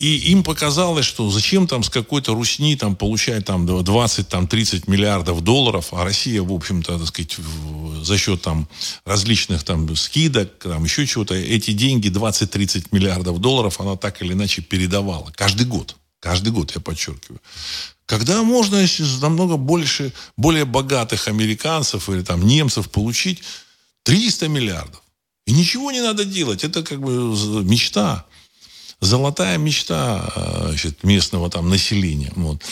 И 0.00 0.30
им 0.32 0.42
показалось, 0.42 1.04
что 1.04 1.30
зачем 1.30 1.66
там 1.66 1.82
с 1.82 1.90
какой-то 1.90 2.32
русни 2.32 2.74
там 2.74 2.96
получать 2.96 3.44
там 3.44 3.66
20-30 3.66 4.84
миллиардов 4.86 5.42
долларов, 5.42 5.92
а 5.92 6.04
Россия, 6.04 6.42
в 6.42 6.50
общем-то, 6.50 6.98
так 6.98 7.06
сказать, 7.06 7.36
за 8.02 8.16
счет 8.16 8.40
там 8.40 8.66
различных 9.04 9.62
там 9.62 9.94
скидок, 9.94 10.58
там 10.60 10.84
еще 10.84 11.06
чего-то, 11.06 11.34
эти 11.34 11.72
деньги 11.72 12.08
20-30 12.08 12.86
миллиардов 12.92 13.40
долларов 13.40 13.78
она 13.78 13.94
так 13.96 14.22
или 14.22 14.32
иначе 14.32 14.62
передавала. 14.62 15.30
Каждый 15.36 15.66
год. 15.66 15.96
Каждый 16.18 16.50
год, 16.50 16.72
я 16.74 16.80
подчеркиваю. 16.80 17.40
Когда 18.06 18.42
можно 18.42 18.82
намного 19.20 19.58
больше, 19.58 20.14
более 20.38 20.64
богатых 20.64 21.28
американцев 21.28 22.08
или 22.08 22.22
там 22.22 22.46
немцев 22.46 22.90
получить 22.90 23.42
300 24.04 24.48
миллиардов. 24.48 25.02
И 25.46 25.52
ничего 25.52 25.90
не 25.90 26.00
надо 26.00 26.24
делать. 26.24 26.64
Это 26.64 26.82
как 26.82 27.00
бы 27.00 27.34
мечта. 27.64 28.24
Золотая 29.00 29.58
мечта 29.58 30.32
значит, 30.66 31.04
местного 31.04 31.50
там 31.50 31.68
населения. 31.68 32.32
Вот. 32.36 32.62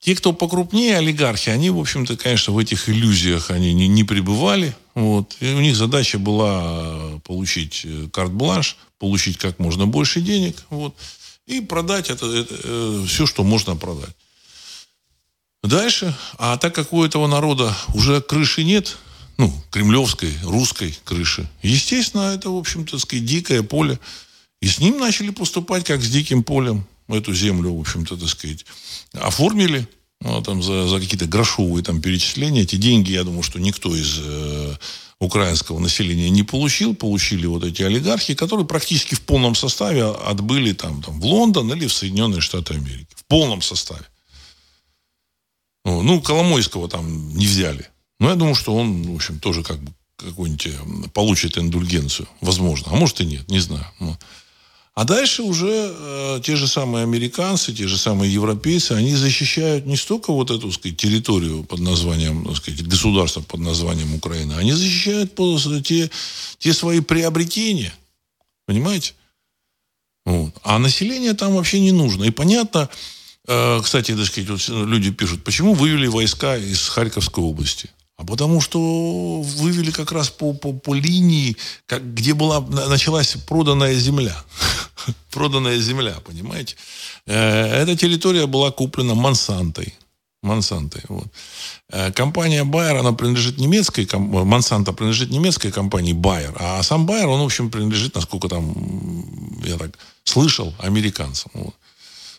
Те, 0.00 0.14
кто 0.14 0.32
покрупнее, 0.32 0.98
олигархи, 0.98 1.50
они, 1.50 1.70
в 1.70 1.78
общем-то, 1.78 2.16
конечно, 2.16 2.52
в 2.52 2.58
этих 2.58 2.88
иллюзиях 2.88 3.50
они 3.50 3.72
не, 3.74 3.88
не 3.88 4.04
пребывали. 4.04 4.76
Вот. 4.94 5.36
И 5.40 5.52
у 5.52 5.60
них 5.60 5.76
задача 5.76 6.18
была 6.18 7.18
получить 7.24 7.82
э, 7.84 8.08
карт-бланш, 8.12 8.76
получить 8.98 9.38
как 9.38 9.58
можно 9.58 9.86
больше 9.86 10.20
денег. 10.20 10.56
Вот. 10.70 10.94
И 11.46 11.60
продать 11.60 12.10
это, 12.10 12.26
это 12.26 12.54
э, 12.62 13.04
все, 13.08 13.26
что 13.26 13.42
можно 13.42 13.74
продать. 13.74 14.14
Дальше, 15.64 16.14
а 16.38 16.56
так 16.56 16.74
как 16.74 16.92
у 16.92 17.02
этого 17.02 17.26
народа 17.26 17.74
уже 17.92 18.20
крыши 18.20 18.62
нет, 18.62 18.96
ну, 19.36 19.52
кремлевской, 19.70 20.32
русской 20.42 20.96
крыши, 21.04 21.48
естественно, 21.62 22.34
это, 22.34 22.50
в 22.50 22.56
общем-то, 22.56 22.98
дикое 23.18 23.62
поле. 23.62 23.98
И 24.60 24.68
с 24.68 24.78
ним 24.78 24.98
начали 24.98 25.30
поступать, 25.30 25.84
как 25.84 26.02
с 26.02 26.10
диким 26.10 26.42
полем, 26.42 26.84
эту 27.08 27.34
землю, 27.34 27.74
в 27.74 27.80
общем-то, 27.80 28.16
так 28.16 28.28
сказать, 28.28 28.66
оформили 29.12 29.88
ну, 30.20 30.42
там, 30.42 30.62
за, 30.62 30.88
за 30.88 31.00
какие-то 31.00 31.26
грошовые 31.26 31.84
там, 31.84 32.00
перечисления. 32.00 32.62
Эти 32.62 32.76
деньги, 32.76 33.12
я 33.12 33.24
думаю, 33.24 33.42
что 33.42 33.60
никто 33.60 33.94
из 33.94 34.18
э, 34.20 34.76
украинского 35.20 35.78
населения 35.78 36.28
не 36.28 36.42
получил. 36.42 36.94
Получили 36.94 37.46
вот 37.46 37.64
эти 37.64 37.82
олигархи, 37.82 38.34
которые 38.34 38.66
практически 38.66 39.14
в 39.14 39.22
полном 39.22 39.54
составе 39.54 40.04
отбыли 40.04 40.72
там, 40.72 41.02
там, 41.02 41.20
в 41.20 41.24
Лондон 41.24 41.72
или 41.72 41.86
в 41.86 41.92
Соединенные 41.92 42.40
Штаты 42.40 42.74
Америки. 42.74 43.14
В 43.14 43.24
полном 43.24 43.62
составе. 43.62 44.04
Ну, 45.84 46.20
Коломойского 46.20 46.88
там 46.88 47.34
не 47.34 47.46
взяли. 47.46 47.88
Но 48.20 48.30
я 48.30 48.34
думаю, 48.34 48.56
что 48.56 48.74
он, 48.74 49.04
в 49.04 49.14
общем, 49.14 49.38
тоже 49.38 49.62
как 49.62 49.80
бы 49.80 49.92
какой-нибудь 50.16 50.66
э, 50.66 51.08
получит 51.14 51.56
индульгенцию. 51.56 52.28
Возможно. 52.40 52.88
А 52.90 52.96
может 52.96 53.20
и 53.20 53.26
нет, 53.26 53.48
не 53.48 53.60
знаю. 53.60 53.86
А 54.98 55.04
дальше 55.04 55.42
уже 55.42 55.94
э, 55.96 56.40
те 56.42 56.56
же 56.56 56.66
самые 56.66 57.04
американцы, 57.04 57.72
те 57.72 57.86
же 57.86 57.96
самые 57.96 58.34
европейцы, 58.34 58.92
они 58.92 59.14
защищают 59.14 59.86
не 59.86 59.96
столько 59.96 60.32
вот 60.32 60.50
эту, 60.50 60.72
сказать, 60.72 60.96
территорию 60.96 61.62
под 61.62 61.78
названием, 61.78 62.44
так 62.44 62.56
сказать, 62.56 62.84
государство 62.84 63.40
под 63.40 63.60
названием 63.60 64.12
Украина, 64.14 64.58
они 64.58 64.72
защищают 64.72 65.34
те, 65.84 66.10
те 66.58 66.72
свои 66.72 67.00
приобретения. 67.00 67.94
Понимаете? 68.66 69.14
Вот. 70.26 70.52
А 70.64 70.78
население 70.80 71.34
там 71.34 71.54
вообще 71.54 71.78
не 71.78 71.92
нужно. 71.92 72.24
И 72.24 72.30
понятно, 72.30 72.90
Э, 73.48 73.80
кстати, 73.82 74.14
так 74.14 74.26
сказать, 74.26 74.50
вот 74.50 74.68
люди 74.68 75.10
пишут, 75.10 75.42
почему 75.42 75.72
вывели 75.72 76.06
войска 76.06 76.56
из 76.56 76.86
Харьковской 76.88 77.42
области? 77.42 77.88
А 78.18 78.24
потому 78.24 78.60
что 78.60 79.40
вывели 79.40 79.90
как 79.90 80.12
раз 80.12 80.28
по, 80.28 80.52
по, 80.52 80.72
по 80.72 80.92
линии, 80.92 81.56
как, 81.86 82.14
где 82.14 82.34
была, 82.34 82.60
началась 82.60 83.36
проданная 83.46 83.94
земля. 83.94 84.36
проданная 85.30 85.78
земля, 85.78 86.16
понимаете? 86.24 86.76
Э, 87.26 87.82
эта 87.82 87.96
территория 87.96 88.46
была 88.46 88.70
куплена 88.70 89.14
Монсантой. 89.14 89.94
Монсантой. 90.42 91.02
Вот. 91.08 91.26
Э, 91.90 92.12
компания 92.12 92.64
Байер, 92.64 92.96
она 92.96 93.12
принадлежит 93.12 93.58
немецкой, 93.58 94.08
Монсанто 94.12 94.92
принадлежит 94.92 95.30
немецкой 95.30 95.70
компании 95.72 96.12
Байер, 96.12 96.54
а 96.58 96.82
сам 96.82 97.06
Байер, 97.06 97.28
он, 97.28 97.40
в 97.40 97.44
общем, 97.44 97.70
принадлежит, 97.70 98.14
насколько 98.14 98.48
там, 98.48 98.74
я 99.64 99.76
так 99.76 99.98
слышал, 100.24 100.74
американцам. 100.78 101.50
Вот. 101.54 101.74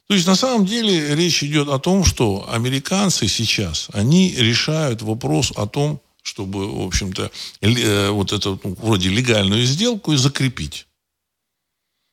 То 0.07 0.15
есть 0.15 0.25
на 0.25 0.35
самом 0.35 0.65
деле 0.65 1.15
речь 1.15 1.43
идет 1.43 1.69
о 1.69 1.77
том, 1.77 2.03
что 2.03 2.47
американцы 2.51 3.27
сейчас, 3.27 3.89
они 3.93 4.33
решают 4.35 5.01
вопрос 5.01 5.51
о 5.55 5.67
том, 5.67 6.01
чтобы, 6.23 6.67
в 6.67 6.87
общем-то, 6.87 7.31
э, 7.61 8.09
вот 8.09 8.33
эту 8.33 8.59
ну, 8.63 8.75
вроде 8.81 9.09
легальную 9.09 9.65
сделку 9.65 10.15
закрепить. 10.15 10.87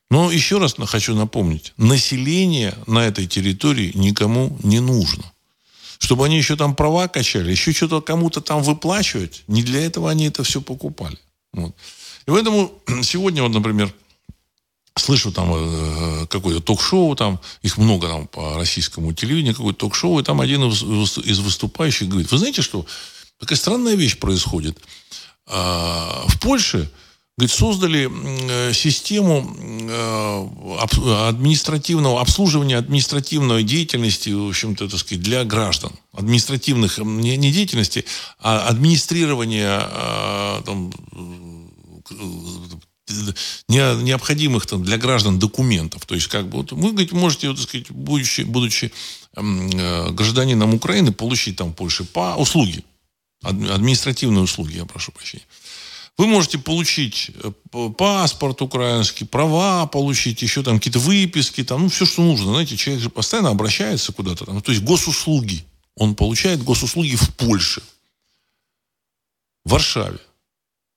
Но 0.09 0.31
еще 0.31 0.57
раз 0.57 0.75
хочу 0.85 1.15
напомнить, 1.15 1.73
население 1.77 2.75
на 2.87 3.05
этой 3.05 3.27
территории 3.27 3.91
никому 3.93 4.57
не 4.63 4.79
нужно. 4.79 5.23
Чтобы 5.99 6.25
они 6.25 6.37
еще 6.37 6.55
там 6.55 6.75
права 6.75 7.07
качали, 7.07 7.51
еще 7.51 7.73
что-то 7.73 8.01
кому-то 8.01 8.39
там 8.39 8.61
выплачивать, 8.63 9.43
не 9.47 9.63
для 9.63 9.85
этого 9.85 10.09
они 10.09 10.27
это 10.27 10.43
все 10.43 10.61
покупали. 10.61 11.17
Вот. 11.53 11.75
И 12.25 12.31
поэтому 12.31 12.71
сегодня, 13.03 13.43
вот, 13.43 13.51
например, 13.51 13.93
слышу 14.95 15.31
там 15.31 15.51
э, 15.53 16.27
какое-то 16.27 16.61
ток-шоу, 16.61 17.15
там, 17.15 17.39
их 17.61 17.77
много 17.77 18.07
там 18.07 18.27
по 18.27 18.55
российскому 18.55 19.13
телевидению, 19.13 19.55
какое-то 19.55 19.79
ток-шоу, 19.79 20.19
и 20.19 20.23
там 20.23 20.41
один 20.41 20.63
из, 20.69 20.81
выступающих 21.39 22.07
говорит, 22.07 22.31
вы 22.31 22.37
знаете, 22.37 22.61
что 22.61 22.85
такая 23.39 23.57
странная 23.57 23.95
вещь 23.95 24.17
происходит. 24.17 24.77
А, 25.45 26.25
в 26.27 26.39
Польше, 26.39 26.89
говорит, 27.37 27.55
создали 27.55 28.09
э, 28.09 28.73
систему 28.73 29.55
э, 29.59 31.29
административного 31.29 32.19
обслуживания 32.19 32.77
административной 32.77 33.63
деятельности, 33.63 34.29
в 34.29 34.49
общем-то, 34.49 34.89
так 34.89 34.99
сказать, 34.99 35.23
для 35.23 35.43
граждан. 35.43 35.91
Административных, 36.13 36.97
не, 36.97 37.37
не 37.37 37.51
деятельности, 37.51 38.05
а 38.39 38.67
администрирования 38.67 39.87
там, 40.65 40.91
необходимых 43.67 44.65
там, 44.65 44.83
для 44.83 44.97
граждан 44.97 45.39
документов. 45.39 46.05
То 46.05 46.15
есть, 46.15 46.27
как 46.27 46.49
бы, 46.49 46.57
вот 46.57 46.71
вы 46.71 46.91
говорите, 46.91 47.15
можете, 47.15 47.49
вот, 47.49 47.57
так 47.57 47.67
сказать, 47.67 47.91
будучи, 47.91 48.41
будучи 48.41 48.91
э, 49.35 50.11
гражданином 50.11 50.73
Украины, 50.73 51.11
получить 51.11 51.57
там 51.57 51.71
в 51.71 51.75
Польше 51.75 52.03
по 52.03 52.35
услуги, 52.35 52.83
административные 53.43 54.43
услуги, 54.43 54.77
я 54.77 54.85
прошу 54.85 55.11
прощения. 55.11 55.45
Вы 56.17 56.25
можете 56.25 56.57
получить 56.57 57.31
э, 57.43 57.51
паспорт 57.95 58.61
украинский, 58.61 59.25
права 59.25 59.85
получить, 59.85 60.41
еще 60.41 60.63
там 60.63 60.77
какие-то 60.77 60.99
выписки, 60.99 61.63
там, 61.63 61.83
ну, 61.83 61.89
все, 61.89 62.05
что 62.05 62.23
нужно. 62.23 62.53
Знаете, 62.53 62.75
человек 62.75 63.03
же 63.03 63.09
постоянно 63.09 63.49
обращается 63.49 64.11
куда-то. 64.11 64.45
Там, 64.45 64.61
то 64.61 64.71
есть 64.71 64.83
госуслуги. 64.83 65.63
Он 65.95 66.15
получает 66.15 66.63
госуслуги 66.63 67.15
в 67.15 67.35
Польше, 67.35 67.81
в 69.65 69.71
Варшаве. 69.71 70.19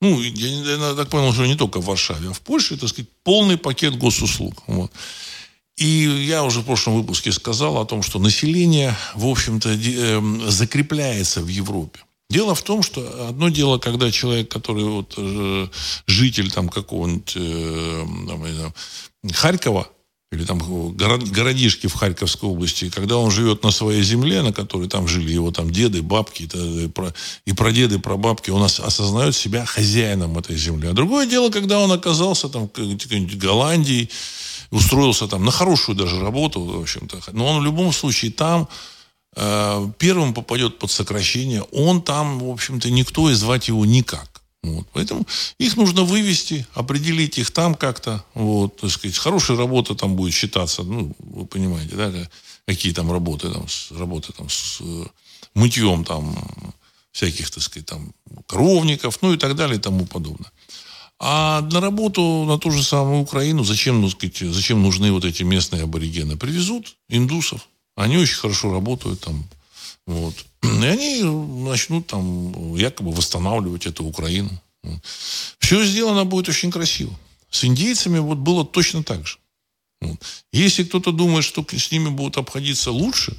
Ну, 0.01 0.21
я, 0.23 0.89
я 0.89 0.95
так 0.95 1.11
понял, 1.11 1.33
что 1.33 1.45
не 1.45 1.55
только 1.55 1.81
в 1.81 1.85
Варшаве, 1.85 2.31
а 2.31 2.33
в 2.33 2.41
Польше, 2.41 2.79
так 2.79 2.89
сказать, 2.89 3.11
полный 3.23 3.59
пакет 3.59 3.99
госуслуг. 3.99 4.63
Вот. 4.67 4.91
И 5.77 5.85
я 6.27 6.45
уже 6.45 6.61
в 6.61 6.65
прошлом 6.65 6.95
выпуске 6.95 7.33
сказал 7.33 7.79
о 7.79 7.85
том, 7.85 8.03
что 8.03 8.19
население, 8.19 8.97
в 9.15 9.27
общем-то, 9.27 9.69
эм, 9.71 10.51
закрепляется 10.51 11.43
в 11.43 11.49
Европе. 11.49 12.01
Дело 12.31 12.55
в 12.55 12.63
том, 12.63 12.83
что 12.83 13.29
одно 13.29 13.49
дело, 13.49 13.79
когда 13.79 14.11
человек, 14.13 14.49
который 14.49 14.85
вот 14.85 15.15
э, 15.17 15.67
житель 16.07 16.51
там 16.51 16.69
какого-нибудь 16.69 17.33
э, 17.35 18.71
Харькова, 19.33 19.89
или 20.31 20.45
там 20.45 20.61
город, 20.61 21.29
городишки 21.29 21.89
в 21.89 21.95
Харьковской 21.95 22.49
области, 22.49 22.89
когда 22.89 23.17
он 23.17 23.33
живет 23.33 23.65
на 23.65 23.73
своей 23.73 24.05
земле, 24.05 24.43
на 24.43 24.53
которой 24.53 24.89
там 24.89 25.09
жили 25.09 25.33
его 25.33 25.51
там 25.51 25.73
деды, 25.73 26.03
бабки 26.03 26.45
и, 26.45 26.87
про, 26.87 27.13
и 27.47 27.53
прадеды, 27.53 27.99
прабабки, 27.99 28.51
он 28.51 28.63
осознает 28.63 29.35
себя 29.35 29.65
хозяином 29.65 30.39
этой 30.39 30.57
земли. 30.57 30.87
А 30.87 30.93
другое 30.93 31.27
дело, 31.27 31.51
когда 31.51 31.81
он 31.81 31.91
оказался 31.91 32.49
там 32.49 32.71
в 32.73 33.37
Голландии, 33.39 34.09
устроился 34.71 35.27
там 35.27 35.45
на 35.45 35.51
хорошую 35.51 35.97
даже 35.97 36.21
работу, 36.21 36.61
в 36.61 36.81
общем-то. 36.81 37.21
Но 37.33 37.47
он 37.47 37.63
в 37.63 37.65
любом 37.65 37.93
случае 37.93 38.31
там 38.31 38.69
первым 39.35 40.35
попадет 40.35 40.79
под 40.79 40.91
сокращение, 40.91 41.63
он 41.73 42.03
там, 42.03 42.41
в 42.41 42.51
общем-то, 42.51 42.91
никто 42.91 43.31
и 43.31 43.35
звать 43.35 43.69
его 43.69 43.87
никак. 43.87 44.41
Вот. 44.63 44.87
Поэтому 44.93 45.27
их 45.59 45.77
нужно 45.77 46.03
вывести, 46.03 46.67
определить 46.75 47.39
их 47.39 47.51
там 47.51 47.75
как-то. 47.75 48.25
Вот, 48.35 48.77
так 48.77 48.91
сказать, 48.91 49.17
хорошая 49.17 49.57
работа 49.57 49.95
там 49.95 50.17
будет 50.17 50.35
считаться, 50.35 50.83
ну, 50.83 51.15
вы 51.19 51.47
понимаете, 51.47 51.97
да, 51.97 52.13
какие 52.67 52.93
там 52.93 53.11
работы, 53.11 53.49
там, 53.51 53.69
с, 53.69 53.91
работы 53.91 54.33
там 54.33 54.51
с 54.51 54.79
э, 54.81 55.07
мытьем 55.55 56.05
там 56.05 56.37
всяких, 57.13 57.51
так 57.51 57.63
сказать, 57.63 57.87
там, 57.87 58.13
коровников, 58.47 59.23
ну 59.23 59.33
и 59.33 59.39
так 59.39 59.57
далее 59.57 59.79
и 59.79 59.81
тому 59.81 60.07
подобное. 60.07 60.51
А 61.19 61.63
на 61.63 61.81
работу 61.81 62.45
на 62.47 62.59
ту 62.59 62.71
же 62.71 62.83
самую 62.83 63.23
Украину 63.23 63.65
зачем, 63.65 64.01
ну, 64.01 64.11
сказать, 64.11 64.39
зачем 64.39 64.83
нужны 64.83 65.11
вот 65.11 65.25
эти 65.25 65.43
местные 65.43 65.85
аборигены? 65.85 66.37
Привезут 66.37 66.97
индусов. 67.09 67.67
Они 68.01 68.17
очень 68.17 68.37
хорошо 68.37 68.73
работают 68.73 69.21
там. 69.21 69.45
Вот. 70.07 70.35
И 70.63 70.87
они 70.87 71.23
начнут 71.23 72.07
там 72.07 72.75
якобы 72.75 73.13
восстанавливать 73.13 73.87
эту 73.87 74.05
Украину. 74.05 74.51
Все 75.59 75.85
сделано 75.85 76.25
будет 76.25 76.49
очень 76.49 76.71
красиво. 76.71 77.15
С 77.51 77.63
индейцами 77.65 78.19
вот 78.19 78.39
было 78.39 78.65
точно 78.65 79.03
так 79.03 79.27
же. 79.27 79.37
Если 80.51 80.85
кто-то 80.85 81.13
думает, 81.13 81.45
что 81.45 81.63
с 81.71 81.93
ними 81.93 82.09
будут 82.09 82.39
обходиться 82.39 82.91
лучше, 82.91 83.37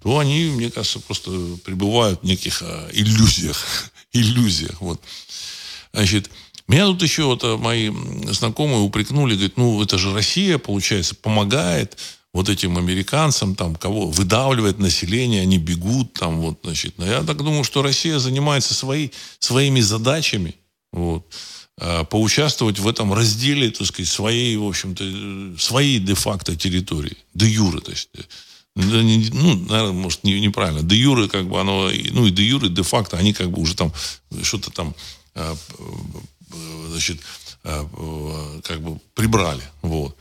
то 0.00 0.18
они, 0.18 0.44
мне 0.44 0.70
кажется, 0.70 1.00
просто 1.00 1.30
пребывают 1.64 2.20
в 2.20 2.24
неких 2.24 2.62
а, 2.62 2.88
иллюзиях. 2.92 3.90
иллюзиях. 4.12 4.80
Вот. 4.80 5.02
Значит, 5.92 6.30
меня 6.68 6.86
тут 6.86 7.02
еще 7.02 7.24
вот 7.24 7.42
а, 7.42 7.56
мои 7.56 7.90
знакомые 8.30 8.78
упрекнули, 8.78 9.34
говорят, 9.34 9.56
ну 9.56 9.82
это 9.82 9.98
же 9.98 10.14
Россия, 10.14 10.58
получается, 10.58 11.16
помогает 11.16 11.98
вот 12.34 12.48
этим 12.48 12.76
американцам, 12.76 13.54
там, 13.54 13.76
кого 13.76 14.08
выдавливает 14.08 14.78
население, 14.78 15.42
они 15.42 15.56
бегут, 15.56 16.12
там, 16.14 16.40
вот, 16.40 16.58
значит. 16.64 16.98
Но 16.98 17.06
я 17.06 17.22
так 17.22 17.36
думаю, 17.38 17.62
что 17.62 17.80
Россия 17.80 18.18
занимается 18.18 18.74
свои, 18.74 19.10
своими 19.38 19.80
задачами, 19.80 20.56
вот, 20.92 21.24
а, 21.80 22.02
поучаствовать 22.02 22.80
в 22.80 22.88
этом 22.88 23.14
разделе, 23.14 23.70
так 23.70 23.86
сказать, 23.86 24.10
своей, 24.10 24.56
в 24.56 24.66
общем-то, 24.66 25.60
своей 25.60 26.00
де-факто 26.00 26.56
территории, 26.56 27.16
де 27.34 27.46
юры, 27.46 27.80
то 27.80 27.92
есть, 27.92 28.08
ну, 28.74 29.54
наверное, 29.68 29.92
может, 29.92 30.24
не, 30.24 30.40
неправильно. 30.40 30.82
Де 30.82 30.96
юры, 30.96 31.28
как 31.28 31.48
бы, 31.48 31.60
оно, 31.60 31.88
ну, 32.10 32.26
и 32.26 32.30
де 32.32 32.42
юры, 32.42 32.68
де-факто, 32.68 33.16
они 33.16 33.32
как 33.32 33.52
бы 33.52 33.62
уже 33.62 33.76
там 33.76 33.92
что-то 34.42 34.72
там 34.72 34.96
а, 35.36 35.56
значит, 36.90 37.20
э, 37.62 38.60
как 38.64 38.80
бы 38.80 38.98
прибрали. 39.14 39.62
Вот. 39.82 40.16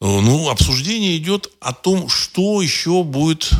Ну, 0.00 0.50
обсуждение 0.50 1.16
идет 1.16 1.50
о 1.60 1.72
том, 1.72 2.08
что 2.08 2.60
еще 2.60 3.02
будет 3.02 3.50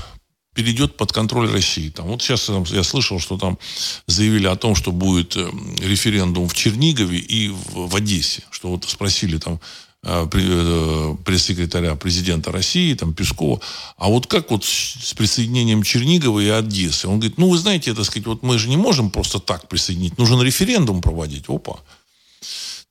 перейдет 0.54 0.96
под 0.96 1.12
контроль 1.12 1.50
России. 1.50 1.90
Там, 1.90 2.06
вот 2.06 2.22
сейчас 2.22 2.50
я 2.70 2.82
слышал, 2.82 3.20
что 3.20 3.36
там 3.36 3.58
заявили 4.06 4.46
о 4.46 4.56
том, 4.56 4.74
что 4.74 4.90
будет 4.90 5.36
э, 5.36 5.50
референдум 5.80 6.48
в 6.48 6.54
Чернигове 6.54 7.18
и 7.18 7.48
в, 7.48 7.88
в 7.88 7.96
Одессе. 7.96 8.42
Что 8.50 8.70
вот 8.70 8.84
спросили 8.88 9.38
там 9.38 9.60
пресс-секретаря 10.02 11.96
президента 11.96 12.52
России, 12.52 12.94
там, 12.94 13.12
Пескова, 13.12 13.60
а 13.96 14.08
вот 14.08 14.28
как 14.28 14.52
вот 14.52 14.64
с 14.64 15.12
присоединением 15.14 15.82
Чернигова 15.82 16.38
и 16.38 16.48
Одессы? 16.48 17.08
Он 17.08 17.18
говорит, 17.18 17.38
ну, 17.38 17.48
вы 17.48 17.58
знаете, 17.58 17.90
это 17.90 18.04
сказать, 18.04 18.26
вот 18.26 18.44
мы 18.44 18.56
же 18.56 18.68
не 18.68 18.76
можем 18.76 19.10
просто 19.10 19.40
так 19.40 19.68
присоединить, 19.68 20.16
нужен 20.16 20.40
референдум 20.40 21.02
проводить. 21.02 21.46
Опа. 21.48 21.80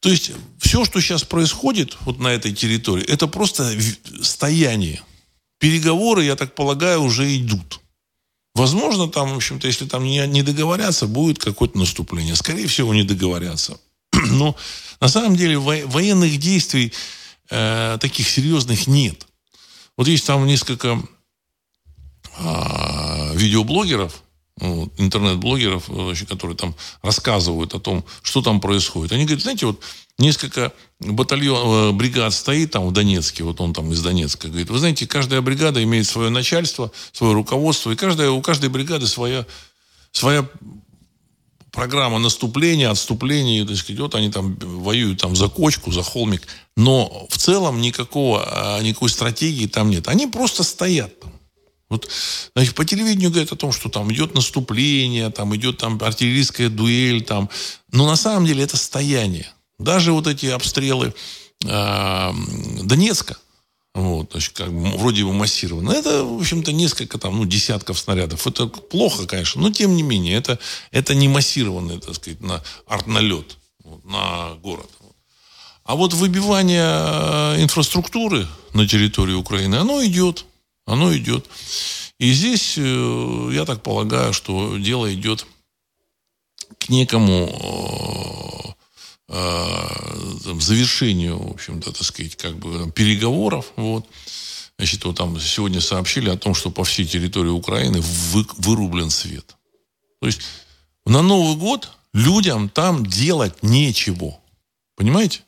То 0.02 0.10
есть 0.10 0.32
все, 0.76 0.84
что 0.84 0.99
сейчас 0.99 1.23
происходит 1.23 1.95
вот 2.01 2.19
на 2.19 2.28
этой 2.28 2.51
территории, 2.51 3.05
это 3.05 3.28
просто 3.28 3.71
стояние. 4.21 5.01
Переговоры, 5.57 6.26
я 6.26 6.36
так 6.36 6.53
полагаю, 6.53 7.01
уже 7.01 7.34
идут. 7.38 7.80
Возможно, 8.55 9.07
там, 9.07 9.30
в 9.30 9.38
общем-то, 9.38 9.67
если 9.67 9.86
там 9.86 10.03
не, 10.03 10.28
не 10.28 10.43
договорятся, 10.43 11.07
будет 11.07 11.39
какое-то 11.39 11.78
наступление. 11.78 12.36
Скорее 12.36 12.67
всего, 12.67 12.93
не 12.93 13.03
договорятся. 13.03 13.80
Но 14.11 14.57
на 14.99 15.07
самом 15.07 15.38
деле 15.38 15.57
военных 15.57 16.38
действий 16.39 16.91
э, 17.49 17.97
таких 18.01 18.28
серьезных 18.28 18.86
нет. 18.86 19.28
Вот 19.95 20.09
есть 20.09 20.28
там 20.28 20.45
несколько 20.45 21.01
э, 22.38 23.38
видеоблогеров, 23.38 24.23
ну, 24.59 24.91
интернет-блогеров, 24.97 25.89
которые 26.28 26.57
там 26.57 26.76
рассказывают 27.01 27.73
о 27.73 27.80
том, 27.80 28.03
что 28.23 28.41
там 28.41 28.59
происходит. 28.59 29.13
Они 29.13 29.23
говорят, 29.23 29.43
знаете, 29.43 29.67
вот 29.67 29.82
несколько 30.18 30.72
батальон, 30.99 31.89
э, 31.89 31.91
бригад 31.91 32.34
стоит 32.34 32.72
там 32.72 32.88
в 32.88 32.91
Донецке, 32.91 33.43
вот 33.43 33.59
он 33.61 33.74
там 33.74 33.91
из 33.91 34.01
Донецка, 34.01 34.47
говорит, 34.47 34.70
вы 34.70 34.80
знаете, 34.80 35.07
каждая 35.07 35.41
бригада 35.41 35.84
имеет 35.84 36.07
свое 36.07 36.30
начальство, 36.30 36.91
свое 37.11 37.34
руководство, 37.34 37.91
и 37.91 37.95
каждая, 37.95 38.32
у 38.32 38.41
каждой 38.41 38.70
бригады 38.70 39.07
своя, 39.07 39.45
своя 40.11 40.47
программа 41.76 42.20
наступления, 42.20 42.89
отступления, 42.89 43.66
так 43.66 43.76
сказать, 43.76 43.99
вот 43.99 44.16
они 44.16 44.32
там 44.32 44.55
воюют 44.55 45.20
там 45.20 45.36
за 45.36 45.49
кочку, 45.49 45.91
за 45.91 46.01
холмик, 46.01 46.47
но 46.78 47.28
в 47.30 47.38
целом 47.38 47.82
никакого, 47.82 48.78
а, 48.78 48.82
никакой 48.82 49.09
стратегии 49.09 49.68
там 49.68 49.89
нет. 49.89 50.07
Они 50.07 50.26
просто 50.26 50.63
стоят 50.63 51.20
там. 51.20 51.34
Вот, 51.88 52.09
значит, 52.55 52.74
по 52.74 52.84
телевидению 52.84 53.30
говорят 53.30 53.51
о 53.51 53.55
том, 53.55 53.72
что 53.72 53.89
там 53.89 54.11
идет 54.11 54.34
наступление, 54.34 55.30
там 55.30 55.55
идет 55.55 55.78
там 55.78 55.99
артиллерийская 56.01 56.70
дуэль, 56.70 57.24
там. 57.24 57.49
Но 57.91 58.07
на 58.07 58.16
самом 58.16 58.47
деле 58.47 58.63
это 58.63 58.76
стояние. 58.76 59.51
Даже 59.80 60.11
вот 60.13 60.28
эти 60.28 60.47
обстрелы 60.47 61.13
э, 61.65 62.32
Донецка, 62.84 63.38
вот, 63.93 64.32
значит, 64.32 64.53
как 64.53 64.73
бы, 64.73 64.97
вроде 64.97 65.23
бы 65.23 65.34
массированно. 65.34 65.91
Это, 65.91 66.23
в 66.23 66.39
общем-то, 66.39 66.73
несколько 66.73 67.17
там, 67.17 67.38
ну, 67.38 67.45
десятков 67.45 67.97
снарядов. 67.97 68.45
Это 68.45 68.67
плохо, 68.67 69.26
конечно, 69.26 69.61
но 69.61 69.71
тем 69.71 69.95
не 69.95 70.03
менее, 70.03 70.36
это, 70.36 70.59
это 70.91 71.15
не 71.15 71.28
массированный, 71.28 71.99
так 71.99 72.15
сказать, 72.15 72.41
на 72.41 72.61
артналет 72.88 73.57
вот, 73.84 74.03
на 74.05 74.55
город. 74.55 74.89
А 75.86 75.95
вот 75.95 76.13
выбивание 76.13 76.84
э, 76.84 77.61
инфраструктуры 77.61 78.47
на 78.73 78.88
территории 78.88 79.34
Украины, 79.34 79.76
оно 79.76 80.03
идет. 80.03 80.45
Оно 80.86 81.15
идет. 81.15 81.45
И 82.19 82.32
здесь, 82.34 82.76
э, 82.78 83.49
я 83.53 83.65
так 83.65 83.82
полагаю, 83.84 84.34
что 84.34 84.78
дело 84.78 85.13
идет 85.13 85.45
к 86.80 86.89
некому 86.89 88.74
э, 89.28 89.34
э, 89.34 90.59
завершению, 90.59 91.39
в 91.39 91.51
общем-то, 91.51 91.91
так 91.91 92.03
сказать, 92.03 92.36
как 92.36 92.57
бы 92.57 92.91
переговоров. 92.91 93.71
Вот. 93.76 94.05
Значит, 94.78 95.05
вот 95.05 95.17
там 95.17 95.39
сегодня 95.39 95.82
сообщили 95.82 96.30
о 96.30 96.38
том, 96.38 96.53
что 96.53 96.69
по 96.69 96.84
всей 96.84 97.05
территории 97.05 97.49
Украины 97.49 98.01
вы, 98.01 98.45
вырублен 98.57 99.09
свет. 99.09 99.55
То 100.19 100.28
есть 100.28 100.41
на 101.05 101.21
Новый 101.21 101.55
год 101.55 101.89
людям 102.13 102.69
там 102.69 103.05
делать 103.05 103.63
нечего. 103.63 104.39
Понимаете? 104.95 105.41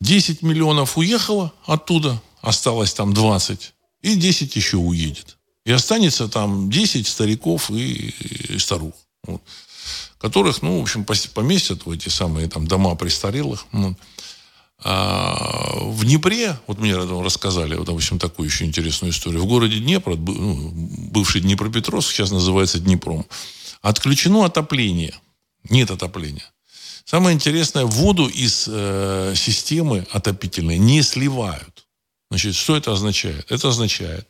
10 0.00 0.42
миллионов 0.42 0.98
уехало 0.98 1.52
оттуда, 1.64 2.20
осталось 2.40 2.92
там 2.92 3.14
20 3.14 3.72
и 4.02 4.16
10 4.16 4.56
еще 4.56 4.78
уедет. 4.78 5.38
И 5.64 5.70
останется 5.70 6.28
там 6.28 6.70
10 6.70 7.06
стариков 7.06 7.70
и, 7.70 8.08
и 8.48 8.58
старух. 8.58 8.94
Вот, 9.24 9.40
которых, 10.18 10.62
ну, 10.62 10.78
в 10.78 10.82
общем, 10.82 11.04
поместят 11.04 11.86
в 11.86 11.90
эти 11.90 12.08
самые 12.08 12.48
там 12.48 12.66
дома 12.66 12.94
престарелых. 12.94 13.66
Вот. 13.72 13.96
А 14.84 15.78
в 15.80 16.04
Днепре, 16.04 16.58
вот 16.66 16.78
мне 16.78 16.96
рассказали, 16.96 17.76
вот, 17.76 17.86
допустим, 17.86 18.18
такую 18.18 18.48
еще 18.48 18.64
интересную 18.64 19.12
историю. 19.12 19.42
В 19.42 19.46
городе 19.46 19.78
Днепр, 19.78 20.16
ну, 20.16 20.70
бывший 20.74 21.40
Днепропетровск, 21.40 22.10
сейчас 22.10 22.30
называется 22.30 22.78
Днепром, 22.78 23.24
отключено 23.80 24.44
отопление. 24.44 25.14
Нет 25.70 25.90
отопления. 25.90 26.44
Самое 27.04 27.34
интересное, 27.34 27.84
воду 27.84 28.26
из 28.26 28.66
э, 28.68 29.34
системы 29.36 30.06
отопительной 30.10 30.78
не 30.78 31.02
сливают. 31.02 31.86
Значит, 32.30 32.54
что 32.54 32.76
это 32.76 32.92
означает? 32.92 33.50
Это 33.50 33.68
означает, 33.68 34.26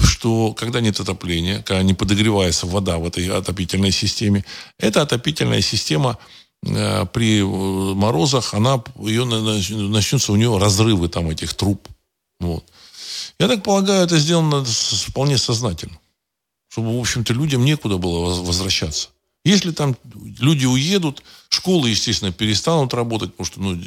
что 0.00 0.52
когда 0.52 0.80
нет 0.80 1.00
отопления, 1.00 1.62
когда 1.62 1.82
не 1.82 1.94
подогревается 1.94 2.66
вода 2.66 2.98
в 2.98 3.06
этой 3.06 3.28
отопительной 3.28 3.92
системе, 3.92 4.44
эта 4.78 5.02
отопительная 5.02 5.60
система 5.60 6.18
э, 6.64 7.06
при 7.12 7.42
морозах, 7.42 8.54
она, 8.54 8.82
ее, 8.98 9.24
начнутся 9.24 10.32
у 10.32 10.36
нее 10.36 10.56
разрывы 10.58 11.08
там 11.08 11.30
этих 11.30 11.54
труб. 11.54 11.88
Вот. 12.40 12.64
Я 13.38 13.48
так 13.48 13.62
полагаю, 13.62 14.04
это 14.04 14.18
сделано 14.18 14.64
вполне 14.64 15.38
сознательно. 15.38 15.98
Чтобы, 16.68 16.96
в 16.96 17.00
общем-то, 17.00 17.32
людям 17.32 17.64
некуда 17.64 17.96
было 17.96 18.34
возвращаться. 18.42 19.08
Если 19.44 19.70
там 19.70 19.96
люди 20.40 20.66
уедут, 20.66 21.22
школы, 21.48 21.90
естественно, 21.90 22.32
перестанут 22.32 22.92
работать, 22.94 23.30
потому 23.30 23.46
что 23.46 23.60
ну, 23.60 23.80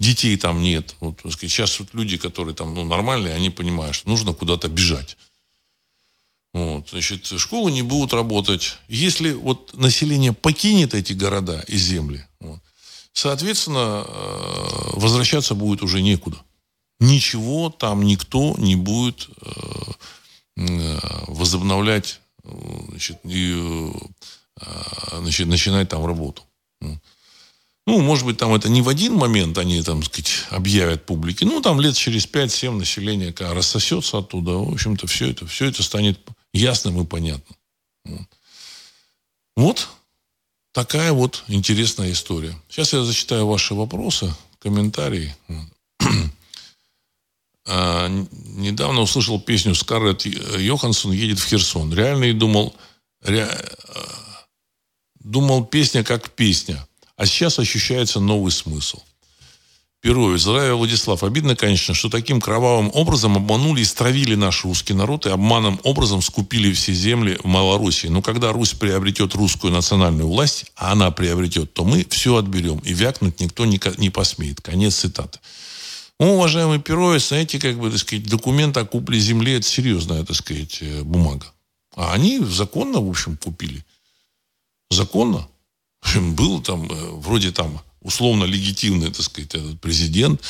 детей 0.00 0.36
там 0.36 0.60
нет. 0.60 0.96
Вот, 0.98 1.20
сейчас 1.40 1.78
вот 1.78 1.90
люди, 1.92 2.16
которые 2.16 2.54
там 2.54 2.74
ну, 2.74 2.84
нормальные, 2.84 3.34
они 3.34 3.50
понимают, 3.50 3.94
что 3.94 4.08
нужно 4.08 4.32
куда-то 4.32 4.68
бежать. 4.68 5.16
Вот, 6.54 6.90
значит, 6.90 7.26
школы 7.26 7.72
не 7.72 7.82
будут 7.82 8.12
работать. 8.12 8.78
Если 8.86 9.32
вот 9.32 9.76
население 9.76 10.32
покинет 10.32 10.94
эти 10.94 11.12
города 11.12 11.64
и 11.66 11.76
земли, 11.76 12.24
вот, 12.38 12.60
соответственно, 13.12 14.04
э, 14.06 14.90
возвращаться 14.92 15.56
будет 15.56 15.82
уже 15.82 16.00
некуда. 16.00 16.38
Ничего 17.00 17.70
там 17.70 18.04
никто 18.04 18.54
не 18.56 18.76
будет 18.76 19.28
э, 19.42 19.50
э, 20.58 20.98
возобновлять, 21.26 22.20
значит, 22.44 23.18
и, 23.24 23.90
значит, 25.10 25.48
начинать 25.48 25.88
там 25.88 26.06
работу. 26.06 26.42
Ну, 27.86 28.00
может 28.00 28.24
быть, 28.24 28.38
там 28.38 28.54
это 28.54 28.68
не 28.68 28.80
в 28.80 28.88
один 28.88 29.14
момент 29.14 29.58
они, 29.58 29.82
там, 29.82 30.04
сказать, 30.04 30.46
объявят 30.50 31.04
публике. 31.04 31.46
Ну, 31.46 31.60
там 31.60 31.80
лет 31.80 31.96
через 31.96 32.26
5-7 32.26 32.76
население 32.76 33.34
рассосется 33.38 34.18
оттуда. 34.18 34.52
В 34.52 34.72
общем-то, 34.72 35.06
все 35.08 35.30
это, 35.30 35.46
все 35.46 35.66
это 35.66 35.82
станет 35.82 36.18
ясным 36.54 37.02
и 37.02 37.04
понятным. 37.04 37.56
Вот 39.56 39.88
такая 40.72 41.12
вот 41.12 41.44
интересная 41.48 42.12
история. 42.12 42.58
Сейчас 42.70 42.94
я 42.94 43.04
зачитаю 43.04 43.46
ваши 43.46 43.74
вопросы, 43.74 44.34
комментарии. 44.58 45.34
А, 47.66 48.08
недавно 48.08 49.00
услышал 49.00 49.40
песню 49.40 49.74
Скарлетт 49.74 50.26
Йоханссон 50.26 51.12
«Едет 51.12 51.38
в 51.38 51.46
Херсон». 51.46 51.94
Реально 51.94 52.24
и 52.24 52.34
думал, 52.34 52.76
ре, 53.22 53.44
а, 53.44 54.46
думал 55.14 55.64
песня 55.64 56.04
как 56.04 56.28
песня– 56.32 56.86
а 57.16 57.26
сейчас 57.26 57.58
ощущается 57.58 58.20
новый 58.20 58.50
смысл. 58.50 59.00
Перовец, 60.04 60.42
здравия, 60.42 60.74
Владислав. 60.74 61.24
Обидно, 61.24 61.56
конечно, 61.56 61.94
что 61.94 62.10
таким 62.10 62.38
кровавым 62.38 62.90
образом 62.92 63.38
обманули 63.38 63.80
и 63.80 63.86
стравили 63.86 64.34
наш 64.34 64.62
русский 64.62 64.92
народ 64.92 65.24
и 65.24 65.30
обманом 65.30 65.80
образом 65.82 66.20
скупили 66.20 66.74
все 66.74 66.92
земли 66.92 67.38
в 67.42 67.46
Малороссии. 67.46 68.08
Но 68.08 68.20
когда 68.20 68.52
Русь 68.52 68.74
приобретет 68.74 69.32
русскую 69.32 69.72
национальную 69.72 70.28
власть, 70.28 70.66
а 70.76 70.92
она 70.92 71.10
приобретет, 71.10 71.72
то 71.72 71.86
мы 71.86 72.06
все 72.10 72.36
отберем. 72.36 72.80
И 72.80 72.92
вякнуть 72.92 73.40
никто 73.40 73.64
не, 73.64 73.80
не 73.96 74.10
посмеет. 74.10 74.60
Конец 74.60 74.96
цитаты. 74.96 75.38
Ну, 76.20 76.34
уважаемый 76.34 76.80
Перовец, 76.80 77.28
знаете, 77.28 77.58
как 77.58 77.78
бы, 77.78 77.88
так 77.88 77.98
сказать, 77.98 78.28
документ 78.28 78.76
о 78.76 78.84
купле 78.84 79.18
земли– 79.18 79.52
это 79.54 79.66
серьезная, 79.66 80.22
так 80.22 80.36
сказать, 80.36 80.82
э, 80.82 81.02
бумага. 81.02 81.46
А 81.96 82.12
они 82.12 82.40
законно, 82.40 83.00
в 83.00 83.08
общем, 83.08 83.38
купили. 83.38 83.82
Законно 84.90 85.48
был 86.14 86.60
там 86.60 86.92
э, 86.92 87.10
вроде 87.12 87.52
там 87.52 87.80
условно 88.04 88.44
легитимный, 88.44 89.10
так 89.10 89.22
сказать, 89.22 89.54
этот 89.54 89.80
президент, 89.80 90.40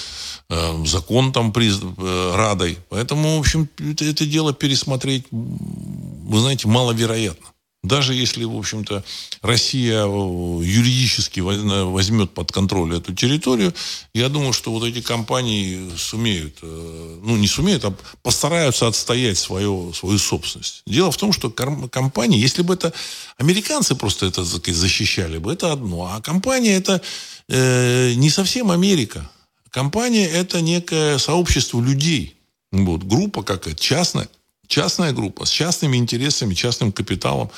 э, 0.50 0.84
закон 0.84 1.32
там 1.32 1.52
приз, 1.52 1.80
э, 1.80 2.32
Радой. 2.36 2.78
Поэтому, 2.90 3.36
в 3.36 3.40
общем, 3.40 3.68
это, 3.78 4.04
это 4.04 4.26
дело 4.26 4.52
пересмотреть, 4.52 5.24
вы 5.30 6.40
знаете, 6.40 6.68
маловероятно. 6.68 7.46
Даже 7.84 8.14
если, 8.14 8.44
в 8.44 8.56
общем-то, 8.56 9.04
Россия 9.42 10.04
э, 10.04 10.60
юридически 10.64 11.40
возьмет 11.40 12.32
под 12.32 12.50
контроль 12.50 12.96
эту 12.96 13.14
территорию, 13.14 13.74
я 14.14 14.28
думаю, 14.30 14.52
что 14.54 14.72
вот 14.72 14.84
эти 14.84 15.02
компании 15.02 15.90
сумеют, 15.96 16.58
ну, 16.62 17.36
не 17.36 17.46
сумеют, 17.46 17.84
а 17.84 17.94
постараются 18.22 18.88
отстоять 18.88 19.38
свою, 19.38 19.92
свою 19.92 20.18
собственность. 20.18 20.82
Дело 20.86 21.12
в 21.12 21.16
том, 21.18 21.32
что 21.32 21.50
компании, 21.50 22.40
если 22.40 22.62
бы 22.62 22.72
это 22.72 22.92
американцы 23.36 23.94
просто 23.94 24.26
это 24.26 24.44
защищали 24.44 25.36
бы, 25.36 25.52
это 25.52 25.70
одно. 25.70 26.10
А 26.10 26.22
компания 26.22 26.76
это 26.76 27.02
э, 27.48 28.12
не 28.14 28.30
совсем 28.30 28.70
Америка. 28.70 29.30
Компания 29.70 30.26
это 30.26 30.60
некое 30.60 31.18
сообщество 31.18 31.80
людей. 31.80 32.36
Вот, 32.70 33.02
группа 33.04 33.42
какая-то, 33.42 33.80
частная, 33.80 34.28
частная 34.66 35.12
группа 35.12 35.44
с 35.44 35.50
частными 35.50 35.96
интересами, 35.96 36.54
частным 36.54 36.92
капиталом, 36.92 37.50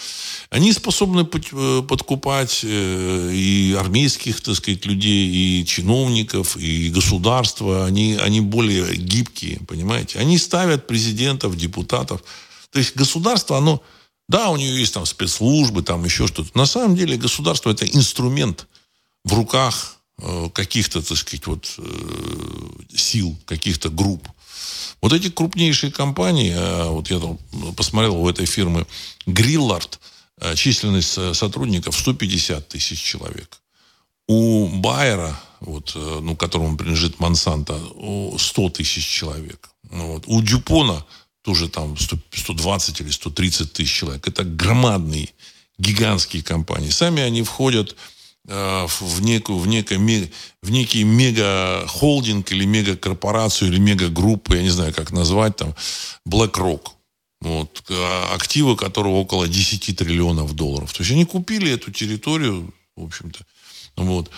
они 0.51 0.73
способны 0.73 1.27
э, 1.27 1.83
подкупать 1.83 2.61
э, 2.63 3.31
и 3.33 3.77
армейских, 3.79 4.41
так 4.41 4.55
сказать, 4.57 4.85
людей, 4.87 5.29
и 5.61 5.67
чиновников, 5.67 6.57
и 6.57 6.91
государства. 6.91 7.87
Они, 7.87 8.17
они 8.21 8.41
более 8.41 8.97
гибкие, 8.97 9.61
понимаете? 9.67 10.19
Они 10.19 10.39
ставят 10.39 10.87
президентов, 10.87 11.57
депутатов. 11.57 12.23
То 12.71 12.79
есть 12.79 12.97
государство, 12.97 13.59
оно, 13.59 13.83
да, 14.29 14.51
у 14.51 14.57
нее 14.57 14.79
есть 14.79 14.95
там 14.95 15.07
спецслужбы, 15.07 15.83
там 15.83 16.05
еще 16.05 16.27
что-то. 16.27 16.51
На 16.59 16.67
самом 16.67 16.97
деле 16.97 17.17
государство 17.17 17.71
это 17.71 17.87
инструмент 17.87 18.67
в 19.27 19.35
руках 19.35 19.99
э, 20.19 20.49
каких-то, 20.55 21.03
так 21.03 21.19
сказать, 21.19 21.47
вот 21.47 21.79
сил, 22.95 23.37
каких-то 23.45 23.91
групп. 23.91 24.27
Вот 25.01 25.13
эти 25.13 25.31
крупнейшие 25.31 25.93
компании, 25.93 26.53
а, 26.57 26.91
вот 26.91 27.11
я 27.11 27.19
там 27.19 27.39
посмотрел 27.77 28.17
у 28.17 28.29
этой 28.29 28.47
фирмы 28.47 28.87
Гриллард, 29.27 30.01
а, 30.41 30.55
численность 30.55 31.19
э, 31.19 31.35
сотрудников 31.35 31.97
150 31.97 32.69
тысяч 32.69 33.01
человек. 33.03 33.61
У 34.29 34.67
Байера, 34.69 35.39
вот, 35.61 35.93
э, 35.95 36.19
ну, 36.23 36.37
которому 36.37 36.77
принадлежит 36.77 37.21
Монсанто, 37.21 37.79
100 38.39 38.71
тысяч 38.71 39.07
человек. 39.07 39.71
Ну 39.91 40.15
вот. 40.15 40.25
У 40.27 40.43
Дюпона 40.43 41.05
тоже 41.43 41.69
там 41.69 41.97
100, 41.97 42.17
120 42.33 43.01
или 43.01 43.11
130 43.11 43.73
тысяч 43.73 43.93
человек. 43.93 44.27
Это 44.27 44.45
громадные, 44.45 45.29
гигантские 45.79 46.43
компании. 46.43 46.91
Сами 46.91 47.23
они 47.23 47.43
входят 47.43 47.95
Э, 47.95 48.16
в, 48.47 49.21
некую, 49.23 49.59
в, 49.59 49.67
некое, 49.67 49.99
в 50.63 50.71
некий 50.71 51.05
мега-холдинг 51.05 52.53
или 52.53 52.65
мега-корпорацию 52.65 53.71
или 53.71 53.79
мега-группу, 53.79 54.55
я 54.55 54.63
не 54.63 54.71
знаю, 54.71 54.95
как 54.95 55.11
назвать, 55.11 55.57
там, 55.57 55.75
BlackRock. 56.29 56.91
Вот, 57.41 57.85
а 57.91 58.35
активы 58.35 58.77
которого 58.77 59.17
около 59.17 59.47
10 59.47 59.97
триллионов 59.97 60.55
долларов. 60.55 60.93
То 60.93 61.03
есть 61.03 61.13
они 61.13 61.25
купили 61.25 61.71
эту 61.71 61.93
территорию, 61.93 62.73
в 62.97 63.05
общем-то. 63.05 63.41
Вот. 63.97 64.31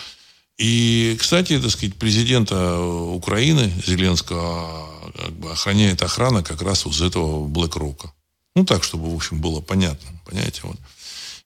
И, 0.59 1.17
кстати, 1.21 1.61
так 1.61 1.71
сказать, 1.71 1.95
президента 1.95 2.81
Украины 2.81 3.73
Зеленского 3.87 5.13
как 5.17 5.33
бы 5.33 5.53
охраняет 5.53 6.03
охрана 6.03 6.43
как 6.43 6.61
раз 6.63 6.85
вот 6.85 6.95
из 6.95 7.03
этого 7.03 7.47
BlackRock. 7.47 8.11
Ну, 8.57 8.65
так, 8.65 8.83
чтобы, 8.83 9.11
в 9.11 9.15
общем, 9.15 9.41
было 9.41 9.61
понятно. 9.61 10.21
Понимаете? 10.27 10.63
Вот. 10.65 10.77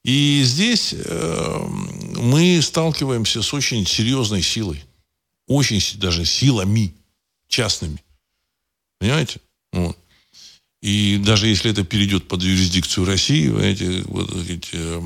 И 0.05 0.43
здесь 0.45 0.95
э, 0.97 1.67
мы 2.17 2.61
сталкиваемся 2.61 3.41
с 3.43 3.55
очень 3.55 3.87
серьезной 3.87 4.43
силой. 4.43 4.83
Очень 5.47 5.81
даже 5.99 6.25
силами 6.25 6.93
частными. 7.49 8.03
Понимаете? 8.99 9.41
Вот. 9.73 9.97
И 10.81 11.19
даже 11.25 11.47
если 11.47 11.71
это 11.71 11.85
перейдет 11.85 12.27
под 12.27 12.43
юрисдикцию 12.43 13.07
России, 13.07 13.49
понимаете, 13.49 14.03
вот, 14.07 14.31
э, 14.73 15.03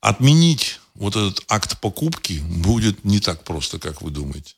отменить 0.00 0.80
вот 0.94 1.16
этот 1.16 1.44
акт 1.48 1.78
покупки 1.80 2.40
будет 2.42 3.04
не 3.04 3.20
так 3.20 3.44
просто, 3.44 3.78
как 3.78 4.00
вы 4.00 4.10
думаете. 4.10 4.54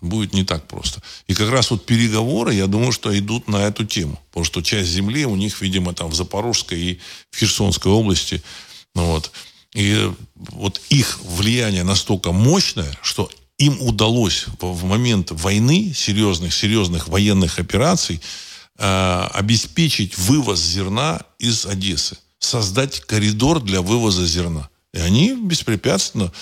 Будет 0.00 0.34
не 0.34 0.44
так 0.44 0.66
просто. 0.66 1.02
И 1.28 1.34
как 1.34 1.50
раз 1.50 1.70
вот 1.70 1.86
переговоры, 1.86 2.52
я 2.52 2.66
думаю, 2.66 2.92
что 2.92 3.16
идут 3.16 3.48
на 3.48 3.58
эту 3.58 3.84
тему. 3.84 4.20
Потому 4.30 4.44
что 4.44 4.60
часть 4.60 4.90
земли 4.90 5.24
у 5.24 5.36
них, 5.36 5.60
видимо, 5.60 5.94
там 5.94 6.10
в 6.10 6.14
Запорожской 6.14 6.80
и 6.80 7.00
в 7.30 7.38
Херсонской 7.38 7.92
области– 7.92 8.42
вот. 8.94 9.32
И 9.74 10.10
вот 10.34 10.80
их 10.88 11.20
влияние 11.22 11.82
настолько 11.82 12.32
мощное, 12.32 12.96
что 13.02 13.30
им 13.58 13.80
удалось 13.80 14.46
в 14.60 14.84
момент 14.84 15.30
войны, 15.32 15.92
серьезных, 15.94 16.54
серьезных 16.54 17.08
военных 17.08 17.58
операций, 17.58 18.20
э, 18.78 19.28
обеспечить 19.32 20.16
вывоз 20.18 20.60
зерна 20.60 21.22
из 21.38 21.66
Одессы, 21.66 22.18
создать 22.38 23.00
коридор 23.00 23.60
для 23.60 23.82
вывоза 23.82 24.26
зерна. 24.26 24.68
И 24.92 24.98
они 24.98 25.34
беспрепятственно 25.34 26.32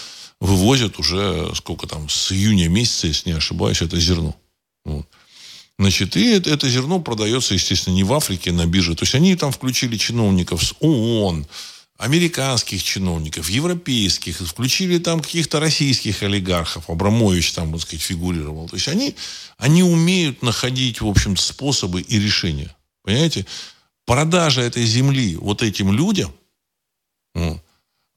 вывозят 0.41 0.99
уже, 0.99 1.53
сколько 1.55 1.87
там, 1.87 2.09
с 2.09 2.33
июня 2.33 2.69
месяца, 2.69 3.07
если 3.07 3.31
не 3.31 3.37
ошибаюсь, 3.37 3.81
это 3.81 3.99
зерно. 3.99 4.37
Вот. 4.85 5.07
Значит, 5.79 6.17
и 6.17 6.31
это, 6.33 6.51
это 6.51 6.69
зерно 6.69 7.01
продается, 7.01 7.55
естественно, 7.55 7.95
не 7.95 8.05
в 8.05 8.13
Африке 8.13 8.53
на 8.53 8.67
бирже. 8.67 8.95
То 8.95 9.05
есть 9.05 9.15
они 9.15 9.35
там 9.37 9.53
включили 9.53 9.97
чиновников 9.97 10.63
с 10.63 10.75
ООН, 10.81 11.47
американских 12.03 12.83
чиновников, 12.83 13.49
европейских, 13.49 14.41
включили 14.41 14.99
там 14.99 15.21
каких-то 15.21 15.61
российских 15.61 16.25
олигархов, 16.25 16.91
Абрамович 16.91 17.53
там, 17.53 17.73
так 17.73 17.83
сказать, 17.83 18.03
фигурировал. 18.03 18.69
То 18.69 18.75
есть 18.75 18.89
они, 18.89 19.15
они 19.57 19.85
умеют 19.85 20.43
находить, 20.43 21.01
в 21.01 21.07
общем 21.07 21.37
способы 21.37 22.01
и 22.01 22.19
решения. 22.19 22.75
Понимаете? 23.05 23.47
Продажа 24.05 24.63
этой 24.63 24.85
земли 24.85 25.37
вот 25.37 25.63
этим 25.63 25.93
людям, 25.93 26.35
ну, 27.37 27.63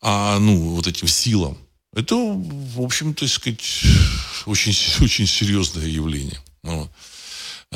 а, 0.01 0.39
ну, 0.39 0.75
вот 0.75 0.87
этим 0.87 1.07
силам, 1.07 1.55
это, 1.93 2.15
в 2.15 2.81
общем, 2.81 3.13
то 3.13 3.27
сказать, 3.27 3.83
очень, 4.47 4.73
очень 5.03 5.27
серьезное 5.27 5.85
явление. 5.85 6.39
Вот. 6.63 6.89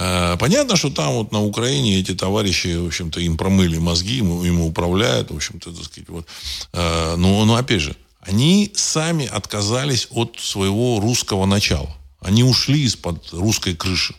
Э, 0.02 0.38
понятно, 0.38 0.78
что 0.78 0.90
там 0.90 1.14
вот 1.16 1.34
на 1.34 1.44
Украине 1.44 2.00
эти 2.00 2.16
товарищи, 2.16 2.74
в 2.78 2.88
общем-то, 2.88 3.20
им 3.20 3.36
промыли 3.36 3.78
мозги, 3.78 4.16
ему, 4.16 4.44
ему 4.44 4.68
управляют, 4.68 5.30
в 5.30 5.36
общем-то, 5.36 5.72
так 5.72 5.84
сказать, 5.84 6.10
вот. 6.10 6.26
Э, 6.72 7.16
но, 7.18 7.44
но 7.44 7.56
опять 7.56 7.82
же, 7.82 7.96
они 8.22 8.72
сами 8.76 9.26
отказались 9.26 10.08
от 10.12 10.40
своего 10.40 11.02
русского 11.02 11.46
начала. 11.46 11.94
Они 12.22 12.44
ушли 12.44 12.84
из-под 12.84 13.34
русской 13.34 13.76
крыши. 13.76 14.16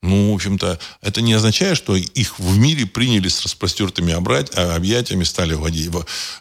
Ну, 0.00 0.30
в 0.30 0.34
общем-то, 0.36 0.78
это 1.00 1.20
не 1.20 1.32
означает, 1.32 1.76
что 1.76 1.96
их 1.96 2.38
в 2.38 2.56
мире 2.56 2.86
приняли 2.86 3.26
с 3.28 3.42
распростертыми 3.42 4.12
а, 4.12 4.76
объятиями, 4.76 5.24
стали 5.24 5.56
ходить, 5.56 5.90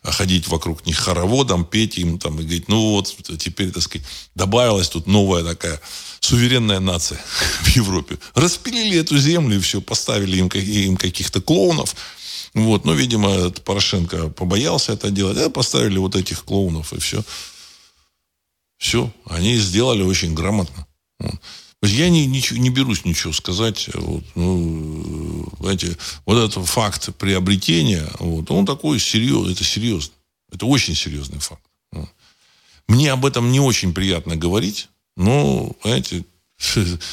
ходить 0.03 0.47
вокруг 0.47 0.85
них 0.85 0.97
хороводом, 0.97 1.65
петь 1.65 1.97
им 1.97 2.19
там 2.19 2.39
и 2.39 2.43
говорить, 2.43 2.67
ну 2.67 2.91
вот, 2.91 3.15
теперь, 3.39 3.71
так 3.71 3.81
сказать, 3.81 4.07
добавилась 4.35 4.89
тут 4.89 5.07
новая 5.07 5.43
такая 5.43 5.81
суверенная 6.19 6.79
нация 6.79 7.19
в 7.63 7.67
Европе. 7.69 8.19
Распилили 8.35 8.99
эту 8.99 9.17
землю 9.17 9.57
и 9.57 9.61
все, 9.61 9.81
поставили 9.81 10.37
им, 10.37 10.47
им 10.49 10.95
каких-то 10.95 11.41
клоунов, 11.41 11.95
Вот, 12.53 12.85
но, 12.85 12.93
видимо, 12.93 13.49
Порошенко 13.49 14.29
побоялся 14.29 14.93
это 14.93 15.09
делать. 15.09 15.37
А 15.37 15.49
поставили 15.49 15.97
вот 15.97 16.15
этих 16.15 16.43
клоунов, 16.43 16.93
и 16.93 16.99
все. 16.99 17.23
Все. 18.77 19.11
Они 19.25 19.57
сделали 19.57 20.03
очень 20.03 20.35
грамотно. 20.35 20.85
Я 21.83 22.09
не, 22.09 22.25
не, 22.25 22.41
не 22.51 22.69
берусь 22.69 23.05
ничего 23.05 23.31
сказать. 23.33 23.89
Вот, 23.93 24.23
ну, 24.35 25.47
знаете, 25.59 25.95
вот 26.25 26.37
этот 26.37 26.67
факт 26.67 27.15
приобретения, 27.17 28.07
вот, 28.19 28.49
он 28.49 28.65
такой 28.65 28.99
серьезный, 28.99 29.53
это 29.53 29.63
серьезно. 29.63 30.13
Это 30.51 30.65
очень 30.65 30.95
серьезный 30.95 31.39
факт. 31.39 31.61
Мне 32.87 33.11
об 33.11 33.25
этом 33.25 33.51
не 33.51 33.59
очень 33.59 33.93
приятно 33.93 34.35
говорить, 34.35 34.89
но, 35.17 35.75
знаете, 35.83 36.25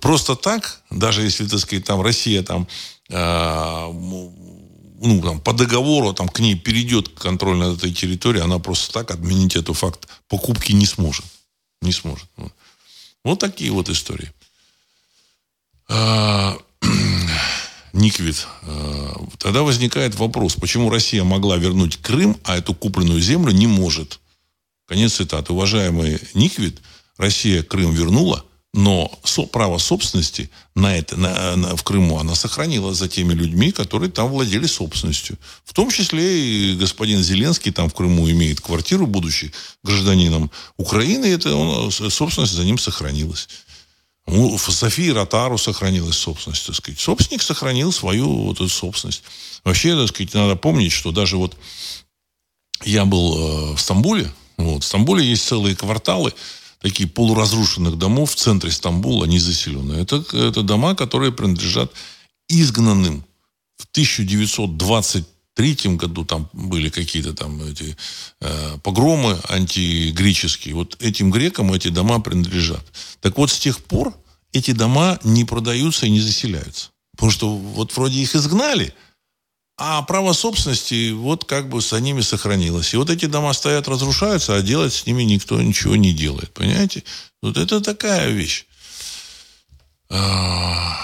просто 0.00 0.36
так, 0.36 0.82
даже 0.90 1.22
если, 1.22 1.46
так 1.46 1.58
сказать, 1.58 1.84
там 1.84 2.02
Россия 2.02 2.42
там, 2.42 2.68
э, 3.08 3.88
ну, 5.04 5.20
там, 5.22 5.40
по 5.40 5.52
договору 5.52 6.12
там, 6.12 6.28
к 6.28 6.38
ней 6.38 6.54
перейдет 6.54 7.08
контроль 7.08 7.56
над 7.56 7.78
этой 7.78 7.92
территорией, 7.92 8.44
она 8.44 8.58
просто 8.58 8.92
так 8.92 9.10
отменить 9.10 9.56
этот 9.56 9.76
факт 9.76 10.06
покупки 10.28 10.72
не 10.72 10.86
сможет. 10.86 11.24
Не 11.80 11.92
сможет. 11.92 12.28
Вот 12.36 12.52
такие 13.36 13.70
вот 13.70 13.88
истории. 13.88 14.30
А, 15.88 16.56
Никвит. 17.92 18.46
А, 18.62 19.26
тогда 19.38 19.62
возникает 19.62 20.14
вопрос, 20.16 20.54
почему 20.54 20.90
Россия 20.90 21.24
могла 21.24 21.56
вернуть 21.56 21.98
Крым, 21.98 22.36
а 22.44 22.56
эту 22.56 22.74
купленную 22.74 23.20
землю 23.20 23.52
не 23.52 23.66
может. 23.66 24.20
Конец 24.86 25.14
цитаты. 25.14 25.52
Уважаемый 25.52 26.20
Никвит, 26.34 26.80
Россия 27.16 27.62
Крым 27.62 27.92
вернула, 27.92 28.44
но 28.74 29.12
право 29.52 29.76
собственности 29.76 30.50
на 30.74 30.96
это, 30.96 31.16
на, 31.16 31.56
на, 31.56 31.76
в 31.76 31.82
Крыму 31.82 32.18
она 32.18 32.34
сохранила 32.34 32.94
за 32.94 33.06
теми 33.06 33.34
людьми, 33.34 33.70
которые 33.70 34.10
там 34.10 34.28
владели 34.28 34.66
собственностью. 34.66 35.38
В 35.64 35.74
том 35.74 35.90
числе 35.90 36.72
и 36.72 36.76
господин 36.76 37.22
Зеленский 37.22 37.70
там 37.70 37.90
в 37.90 37.94
Крыму 37.94 38.30
имеет 38.30 38.62
квартиру, 38.62 39.06
будучи 39.06 39.52
гражданином 39.82 40.50
Украины, 40.78 41.26
это 41.26 41.54
он, 41.54 41.90
собственность 41.90 42.54
за 42.54 42.64
ним 42.64 42.78
сохранилась. 42.78 43.48
У 44.26 44.56
Софии 44.56 45.10
Ротару 45.10 45.58
сохранилась 45.58 46.16
собственность, 46.16 46.66
так 46.66 46.76
сказать. 46.76 47.00
Собственник 47.00 47.42
сохранил 47.42 47.92
свою 47.92 48.44
вот 48.44 48.56
эту 48.56 48.68
собственность. 48.68 49.22
Вообще, 49.64 49.96
так 49.96 50.08
сказать, 50.08 50.32
надо 50.32 50.56
помнить, 50.56 50.92
что 50.92 51.10
даже 51.10 51.36
вот 51.36 51.56
я 52.84 53.04
был 53.04 53.72
э, 53.72 53.74
в 53.74 53.80
Стамбуле, 53.80 54.32
вот, 54.56 54.84
в 54.84 54.86
Стамбуле 54.86 55.24
есть 55.24 55.44
целые 55.44 55.74
кварталы, 55.76 56.32
такие 56.82 57.08
полуразрушенных 57.08 57.96
домов 57.96 58.32
в 58.32 58.34
центре 58.34 58.70
Стамбула, 58.70 59.24
не 59.24 59.38
заселенные. 59.38 60.02
Это, 60.02 60.24
это 60.32 60.62
дома, 60.62 60.94
которые 60.94 61.32
принадлежат 61.32 61.92
изгнанным. 62.48 63.24
В 63.76 63.86
1923 63.92 65.96
году 65.96 66.24
там 66.24 66.50
были 66.52 66.90
какие-то 66.90 67.34
там 67.34 67.62
эти 67.62 67.96
э, 68.40 68.78
погромы 68.82 69.38
антигреческие. 69.48 70.74
Вот 70.74 70.96
этим 71.00 71.30
грекам 71.30 71.72
эти 71.72 71.88
дома 71.88 72.20
принадлежат. 72.20 72.84
Так 73.20 73.38
вот, 73.38 73.50
с 73.50 73.58
тех 73.58 73.82
пор 73.84 74.12
эти 74.52 74.72
дома 74.72 75.18
не 75.22 75.44
продаются 75.44 76.06
и 76.06 76.10
не 76.10 76.20
заселяются. 76.20 76.90
Потому 77.12 77.30
что 77.30 77.56
вот 77.56 77.96
вроде 77.96 78.20
их 78.20 78.34
изгнали, 78.34 78.92
а 79.76 80.02
право 80.02 80.32
собственности 80.32 81.12
вот 81.12 81.44
как 81.44 81.68
бы 81.68 81.80
за 81.80 82.00
ними 82.00 82.20
сохранилось. 82.20 82.94
И 82.94 82.96
вот 82.96 83.10
эти 83.10 83.26
дома 83.26 83.52
стоят, 83.52 83.88
разрушаются, 83.88 84.54
а 84.54 84.62
делать 84.62 84.92
с 84.92 85.06
ними 85.06 85.22
никто 85.22 85.60
ничего 85.60 85.96
не 85.96 86.12
делает. 86.12 86.52
Понимаете? 86.52 87.04
Вот 87.42 87.56
это 87.56 87.80
такая 87.80 88.30
вещь. 88.30 88.66
А, 90.10 90.96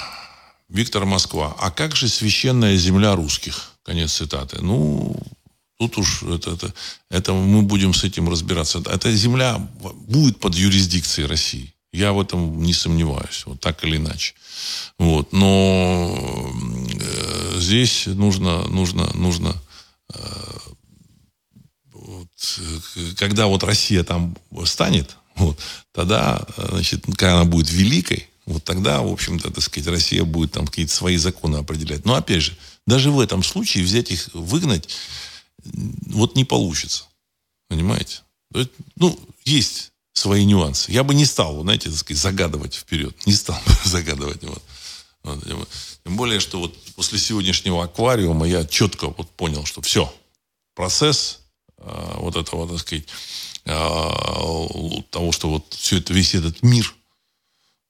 Виктор 0.68 1.06
Москва. 1.06 1.56
А 1.58 1.70
как 1.70 1.96
же 1.96 2.08
священная 2.08 2.76
земля 2.76 3.16
русских? 3.16 3.72
Конец 3.82 4.12
цитаты. 4.12 4.60
Ну, 4.60 5.16
тут 5.78 5.96
уж 5.96 6.22
это, 6.24 6.50
это, 6.52 6.74
это 7.10 7.32
мы 7.32 7.62
будем 7.62 7.94
с 7.94 8.04
этим 8.04 8.28
разбираться. 8.28 8.82
Эта 8.86 9.10
земля 9.12 9.58
будет 10.08 10.40
под 10.40 10.54
юрисдикцией 10.54 11.26
России. 11.26 11.74
Я 11.92 12.12
в 12.12 12.20
этом 12.20 12.62
не 12.62 12.74
сомневаюсь, 12.74 13.44
вот 13.46 13.60
так 13.60 13.82
или 13.82 13.96
иначе. 13.96 14.34
Вот. 14.98 15.32
Но 15.32 16.52
здесь 17.57 18.07
нужно, 18.07 18.66
нужно, 18.68 19.11
нужно 19.14 19.57
э, 20.14 20.18
вот, 21.92 22.28
когда 23.16 23.46
вот 23.46 23.62
Россия 23.64 24.05
там 24.05 24.36
станет, 24.64 25.16
вот, 25.36 25.59
тогда, 25.92 26.46
значит, 26.57 27.05
когда 27.05 27.40
она 27.40 27.44
будет 27.44 27.70
великой, 27.70 28.28
вот 28.49 28.64
тогда, 28.64 29.03
в 29.03 29.12
общем-то, 29.12 29.51
так 29.51 29.62
сказать, 29.62 29.88
Россия 29.88 30.24
будет 30.24 30.53
там 30.53 30.66
какие-то 30.66 30.92
свои 30.92 31.16
законы 31.18 31.57
определять. 31.57 32.07
Но 32.07 32.14
опять 32.14 32.42
же, 32.42 32.57
даже 32.86 33.11
в 33.11 33.20
этом 33.20 33.42
случае 33.42 33.84
взять 33.84 34.11
их, 34.11 34.30
выгнать, 34.32 34.88
вот 36.07 36.34
не 36.34 36.46
получится. 36.46 37.05
Понимаете? 37.68 38.20
Ну, 38.96 39.20
есть 39.44 39.92
свои 40.14 40.46
нюансы. 40.46 40.90
Я 40.90 41.05
бы 41.05 41.14
не 41.14 41.26
стал, 41.26 41.61
знаете, 41.61 41.90
так 41.90 41.99
сказать, 41.99 42.22
загадывать 42.22 42.74
вперед. 42.74 43.14
Не 43.26 43.34
стал 43.34 43.61
бы 43.66 43.72
загадывать. 43.84 44.42
Вот. 44.42 44.62
Вот. 45.22 45.68
Тем 46.05 46.16
более, 46.16 46.40
что 46.40 46.59
вот 46.61 46.74
после 46.99 47.20
сегодняшнего 47.20 47.84
аквариума 47.84 48.44
я 48.44 48.64
четко 48.64 49.07
вот 49.07 49.30
понял, 49.30 49.64
что 49.64 49.80
все, 49.80 50.12
процесс 50.74 51.42
э, 51.76 52.14
вот 52.16 52.34
этого, 52.34 52.68
так 52.68 52.80
сказать, 52.80 53.05
э, 53.66 55.03
того, 55.11 55.30
что 55.30 55.49
вот 55.49 55.74
все 55.74 55.99
это, 55.99 56.12
весь 56.12 56.34
этот 56.34 56.61
мир 56.64 56.92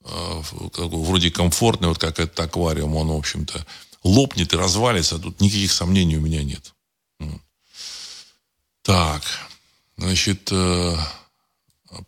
э, 0.05 0.43
вроде 0.77 1.31
комфортный, 1.31 1.89
вот 1.89 1.97
как 1.97 2.21
этот 2.21 2.39
аквариум, 2.39 2.97
он, 2.97 3.09
в 3.09 3.17
общем-то, 3.17 3.67
лопнет 4.05 4.53
и 4.53 4.59
развалится, 4.59 5.19
тут 5.19 5.41
никаких 5.41 5.73
сомнений 5.73 6.19
у 6.19 6.21
меня 6.21 6.43
нет. 6.43 6.75
Так, 8.83 9.23
значит, 9.97 10.51
э, 10.53 10.97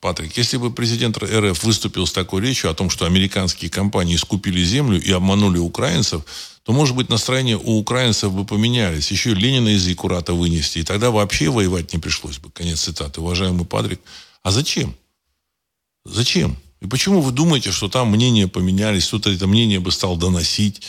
Патрик, 0.01 0.37
если 0.37 0.59
бы 0.59 0.71
президент 0.71 1.17
РФ 1.19 1.65
выступил 1.65 2.07
с 2.07 2.13
такой 2.13 2.43
речью 2.43 2.71
о 2.71 2.75
том, 2.75 2.91
что 2.91 3.07
американские 3.07 3.71
компании 3.71 4.17
скупили 4.17 4.63
землю 4.63 5.01
и 5.01 5.11
обманули 5.11 5.59
украинцев, 5.59 6.23
то, 6.65 6.73
может 6.73 6.95
быть, 6.95 7.09
настроения 7.09 7.57
у 7.57 7.79
украинцев 7.79 8.33
бы 8.33 8.45
поменялись. 8.45 9.11
Еще 9.11 9.33
Ленина 9.33 9.69
из 9.69 9.87
Якурата 9.87 10.35
вынести, 10.35 10.79
и 10.79 10.83
тогда 10.83 11.11
вообще 11.11 11.49
воевать 11.49 11.93
не 11.95 11.99
пришлось 11.99 12.39
бы. 12.39 12.51
Конец 12.51 12.83
цитаты. 12.83 13.23
Уважаемый 13.23 13.65
Патрик, 13.65 14.01
а 14.43 14.51
зачем? 14.51 14.95
Зачем? 16.05 16.57
И 16.81 16.87
почему 16.87 17.23
вы 17.23 17.33
думаете, 17.33 17.73
что 17.73 17.89
там 17.89 18.11
мнения 18.11 18.49
поменялись, 18.49 19.07
кто-то 19.07 19.31
это 19.31 19.47
мнение 19.47 19.81
бы 19.81 19.91
стал 19.93 20.17
доносить? 20.17 20.83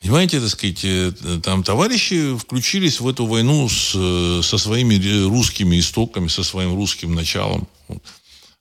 Понимаете, 0.00 0.40
так 0.40 0.50
сказать, 0.50 0.84
э, 0.84 1.12
там 1.42 1.64
товарищи 1.64 2.36
включились 2.36 3.00
в 3.00 3.08
эту 3.08 3.26
войну 3.26 3.68
с, 3.68 3.92
э, 3.94 4.42
со 4.42 4.58
своими 4.58 4.96
русскими 5.26 5.78
истоками, 5.78 6.28
со 6.28 6.44
своим 6.44 6.74
русским 6.74 7.14
началом. 7.14 7.66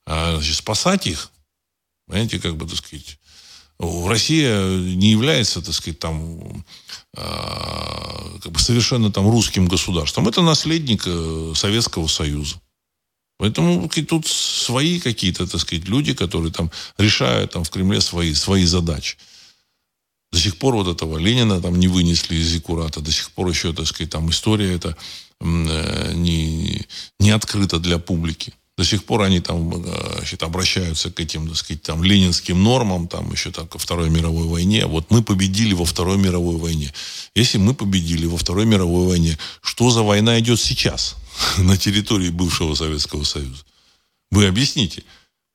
А, 0.05 0.35
значит, 0.35 0.55
спасать 0.55 1.07
их, 1.07 1.31
понимаете, 2.07 2.39
как 2.39 2.55
бы, 2.55 2.67
так 2.67 2.77
сказать, 2.77 3.17
Россия 3.79 4.65
не 4.67 5.11
является, 5.11 5.61
так 5.61 5.73
сказать, 5.73 5.99
там, 5.99 6.63
а, 7.17 8.39
как 8.41 8.51
бы 8.51 8.59
совершенно 8.59 9.11
там 9.11 9.29
русским 9.29 9.67
государством. 9.67 10.27
Это 10.27 10.41
наследник 10.41 11.03
э, 11.05 11.53
Советского 11.55 12.07
Союза. 12.07 12.61
Поэтому 13.37 13.89
тут 13.89 14.27
свои 14.27 14.99
какие-то, 14.99 15.45
так 15.45 15.59
сказать, 15.59 15.89
люди, 15.89 16.13
которые 16.13 16.53
там 16.53 16.71
решают 16.97 17.51
там 17.51 17.65
в 17.65 17.69
Кремле 17.69 17.99
свои, 17.99 18.33
свои 18.33 18.63
задачи. 18.63 19.17
До 20.35 20.41
сих 20.41 20.57
пор 20.57 20.75
вот 20.75 20.89
этого 20.89 21.17
Ленина 21.17 21.61
там 21.61 21.79
не 21.79 21.87
вынесли 21.87 22.35
из 22.35 22.47
Зиккурата. 22.47 22.99
До 22.99 23.09
сих 23.09 23.31
пор 23.31 23.47
еще, 23.47 23.71
так 23.71 23.87
сказать, 23.87 24.11
там 24.11 24.29
история 24.29 24.75
эта 24.75 24.97
э, 25.39 26.13
не, 26.13 26.85
не 27.21 27.29
открыта 27.29 27.79
для 27.79 27.99
публики. 27.99 28.53
До 28.77 28.83
сих 28.83 29.05
пор 29.05 29.21
они 29.21 29.39
там 29.39 29.71
э, 29.73 30.15
значит, 30.17 30.43
обращаются 30.43 31.09
к 31.09 31.21
этим, 31.21 31.47
так 31.47 31.55
сказать, 31.55 31.83
там, 31.83 32.03
ленинским 32.03 32.61
нормам, 32.61 33.07
там, 33.07 33.31
еще 33.31 33.49
так, 33.49 33.69
ко 33.69 33.77
Второй 33.77 34.09
мировой 34.09 34.45
войне. 34.45 34.85
Вот 34.87 35.09
мы 35.09 35.23
победили 35.23 35.73
во 35.73 35.85
Второй 35.85 36.17
мировой 36.17 36.57
войне. 36.57 36.93
Если 37.33 37.57
мы 37.57 37.73
победили 37.73 38.25
во 38.25 38.35
Второй 38.35 38.65
мировой 38.65 39.07
войне, 39.07 39.37
что 39.61 39.89
за 39.89 40.01
война 40.01 40.37
идет 40.41 40.59
сейчас 40.59 41.15
на 41.59 41.77
территории 41.77 42.29
бывшего 42.29 42.75
Советского 42.75 43.23
Союза? 43.23 43.63
Вы 44.31 44.47
объясните. 44.47 45.05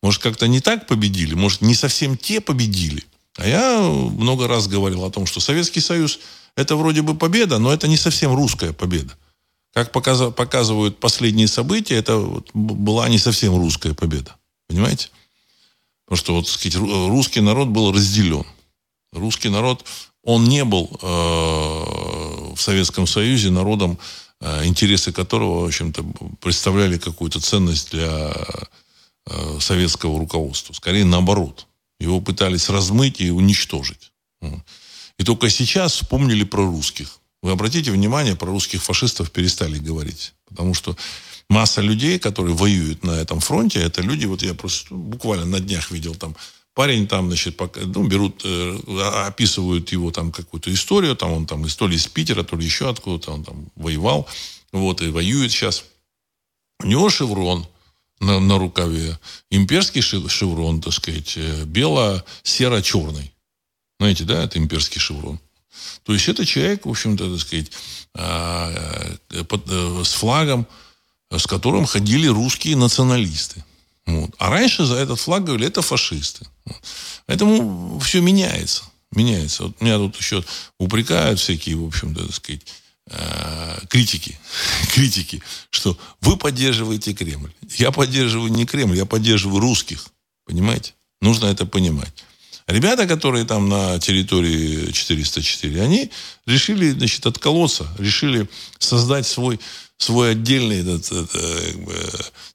Может, 0.02 0.22
как-то 0.22 0.48
не 0.48 0.62
так 0.62 0.86
победили? 0.86 1.34
Может, 1.34 1.60
не 1.60 1.74
совсем 1.74 2.16
те 2.16 2.40
победили? 2.40 3.04
А 3.36 3.46
я 3.46 3.80
много 3.80 4.48
раз 4.48 4.68
говорил 4.68 5.04
о 5.04 5.10
том, 5.10 5.26
что 5.26 5.40
Советский 5.40 5.80
Союз 5.80 6.18
это 6.56 6.76
вроде 6.76 7.02
бы 7.02 7.14
победа, 7.14 7.58
но 7.58 7.72
это 7.72 7.88
не 7.88 7.96
совсем 7.96 8.34
русская 8.34 8.72
победа. 8.72 9.16
Как 9.72 9.92
показывают 9.92 10.98
последние 10.98 11.46
события, 11.46 11.94
это 11.94 12.18
была 12.54 13.08
не 13.08 13.18
совсем 13.18 13.56
русская 13.56 13.94
победа. 13.94 14.34
Понимаете? 14.68 15.10
Потому 16.04 16.18
что, 16.18 16.34
вот, 16.34 16.48
сказать, 16.48 16.76
русский 16.76 17.40
народ 17.40 17.68
был 17.68 17.92
разделен. 17.92 18.44
Русский 19.12 19.48
народ, 19.48 19.84
он 20.24 20.44
не 20.44 20.64
был 20.64 20.90
э, 21.00 22.54
в 22.54 22.58
Советском 22.58 23.06
Союзе 23.06 23.50
народом, 23.50 23.98
э, 24.40 24.66
интересы 24.66 25.12
которого, 25.12 25.60
в 25.60 25.66
общем-то, 25.66 26.04
представляли 26.40 26.98
какую-то 26.98 27.40
ценность 27.40 27.92
для 27.92 28.34
э, 29.26 29.58
советского 29.60 30.18
руководства. 30.18 30.72
Скорее 30.72 31.04
наоборот. 31.04 31.66
Его 32.00 32.20
пытались 32.20 32.68
размыть 32.68 33.20
и 33.20 33.30
уничтожить. 33.30 34.10
И 35.18 35.22
только 35.22 35.50
сейчас 35.50 35.92
вспомнили 35.92 36.44
про 36.44 36.64
русских. 36.64 37.18
Вы 37.42 37.52
обратите 37.52 37.92
внимание, 37.92 38.36
про 38.36 38.46
русских 38.46 38.82
фашистов 38.82 39.30
перестали 39.30 39.78
говорить. 39.78 40.32
Потому 40.48 40.74
что 40.74 40.96
масса 41.48 41.82
людей, 41.82 42.18
которые 42.18 42.54
воюют 42.54 43.04
на 43.04 43.12
этом 43.12 43.40
фронте, 43.40 43.80
это 43.80 44.02
люди, 44.02 44.24
вот 44.26 44.42
я 44.42 44.54
просто 44.54 44.94
буквально 44.94 45.44
на 45.44 45.60
днях 45.60 45.90
видел 45.90 46.14
там 46.14 46.34
парень 46.74 47.06
там, 47.06 47.26
значит, 47.26 47.56
пока, 47.56 47.80
ну, 47.80 48.06
берут, 48.06 48.42
э, 48.44 48.78
описывают 49.26 49.92
его 49.92 50.10
там 50.10 50.32
какую-то 50.32 50.72
историю, 50.72 51.16
там 51.16 51.32
он 51.32 51.46
там 51.46 51.66
то 51.68 51.86
ли 51.86 51.96
из 51.96 52.06
Питера, 52.06 52.42
то 52.42 52.56
ли 52.56 52.64
еще 52.64 52.88
откуда-то, 52.88 53.32
он 53.32 53.44
там 53.44 53.66
воевал, 53.76 54.26
вот, 54.72 55.02
и 55.02 55.08
воюет 55.08 55.50
сейчас. 55.50 55.84
У 56.82 56.86
него 56.86 57.10
шеврон 57.10 57.66
на, 58.20 58.38
на 58.38 58.58
рукаве, 58.58 59.18
имперский 59.50 60.02
шеврон, 60.02 60.80
так 60.80 60.92
сказать, 60.92 61.34
э, 61.36 61.64
бело-серо-черный. 61.64 63.32
Знаете, 63.98 64.24
да, 64.24 64.44
это 64.44 64.58
имперский 64.58 65.00
шеврон. 65.00 65.40
То 66.04 66.12
есть 66.12 66.28
это 66.28 66.44
человек, 66.44 66.86
в 66.86 66.90
общем-то, 66.90 67.30
так 67.30 67.40
сказать, 67.40 67.70
а, 68.14 68.72
э, 69.30 69.44
э, 69.44 70.02
с 70.04 70.12
флагом, 70.12 70.66
с 71.30 71.46
которым 71.46 71.86
ходили 71.86 72.26
русские 72.26 72.76
националисты. 72.76 73.64
Вот. 74.06 74.30
А 74.38 74.50
раньше 74.50 74.84
за 74.84 74.96
этот 74.96 75.20
флаг 75.20 75.44
говорили, 75.44 75.68
это 75.68 75.82
фашисты. 75.82 76.46
Поэтому 77.26 77.98
все 78.00 78.20
меняется. 78.20 78.84
Меняется. 79.12 79.64
Вот 79.64 79.80
меня 79.80 79.96
тут 79.98 80.16
еще 80.16 80.44
упрекают 80.78 81.38
всякие, 81.38 81.76
в 81.76 81.86
общем-то, 81.86 82.26
так 82.26 82.34
сказать, 82.34 82.62
критики, 83.88 84.38
критики, 84.94 85.42
что 85.70 85.98
вы 86.20 86.36
поддерживаете 86.36 87.12
Кремль. 87.12 87.52
Я 87.76 87.90
поддерживаю 87.90 88.50
не 88.50 88.66
Кремль, 88.66 88.96
я 88.96 89.06
поддерживаю 89.06 89.60
русских. 89.60 90.06
Понимаете? 90.46 90.94
Нужно 91.20 91.46
это 91.46 91.66
понимать. 91.66 92.12
Ребята, 92.66 93.06
которые 93.06 93.44
там 93.44 93.68
на 93.68 93.98
территории 93.98 94.92
404, 94.92 95.82
они 95.82 96.10
решили, 96.46 96.90
значит, 96.90 97.26
отколоться, 97.26 97.88
решили 97.98 98.48
создать 98.78 99.26
свой, 99.26 99.58
свой 99.96 100.32
отдельный, 100.32 100.80
этот, 100.80 101.10
это, 101.10 101.62
как 101.72 101.84
бы, 101.84 101.94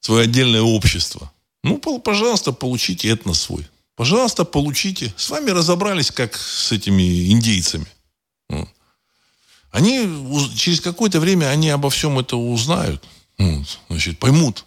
свое 0.00 0.24
отдельное 0.24 0.62
общество. 0.62 1.30
Ну, 1.62 1.78
пожалуйста, 1.78 2.52
получите 2.52 3.18
на 3.24 3.34
свой. 3.34 3.66
Пожалуйста, 3.94 4.44
получите. 4.44 5.12
С 5.16 5.30
вами 5.30 5.50
разобрались, 5.50 6.10
как 6.10 6.36
с 6.36 6.72
этими 6.72 7.30
индейцами. 7.30 7.86
Они 9.76 10.08
через 10.56 10.80
какое-то 10.80 11.20
время 11.20 11.50
они 11.50 11.68
обо 11.68 11.90
всем 11.90 12.18
это 12.18 12.38
узнают. 12.38 13.04
Вот, 13.36 13.78
значит, 13.90 14.18
поймут. 14.18 14.64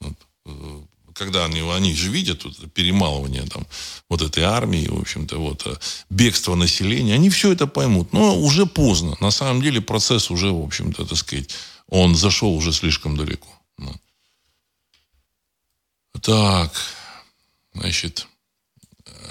Вот, 0.00 0.14
э, 0.44 0.80
когда 1.14 1.46
они, 1.46 1.60
они 1.60 1.94
же 1.94 2.10
видят 2.10 2.44
вот, 2.44 2.72
перемалывание 2.74 3.44
там, 3.44 3.66
вот 4.10 4.20
этой 4.20 4.42
армии, 4.42 4.86
в 4.86 5.00
общем-то, 5.00 5.38
вот, 5.38 5.66
э, 5.66 5.74
бегство 6.10 6.56
населения, 6.56 7.14
они 7.14 7.30
все 7.30 7.52
это 7.52 7.66
поймут. 7.66 8.12
Но 8.12 8.38
уже 8.38 8.66
поздно. 8.66 9.16
На 9.20 9.30
самом 9.30 9.62
деле 9.62 9.80
процесс 9.80 10.30
уже, 10.30 10.52
в 10.52 10.62
общем-то, 10.62 11.06
так 11.06 11.16
сказать, 11.16 11.48
он 11.88 12.14
зашел 12.14 12.54
уже 12.54 12.74
слишком 12.74 13.16
далеко. 13.16 13.48
Ну. 13.78 13.94
Так, 16.20 16.70
значит, 17.72 18.28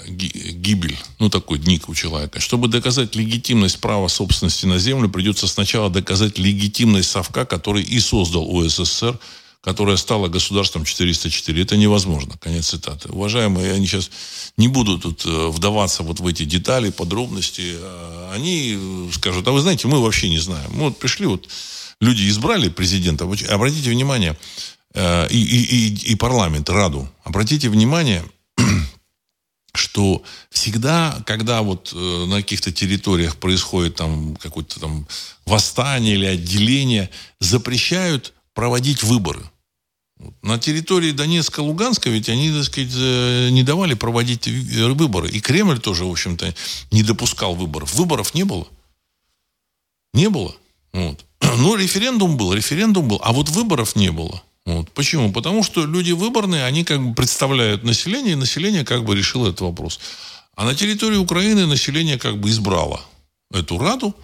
гибель, 0.06 0.96
ну 1.18 1.30
такой 1.30 1.58
ник 1.58 1.88
у 1.88 1.94
человека. 1.94 2.40
Чтобы 2.40 2.68
доказать 2.68 3.14
легитимность 3.14 3.80
права 3.80 4.08
собственности 4.08 4.66
на 4.66 4.78
землю, 4.78 5.08
придется 5.08 5.46
сначала 5.46 5.90
доказать 5.90 6.38
легитимность 6.38 7.10
совка, 7.10 7.44
который 7.44 7.82
и 7.82 8.00
создал 8.00 8.48
УССР, 8.48 9.18
которая 9.64 9.96
стала 9.96 10.28
государством 10.28 10.84
404. 10.84 11.62
Это 11.62 11.76
невозможно. 11.76 12.36
Конец 12.38 12.68
цитаты. 12.68 13.08
Уважаемые, 13.08 13.72
они 13.72 13.86
сейчас 13.86 14.10
не 14.58 14.68
буду 14.68 14.98
тут 14.98 15.24
э, 15.24 15.48
вдаваться 15.48 16.02
вот 16.02 16.20
в 16.20 16.26
эти 16.26 16.44
детали, 16.44 16.90
подробности. 16.90 17.76
А 17.80 18.32
они 18.34 18.78
скажут, 19.12 19.48
а 19.48 19.52
вы 19.52 19.60
знаете, 19.60 19.88
мы 19.88 20.02
вообще 20.02 20.28
не 20.28 20.38
знаем. 20.38 20.70
Мы 20.74 20.84
вот 20.84 20.98
пришли, 20.98 21.26
вот 21.26 21.48
люди 22.00 22.28
избрали 22.28 22.68
президента. 22.68 23.24
Обратите 23.24 23.90
внимание, 23.90 24.36
э, 24.92 25.28
и, 25.30 25.42
и, 25.42 25.88
и, 25.88 26.12
и 26.12 26.14
парламент, 26.14 26.68
Раду. 26.68 27.08
Обратите 27.24 27.70
внимание, 27.70 28.22
что 29.76 30.22
всегда, 30.50 31.22
когда 31.26 31.62
вот 31.62 31.92
э, 31.94 32.24
на 32.26 32.36
каких-то 32.36 32.72
территориях 32.72 33.36
происходит 33.36 33.96
там 33.96 34.36
какое-то 34.36 34.80
там 34.80 35.06
восстание 35.46 36.14
или 36.14 36.26
отделение, 36.26 37.10
запрещают 37.40 38.32
проводить 38.54 39.02
выборы. 39.02 39.42
На 40.42 40.58
территории 40.58 41.10
Донецка, 41.10 41.60
Луганска 41.60 42.08
ведь 42.08 42.28
они, 42.28 42.52
так 42.52 42.64
сказать, 42.64 42.92
э, 42.94 43.48
не 43.50 43.62
давали 43.62 43.94
проводить 43.94 44.46
выборы. 44.46 45.28
И 45.28 45.40
Кремль 45.40 45.80
тоже, 45.80 46.04
в 46.04 46.10
общем-то, 46.10 46.54
не 46.92 47.02
допускал 47.02 47.54
выборов. 47.54 47.94
Выборов 47.94 48.32
не 48.34 48.44
было. 48.44 48.66
Не 50.12 50.28
было. 50.30 50.54
Вот. 50.92 51.24
Ну, 51.56 51.76
референдум 51.76 52.36
был, 52.36 52.54
референдум 52.54 53.08
был, 53.08 53.20
а 53.22 53.32
вот 53.32 53.48
выборов 53.48 53.96
не 53.96 54.10
было. 54.10 54.42
Вот. 54.66 54.90
Почему? 54.92 55.32
Потому 55.32 55.62
что 55.62 55.84
люди 55.84 56.12
выборные, 56.12 56.64
они 56.64 56.84
как 56.84 57.06
бы 57.06 57.14
представляют 57.14 57.84
население, 57.84 58.32
и 58.32 58.36
население 58.36 58.84
как 58.84 59.04
бы 59.04 59.14
решило 59.14 59.48
этот 59.48 59.60
вопрос. 59.60 60.00
А 60.56 60.64
на 60.64 60.74
территории 60.74 61.16
Украины 61.16 61.66
население 61.66 62.18
как 62.18 62.38
бы 62.38 62.48
избрало 62.48 63.00
эту 63.52 63.78
Раду 63.78 64.14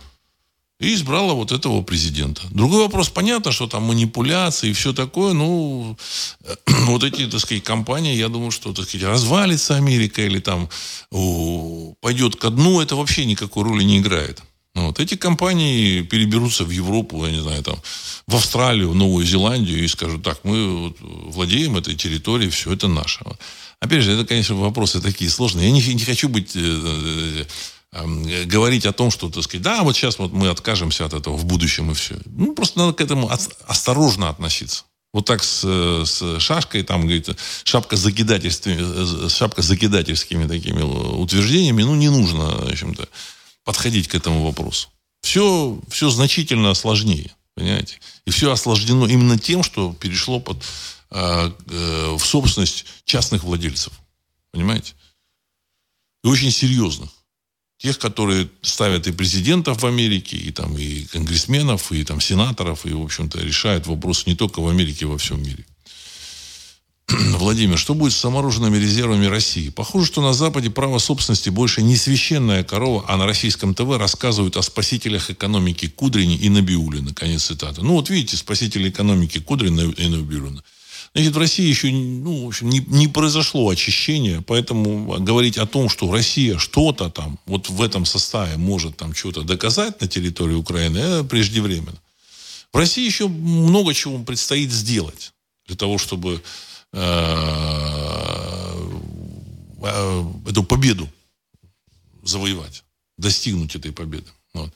и 0.79 0.95
избрало 0.95 1.35
вот 1.35 1.53
этого 1.53 1.83
президента. 1.83 2.43
Другой 2.51 2.85
вопрос, 2.85 3.11
понятно, 3.11 3.53
что 3.53 3.67
там 3.67 3.83
манипуляции 3.83 4.71
и 4.71 4.73
все 4.73 4.95
такое, 4.95 5.35
ну, 5.35 5.97
вот 6.67 7.05
эти, 7.05 7.27
так 7.27 7.41
сказать, 7.41 7.63
компании, 7.63 8.17
я 8.17 8.29
думаю, 8.29 8.51
что, 8.51 8.73
так 8.73 8.89
сказать, 8.89 9.07
развалится 9.07 9.77
Америка 9.77 10.23
или 10.23 10.39
там 10.39 10.71
о, 11.11 11.95
пойдет 12.01 12.37
ко 12.37 12.49
дну, 12.49 12.81
это 12.81 12.97
вообще 12.97 13.27
никакой 13.27 13.65
роли 13.65 13.83
не 13.83 13.99
играет. 13.99 14.43
Ну, 14.75 14.87
вот. 14.87 15.01
Эти 15.01 15.17
компании 15.17 16.03
переберутся 16.03 16.65
в 16.65 16.71
Европу, 16.71 17.25
я 17.27 17.33
не 17.33 17.43
знаю, 17.43 17.63
там, 17.63 17.77
в 18.27 18.37
Австралию, 18.37 18.91
в 18.91 18.95
Новую 18.95 19.27
Зеландию 19.27 19.83
и 19.83 19.89
скажут, 19.89 20.23
так, 20.23 20.45
мы 20.45 20.95
владеем 21.01 21.77
этой 21.77 21.97
территорией, 21.97 22.51
все 22.51 22.73
это 22.73 22.87
наше. 22.87 23.21
Опять 23.81 24.03
же, 24.03 24.13
это, 24.13 24.25
конечно, 24.25 24.55
вопросы 24.55 25.01
такие 25.01 25.31
сложные. 25.31 25.69
Я 25.69 25.73
не, 25.73 25.95
не 25.95 26.05
хочу 26.05 26.29
быть, 26.29 26.55
э, 26.55 26.61
э, 26.61 27.45
э, 27.93 28.45
говорить 28.45 28.87
о 28.87 28.93
том, 28.93 29.11
что, 29.11 29.29
так 29.29 29.43
сказать, 29.43 29.63
да, 29.63 29.83
вот 29.83 29.97
сейчас 29.97 30.19
вот 30.19 30.33
мы 30.33 30.49
откажемся 30.49 31.05
от 31.05 31.15
этого 31.15 31.37
в 31.37 31.47
будущем 31.47 31.91
и 31.91 31.95
все. 31.95 32.17
Ну, 32.27 32.55
просто 32.55 32.79
надо 32.79 32.93
к 32.93 33.01
этому 33.01 33.31
осторожно 33.67 34.29
относиться. 34.29 34.85
Вот 35.13 35.25
так 35.25 35.43
с, 35.43 35.65
с 35.65 36.39
шашкой, 36.39 36.85
там, 36.85 37.01
говорит, 37.01 37.31
шапка 37.65 37.97
закидательствами, 37.97 39.29
шапка 39.29 39.63
закидательскими 39.63 40.47
такими 40.47 40.83
утверждениями, 40.83 41.83
ну, 41.83 41.97
не 41.97 42.11
нужно, 42.11 42.45
в 42.45 42.71
общем-то 42.71 43.09
подходить 43.71 44.09
к 44.09 44.17
этому 44.17 44.43
вопросу. 44.45 44.89
Все, 45.23 45.81
все 45.89 46.11
значительно 46.11 46.75
сложнее, 46.75 47.31
понимаете? 47.55 48.01
И 48.25 48.31
все 48.31 48.51
осложнено 48.51 49.05
именно 49.07 49.39
тем, 49.39 49.63
что 49.63 49.93
перешло 49.93 50.41
под, 50.41 50.65
э, 51.13 51.53
э, 51.69 52.17
в 52.19 52.25
собственность 52.25 52.85
частных 53.05 53.45
владельцев. 53.45 53.93
Понимаете? 54.51 54.95
И 56.25 56.27
очень 56.27 56.51
серьезных. 56.51 57.11
Тех, 57.79 57.97
которые 58.01 58.51
ставят 58.61 59.07
и 59.07 59.13
президентов 59.13 59.83
в 59.83 59.87
Америке, 59.87 60.37
и, 60.37 60.51
там, 60.51 60.77
и 60.77 61.05
конгрессменов, 61.05 61.93
и 61.93 62.03
там, 62.05 62.21
сенаторов, 62.21 62.87
и, 62.87 62.93
в 62.93 63.03
общем-то, 63.03 63.39
решают 63.39 63.87
вопросы 63.87 64.25
не 64.27 64.35
только 64.35 64.61
в 64.61 64.69
Америке, 64.69 65.07
а 65.07 65.11
во 65.11 65.19
всем 65.19 65.41
мире. 65.41 65.65
Владимир, 67.39 67.79
что 67.79 67.95
будет 67.95 68.13
с 68.13 68.21
замороженными 68.21 68.77
резервами 68.77 69.27
России? 69.27 69.71
Похоже, 69.71 70.07
что 70.07 70.23
на 70.23 70.33
Западе 70.33 70.71
право 70.71 70.99
собственности 70.99 71.49
больше 71.49 71.83
не 71.83 71.97
священная 71.97 72.63
корова, 72.63 73.05
а 73.09 73.17
на 73.17 73.27
российском 73.27 73.75
ТВ 73.75 73.99
рассказывают 73.99 74.57
о 74.57 74.63
спасителях 74.63 75.31
экономики 75.31 75.89
Кудрини 75.89 76.37
и 76.37 76.49
Набиулина. 76.49 77.13
Конец 77.13 77.45
цитаты. 77.45 77.83
Ну, 77.83 77.95
вот 77.95 78.11
видите, 78.11 78.37
спасители 78.37 78.91
экономики 78.91 79.41
Кудрина 79.41 79.81
и 79.81 80.09
Набиулина. 80.09 80.63
Значит, 81.13 81.35
в 81.35 81.39
России 81.39 81.67
еще 81.67 81.91
ну, 81.91 82.45
в 82.45 82.49
общем, 82.49 82.69
не, 82.69 82.79
не 82.87 83.09
произошло 83.09 83.69
очищения, 83.69 84.43
поэтому 84.47 85.21
говорить 85.21 85.59
о 85.59 85.67
том, 85.67 85.89
что 85.89 86.13
Россия 86.13 86.59
что-то 86.59 87.11
там 87.11 87.39
вот 87.47 87.69
в 87.69 87.83
этом 87.83 88.05
составе 88.05 88.57
может 88.57 88.97
там 88.97 89.15
что-то 89.15 89.43
доказать 89.43 90.01
на 90.01 90.07
территории 90.07 90.55
Украины, 90.55 90.99
это 90.99 91.25
преждевременно. 91.25 91.99
В 92.73 92.77
России 92.77 93.05
еще 93.05 93.27
много 93.27 93.93
чего 93.95 94.19
предстоит 94.19 94.71
сделать 94.71 95.33
для 95.67 95.77
того, 95.77 95.99
чтобы 95.99 96.41
эту 100.47 100.65
победу 100.65 101.09
завоевать, 102.23 102.85
достигнуть 103.19 103.77
этой 103.77 103.93
победы. 103.93 104.27
Вот. 104.55 104.73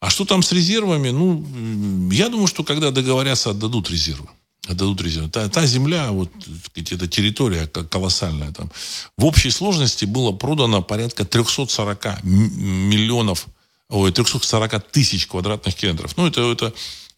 А 0.00 0.10
что 0.10 0.24
там 0.24 0.42
с 0.42 0.52
резервами? 0.52 1.10
Ну, 1.10 2.10
я 2.10 2.28
думаю, 2.28 2.46
что 2.46 2.64
когда 2.64 2.90
договорятся, 2.90 3.50
отдадут 3.50 3.90
резервы. 3.90 4.28
Отдадут 4.66 5.02
резервы. 5.02 5.30
Та, 5.30 5.48
та 5.48 5.66
земля, 5.66 6.10
вот, 6.10 6.30
эта 6.74 7.06
территория 7.08 7.66
колоссальная 7.66 8.52
там. 8.52 8.70
В 9.16 9.24
общей 9.24 9.50
сложности 9.50 10.06
было 10.06 10.32
продано 10.32 10.82
порядка 10.82 11.24
340 11.24 12.22
миллионов, 12.22 13.46
ой, 13.88 14.12
340 14.12 14.90
тысяч 14.90 15.26
квадратных 15.26 15.74
километров. 15.74 16.16
Ну, 16.16 16.26
это, 16.26 16.40
это, 16.52 16.66
э, 16.66 16.72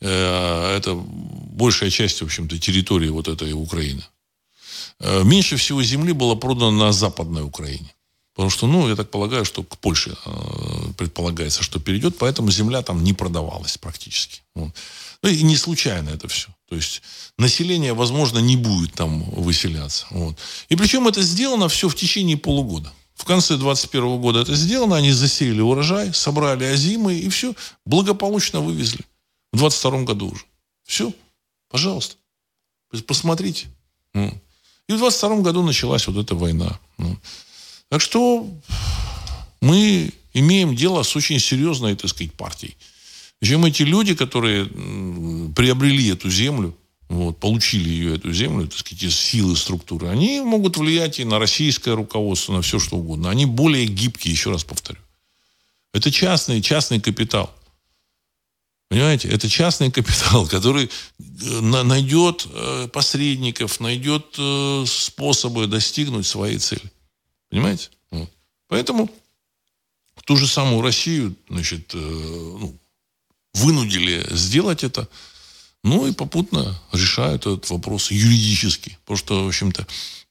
это 0.05 0.95
большая 0.95 1.91
часть, 1.91 2.21
в 2.21 2.25
общем-то, 2.25 2.59
территории 2.59 3.09
вот 3.09 3.29
этой 3.29 3.53
Украины. 3.53 4.03
Э, 5.03 5.25
меньше 5.25 5.57
всего 5.57 5.83
земли 5.83 6.13
было 6.13 6.35
продано 6.35 6.71
на 6.71 6.93
Западной 6.93 7.43
Украине. 7.43 7.95
Потому 8.35 8.51
что, 8.51 8.67
ну, 8.67 8.89
я 8.89 8.97
так 8.97 9.11
полагаю, 9.11 9.45
что 9.45 9.63
к 9.63 9.77
Польше 9.77 10.17
э, 10.25 10.93
предполагается, 10.97 11.63
что 11.63 11.81
перейдет, 11.81 12.17
поэтому 12.19 12.51
земля 12.51 12.83
там 12.83 13.05
не 13.05 13.13
продавалась 13.13 13.77
практически. 13.77 14.41
Вот. 14.55 14.71
Ну, 15.23 15.29
и 15.29 15.43
не 15.43 15.57
случайно 15.57 16.11
это 16.11 16.29
все. 16.29 16.49
То 16.69 16.77
есть 16.77 17.03
население, 17.39 17.93
возможно, 17.93 18.39
не 18.39 18.57
будет 18.57 18.95
там 18.95 19.23
выселяться. 19.31 20.07
Вот. 20.11 20.37
И 20.71 20.77
причем 20.77 21.09
это 21.09 21.23
сделано 21.23 21.69
все 21.69 21.89
в 21.89 21.95
течение 21.95 22.37
полугода. 22.37 22.93
В 23.15 23.25
конце 23.25 23.57
21 23.57 24.21
года 24.21 24.41
это 24.41 24.55
сделано, 24.55 24.97
они 24.97 25.13
засеяли 25.13 25.61
урожай, 25.61 26.15
собрали 26.15 26.65
озимы 26.65 27.15
и 27.15 27.29
все, 27.29 27.55
благополучно 27.85 28.61
вывезли. 28.61 29.05
В 29.53 29.59
22 29.59 30.03
году 30.03 30.31
уже. 30.31 30.45
Все, 30.85 31.13
пожалуйста, 31.69 32.17
посмотрите. 33.07 33.67
И 34.15 34.93
в 34.93 34.99
22 34.99 35.41
году 35.41 35.63
началась 35.63 36.07
вот 36.07 36.17
эта 36.17 36.35
война. 36.35 36.79
Так 37.89 38.01
что 38.01 38.49
мы 39.61 40.13
имеем 40.33 40.75
дело 40.75 41.03
с 41.03 41.15
очень 41.15 41.39
серьезной, 41.39 41.95
так 41.95 42.11
сказать, 42.11 42.33
партией. 42.33 42.77
Причем 43.39 43.65
эти 43.65 43.83
люди, 43.83 44.15
которые 44.15 44.67
приобрели 45.55 46.09
эту 46.09 46.31
землю, 46.31 46.77
вот, 47.09 47.39
получили 47.39 47.91
ее, 47.91 48.17
эту 48.17 48.33
землю, 48.33 48.67
так 48.69 48.79
сказать, 48.79 49.03
из 49.03 49.19
силы 49.19 49.55
структуры, 49.57 50.09
они 50.09 50.41
могут 50.41 50.79
влиять 50.79 51.19
и 51.21 51.25
на 51.25 51.39
российское 51.39 51.95
руководство, 51.95 52.55
на 52.55 52.63
все 52.63 52.79
что 52.79 52.97
угодно. 52.97 53.29
Они 53.29 53.45
более 53.45 53.87
гибкие, 53.87 54.33
еще 54.33 54.51
раз 54.51 54.65
повторю. 54.65 55.01
Это 55.93 56.11
частный, 56.11 56.63
частный 56.63 57.01
капитал. 57.01 57.55
Понимаете? 58.93 59.29
Это 59.29 59.49
частный 59.49 59.91
капитал, 59.91 60.47
который 60.51 60.91
э, 61.19 61.61
найдет 61.61 62.47
э, 62.47 62.89
посредников, 62.93 63.81
найдет 63.81 64.35
э, 64.37 64.85
способы 64.87 65.67
достигнуть 65.67 66.27
своей 66.27 66.59
цели. 66.59 66.93
Понимаете? 67.49 67.89
Поэтому 68.69 69.11
ту 70.27 70.37
же 70.37 70.47
самую 70.47 70.83
Россию, 70.83 71.35
значит, 71.49 71.95
ну, 71.95 72.77
вынудили 73.55 74.27
сделать 74.31 74.85
это– 74.85 75.09
ну 75.85 76.07
и 76.07 76.13
попутно 76.13 76.81
решают 76.93 77.43
этот 77.43 77.69
вопрос 77.71 78.11
юридически. 78.11 78.99
Потому 79.03 79.17
что, 79.17 79.45
в 79.45 79.49
общем-то, 79.49 79.87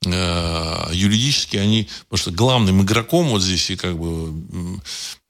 э, 0.06 0.90
юридически 0.94 1.58
они... 1.58 1.88
Потому 2.10 2.18
что 2.18 2.32
главным 2.32 2.82
игроком 2.82 3.30
вот 3.30 3.42
здесь 3.42 3.70
и 3.70 3.76
как 3.76 3.98
бы 3.98 4.80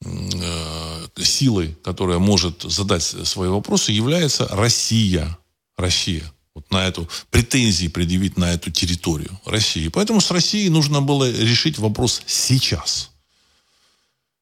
э, 0.04 1.22
силой, 1.22 1.76
которая 1.82 2.18
может 2.18 2.62
задать 2.62 3.02
свои 3.02 3.48
вопросы, 3.48 3.92
является 3.92 4.48
Россия. 4.48 5.38
Россия. 5.76 6.24
Вот 6.54 6.70
на 6.70 6.86
эту 6.86 7.08
претензии 7.30 7.88
предъявить 7.88 8.36
на 8.36 8.52
эту 8.52 8.70
территорию 8.70 9.40
России. 9.46 9.88
Поэтому 9.88 10.20
с 10.20 10.30
Россией 10.30 10.68
нужно 10.68 11.00
было 11.00 11.30
решить 11.30 11.78
вопрос 11.78 12.22
сейчас. 12.26 13.10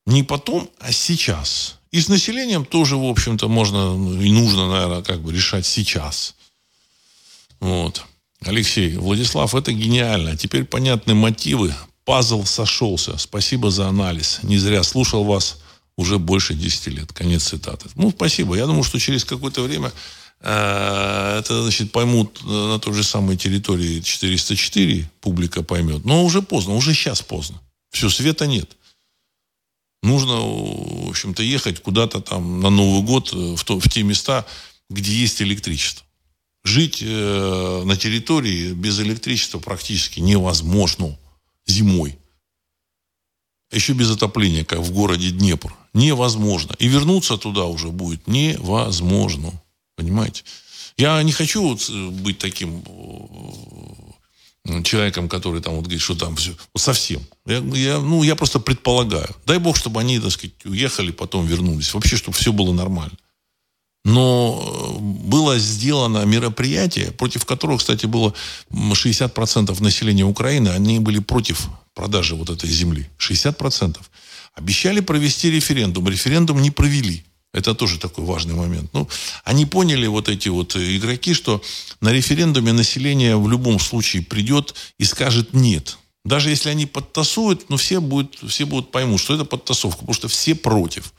Не 0.07 0.25
потом, 0.25 0.69
а 0.81 0.93
сейчас. 0.93 1.77
И 1.93 2.01
с 2.01 2.09
населением 2.09 2.65
тоже, 2.65 2.97
в 2.97 3.05
общем-то, 3.05 3.49
можно 3.49 3.95
ну, 3.97 4.21
и 4.21 4.31
нужно, 4.31 4.69
наверное, 4.69 5.03
как 5.03 5.21
бы 5.21 5.33
решать 5.33 5.67
сейчас. 5.67 6.35
Вот. 7.61 8.05
Алексей, 8.45 8.97
Владислав, 8.97 9.55
это 9.55 9.73
гениально. 9.73 10.37
Теперь 10.37 10.65
понятны 10.65 11.15
мотивы. 11.15 11.75
Пазл 12.05 12.45
сошелся. 12.45 13.19
Спасибо 13.19 13.71
за 13.71 13.89
анализ. 13.89 14.41
Не 14.43 14.59
зря 14.59 14.83
слушал 14.83 15.25
вас 15.25 15.61
уже 15.97 16.19
больше 16.19 16.55
10 16.55 16.87
лет. 16.89 17.13
Конец 17.13 17.45
цитаты. 17.45 17.89
Ну, 17.95 18.11
спасибо. 18.11 18.57
Я 18.57 18.67
думаю, 18.67 18.83
что 18.83 18.99
через 18.99 19.25
какое-то 19.25 19.63
время 19.63 19.93
э, 20.41 21.39
это, 21.39 21.63
значит, 21.63 21.93
поймут 21.93 22.43
на 22.45 22.79
той 22.79 22.95
же 22.95 23.05
самой 23.05 23.37
территории 23.37 24.01
404, 24.01 25.11
публика 25.21 25.63
поймет. 25.63 26.05
Но 26.05 26.25
уже 26.25 26.41
поздно, 26.41 26.75
уже 26.75 26.95
сейчас 26.95 27.21
поздно. 27.21 27.61
Все, 27.91 28.09
света 28.09 28.47
нет 28.47 28.77
нужно, 30.03 30.41
в 30.41 31.11
общем-то, 31.11 31.43
ехать 31.43 31.83
куда-то 31.83 32.21
там 32.21 32.61
на 32.61 32.71
Новый 32.71 33.03
год 33.03 33.33
э, 33.33 33.55
в, 33.57 33.65
то, 33.65 33.79
в 33.79 33.89
те 33.89 34.03
места, 34.03 34.47
где 34.89 35.13
есть 35.13 35.43
электричество. 35.43 36.05
Жить 36.65 37.03
э, 37.03 37.83
на 37.85 37.97
территории 37.97 38.73
без 38.73 39.01
электричества 39.01 39.59
практически 39.59 40.21
невозможно 40.21 41.17
зимой. 41.67 42.19
Еще 43.73 43.93
без 43.93 44.11
отопления, 44.11 44.65
как 44.65 44.81
в 44.81 44.93
городе 44.93 45.31
Днепр. 45.31 45.75
Невозможно. 45.95 46.75
И 46.79 46.89
вернуться 46.89 47.39
туда 47.39 47.65
уже 47.65 47.89
будет 47.89 48.27
невозможно. 48.27 49.53
Понимаете? 49.97 50.45
Я 50.97 51.23
не 51.23 51.33
хочу 51.33 51.77
э, 51.77 52.09
быть 52.09 52.39
таким 52.39 52.83
э, 54.67 54.83
человеком, 54.83 55.29
который 55.29 55.63
там 55.63 55.75
вот 55.77 55.85
говорит, 55.85 56.03
что 56.03 56.15
там 56.15 56.37
все, 56.37 56.55
вот 56.75 56.83
совсем. 56.83 57.23
Я, 57.47 57.59
я, 57.59 57.99
ну, 57.99 58.23
я 58.23 58.37
просто 58.37 58.61
предполагаю. 58.61 59.35
Дай 59.47 59.59
бог, 59.59 59.77
чтобы 59.77 60.01
они, 60.01 60.21
так 60.21 60.31
сказать, 60.31 60.53
уехали, 60.65 61.11
потом 61.11 61.47
вернулись. 61.47 61.95
Вообще, 61.95 62.17
чтобы 62.17 62.37
все 62.37 62.53
было 62.53 62.73
нормально. 62.73 63.17
Но 64.05 64.97
э, 64.97 64.99
было 65.01 65.59
сделано 65.59 66.25
мероприятие, 66.25 67.11
против 67.13 67.45
которого, 67.45 67.79
кстати, 67.79 68.07
было 68.07 68.35
60% 68.73 69.83
населения 69.83 70.25
Украины, 70.25 70.69
они 70.69 71.01
были 71.01 71.19
против 71.19 71.69
продажи 71.95 72.35
вот 72.35 72.51
этой 72.51 72.71
земли. 72.71 73.09
60%. 73.19 73.99
Обещали 74.55 75.01
провести 75.01 75.51
референдум. 75.51 76.09
Референдум 76.09 76.63
не 76.63 76.71
провели. 76.71 77.25
Это 77.53 77.75
тоже 77.75 77.99
такой 77.99 78.25
важный 78.25 78.55
момент. 78.55 78.91
Ну, 78.93 79.09
они 79.45 79.67
поняли, 79.67 80.07
вот 80.07 80.29
эти 80.29 80.49
вот 80.49 80.77
игроки, 80.77 81.35
что 81.35 81.63
на 82.01 82.13
референдуме 82.13 82.73
население 82.73 83.37
в 83.37 83.49
любом 83.49 83.81
случае 83.81 84.23
придет 84.23 84.75
и 84.99 85.05
скажет 85.05 85.53
«нет». 85.53 85.99
Даже 86.25 86.51
если 86.51 86.69
они 86.69 86.87
подтасуют, 86.87 87.71
ну, 87.71 87.77
все 87.77 88.01
будут, 88.01 88.39
все 88.49 88.67
будут 88.67 88.93
поймут, 88.93 89.21
что 89.21 89.35
это 89.35 89.45
подтасовка, 89.45 90.01
потому 90.01 90.15
что 90.15 90.29
все 90.29 90.55
против. 90.55 91.13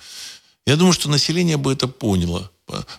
Я 0.68 0.76
думаю, 0.76 0.94
что 0.94 1.10
население 1.10 1.58
бы 1.58 1.74
это 1.74 1.88
поняло. 1.88 2.52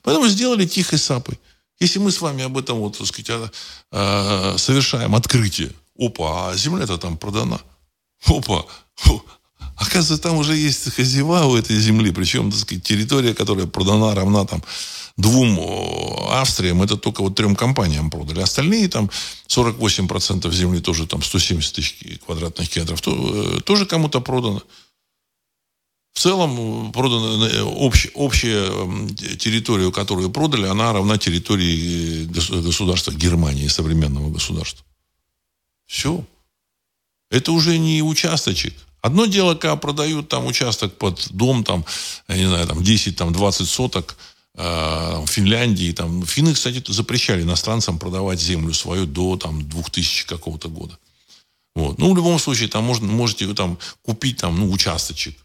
Поэтому 0.03 0.29
сделали 0.29 0.66
тихой 0.66 0.99
сапой. 0.99 1.39
Если 1.81 1.99
мы 1.99 2.12
с 2.12 2.20
вами 2.20 2.45
об 2.45 2.57
этом, 2.57 2.79
вот, 2.79 2.99
так 2.99 3.07
сказать, 3.07 3.53
совершаем 4.61 5.14
открытие, 5.14 5.73
опа, 5.99 6.51
а 6.51 6.57
земля-то 6.57 6.99
там 6.99 7.16
продана. 7.16 7.61
Опа, 8.27 8.64
Оказывается, 9.77 10.18
там 10.18 10.37
уже 10.37 10.55
есть 10.55 10.95
хозяева 10.95 11.45
у 11.45 11.57
этой 11.57 11.77
земли, 11.79 12.12
причем, 12.12 12.51
так 12.51 12.61
сказать, 12.61 12.85
территория, 12.85 13.35
которая 13.35 13.66
продана, 13.66 14.14
равна 14.14 14.45
там 14.45 14.62
двум 15.16 15.59
Австриям, 16.31 16.83
это 16.83 16.97
только 16.97 17.23
вот 17.23 17.35
трем 17.35 17.57
компаниям 17.57 18.11
продали. 18.11 18.41
Остальные 18.41 18.89
там 18.89 19.11
48% 19.49 20.51
земли 20.53 20.81
тоже 20.81 21.07
там 21.07 21.23
170 21.23 21.75
тысяч 21.75 22.20
квадратных 22.25 22.68
километров 22.68 23.01
то, 23.01 23.57
э, 23.57 23.61
тоже 23.61 23.87
кому-то 23.87 24.20
продано. 24.20 24.62
В 26.12 26.20
целом 26.20 26.92
продана 26.92 27.48
э, 27.48 27.62
общ, 27.62 28.08
общая 28.14 28.68
территория, 29.36 29.90
которую 29.90 30.30
продали, 30.30 30.66
она 30.66 30.92
равна 30.92 31.18
территории 31.18 32.24
э, 32.24 32.60
государства 32.60 33.12
Германии, 33.12 33.68
современного 33.68 34.30
государства. 34.30 34.84
Все. 35.86 36.24
Это 37.30 37.52
уже 37.52 37.78
не 37.78 38.02
участочек, 38.02 38.74
Одно 39.02 39.26
дело, 39.26 39.56
когда 39.56 39.74
продают 39.74 40.28
там 40.28 40.46
участок 40.46 40.96
под 40.96 41.26
дом, 41.30 41.64
там, 41.64 41.84
я 42.28 42.36
не 42.36 42.46
знаю, 42.46 42.68
там 42.68 42.84
10, 42.84 43.16
там 43.16 43.32
20 43.32 43.68
соток, 43.68 44.16
э, 44.54 44.62
в 44.62 45.26
Финляндии, 45.26 45.92
там, 45.92 46.24
финны, 46.24 46.54
кстати, 46.54 46.84
запрещали 46.86 47.42
иностранцам 47.42 47.98
продавать 47.98 48.40
землю 48.40 48.72
свою 48.72 49.06
до 49.06 49.36
там 49.36 49.68
2000 49.68 50.26
какого-то 50.26 50.68
года. 50.68 50.96
Вот. 51.74 51.98
Ну, 51.98 52.12
в 52.12 52.16
любом 52.16 52.38
случае, 52.38 52.68
там 52.68 52.84
можно, 52.84 53.08
можете 53.08 53.52
там 53.54 53.76
купить 54.02 54.36
там, 54.36 54.60
ну, 54.60 54.70
участочек. 54.70 55.36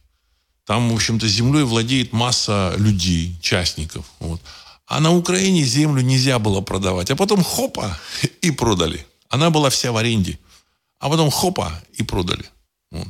Там, 0.68 0.90
в 0.90 0.96
общем-то, 0.96 1.26
землей 1.30 1.64
владеет 1.64 2.12
масса 2.12 2.76
людей, 2.78 3.38
частников. 3.42 4.06
Вот. 4.20 4.42
А 4.86 5.00
на 5.00 5.16
Украине 5.16 5.64
землю 5.64 6.02
нельзя 6.02 6.40
было 6.40 6.60
продавать. 6.60 7.10
А 7.10 7.16
потом 7.16 7.42
хопа, 7.42 7.98
и 8.42 8.52
продали. 8.52 9.08
Она 9.30 9.50
была 9.50 9.70
вся 9.70 9.94
в 9.94 9.98
аренде. 9.98 10.38
А 11.00 11.10
потом 11.10 11.32
хопа, 11.32 11.72
и 11.94 12.04
продали. 12.04 12.44
Вот. 12.92 13.08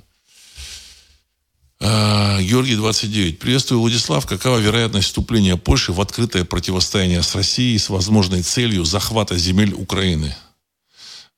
А, 1.79 2.39
Георгий 2.41 2.75
29. 2.75 3.39
Приветствую, 3.39 3.81
Владислав. 3.81 4.27
Какова 4.27 4.59
вероятность 4.59 5.07
вступления 5.07 5.57
Польши 5.57 5.93
в 5.93 5.99
открытое 5.99 6.45
противостояние 6.45 7.23
с 7.23 7.33
Россией 7.33 7.79
с 7.79 7.89
возможной 7.89 8.43
целью 8.43 8.85
захвата 8.85 9.35
земель 9.35 9.73
Украины? 9.73 10.35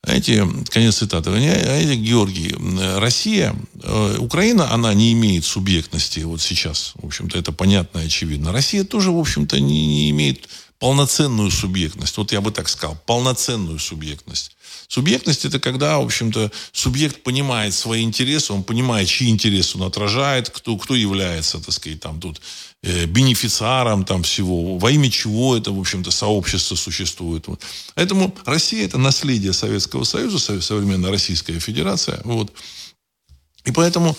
Знаете, 0.02 0.48
конец 0.70 0.96
цитаты. 0.96 1.30
Знаете, 1.30 1.94
Георгий, 1.94 2.54
Россия, 2.98 3.54
э, 3.82 4.16
Украина, 4.18 4.72
она 4.72 4.94
не 4.94 5.12
имеет 5.12 5.44
субъектности 5.44 6.20
вот 6.20 6.40
сейчас. 6.40 6.92
В 6.94 7.06
общем-то, 7.06 7.38
это 7.38 7.52
понятно 7.52 7.98
и 7.98 8.06
очевидно. 8.06 8.50
Россия 8.50 8.84
тоже, 8.84 9.10
в 9.10 9.18
общем-то, 9.18 9.60
не, 9.60 9.86
не 9.86 10.10
имеет 10.10 10.48
полноценную 10.78 11.50
субъектность. 11.50 12.16
Вот 12.16 12.32
я 12.32 12.40
бы 12.40 12.50
так 12.50 12.68
сказал, 12.68 12.96
полноценную 13.04 13.78
субъектность. 13.78 14.56
Субъектность– 14.88 15.44
это 15.44 15.60
когда, 15.60 15.98
в 15.98 16.06
общем-то, 16.06 16.50
субъект 16.72 17.22
понимает 17.22 17.74
свои 17.74 18.02
интересы, 18.02 18.54
он 18.54 18.64
понимает, 18.64 19.06
чьи 19.06 19.28
интересы 19.28 19.76
он 19.76 19.84
отражает, 19.84 20.48
кто, 20.48 20.76
кто 20.78 20.96
является, 20.96 21.60
так 21.60 21.74
сказать, 21.74 22.00
там 22.00 22.18
тут 22.18 22.40
э, 22.82 23.06
бенефициаром 23.06 24.04
там 24.04 24.22
всего, 24.22 24.78
во 24.78 24.90
имя 24.90 25.10
чего 25.10 25.56
это, 25.56 25.72
в 25.72 25.78
общем-то, 25.78 26.10
сообщество 26.10 26.74
существует. 26.76 27.46
Вот. 27.46 27.60
Поэтому 27.94 28.34
Россия– 28.44 28.84
это 28.86 28.98
наследие 28.98 29.52
Советского 29.52 30.04
Союза, 30.04 30.60
современная 30.60 31.10
Российская 31.10 31.58
Федерация. 31.58 32.20
Вот. 32.24 32.52
И 33.64 33.72
поэтому, 33.72 34.16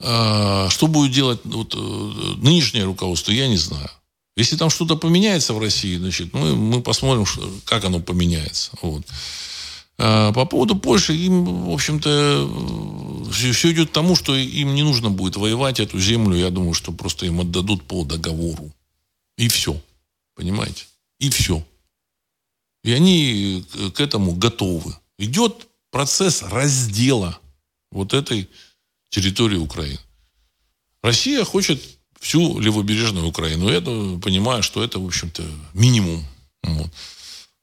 э, 0.00 0.68
что 0.70 0.86
будет 0.86 1.12
делать 1.12 1.40
вот, 1.44 1.74
э, 1.74 1.78
нынешнее 1.78 2.84
руководство, 2.84 3.32
я 3.32 3.48
не 3.48 3.58
знаю. 3.58 3.90
Если 4.36 4.56
там 4.56 4.70
что-то 4.70 4.96
поменяется 4.96 5.52
в 5.52 5.58
России, 5.58 5.98
значит, 5.98 6.32
мы, 6.32 6.56
мы 6.56 6.82
посмотрим, 6.82 7.26
что, 7.26 7.48
как 7.64 7.84
оно 7.84 8.00
поменяется. 8.00 8.70
Вот. 8.80 9.04
А 9.98 10.32
по 10.32 10.44
поводу 10.46 10.76
Польши, 10.76 11.14
им, 11.14 11.44
в 11.44 11.70
общем-то, 11.70 13.30
все, 13.32 13.72
идет 13.72 13.90
к 13.90 13.92
тому, 13.92 14.16
что 14.16 14.34
им 14.36 14.74
не 14.74 14.82
нужно 14.82 15.10
будет 15.10 15.36
воевать 15.36 15.80
эту 15.80 16.00
землю. 16.00 16.36
Я 16.36 16.50
думаю, 16.50 16.74
что 16.74 16.92
просто 16.92 17.26
им 17.26 17.40
отдадут 17.40 17.84
по 17.84 18.04
договору. 18.04 18.72
И 19.36 19.48
все. 19.48 19.80
Понимаете? 20.34 20.86
И 21.18 21.30
все. 21.30 21.64
И 22.84 22.92
они 22.92 23.64
к 23.94 24.00
этому 24.00 24.34
готовы. 24.34 24.96
Идет 25.18 25.68
процесс 25.90 26.42
раздела 26.42 27.38
вот 27.90 28.14
этой 28.14 28.48
территории 29.10 29.58
Украины. 29.58 30.00
Россия 31.02 31.44
хочет 31.44 31.80
всю 32.18 32.58
левобережную 32.58 33.26
Украину. 33.26 33.68
Я 33.68 33.80
понимаю, 33.80 34.62
что 34.62 34.82
это, 34.82 34.98
в 34.98 35.06
общем-то, 35.06 35.44
минимум. 35.74 36.24
Вот. 36.62 36.90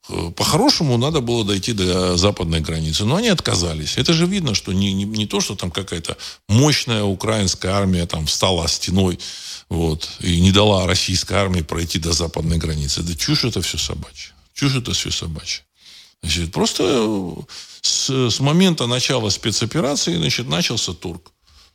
Э, 0.10 0.32
по-хорошему 0.36 0.98
надо 0.98 1.22
было 1.22 1.46
дойти 1.46 1.74
до 1.74 2.18
западной 2.18 2.62
границы. 2.62 3.06
Но 3.06 3.18
они 3.18 3.30
отказались. 3.30 3.98
Это 3.98 4.14
же 4.14 4.26
видно, 4.26 4.56
что 4.56 4.74
не, 4.74 4.94
не, 4.94 5.06
не 5.06 5.26
то, 5.26 5.40
что 5.40 5.56
там 5.56 5.72
какая-то 5.72 6.18
мощная 6.48 7.04
украинская 7.04 7.72
армия 7.74 8.06
там 8.06 8.26
встала 8.26 8.68
стеной 8.68 9.20
вот, 9.70 10.10
и 10.20 10.40
не 10.40 10.52
дала 10.52 10.88
российской 10.88 11.34
армии 11.34 11.62
пройти 11.62 12.00
до 12.00 12.12
западной 12.12 12.58
границы. 12.58 13.04
Да 13.04 13.16
чушь 13.16 13.46
это 13.46 13.62
все 13.62 13.78
собачья. 13.78 14.34
Чушь 14.54 14.76
это 14.76 14.94
все 14.94 15.12
собачья. 15.12 15.64
Значит, 16.22 16.52
просто 16.52 16.84
э, 16.86 17.42
с, 17.82 18.30
с 18.30 18.40
момента 18.40 18.88
начала 18.88 19.30
спецоперации 19.30 20.16
значит, 20.16 20.48
начался 20.48 20.94
торг. 20.94 21.32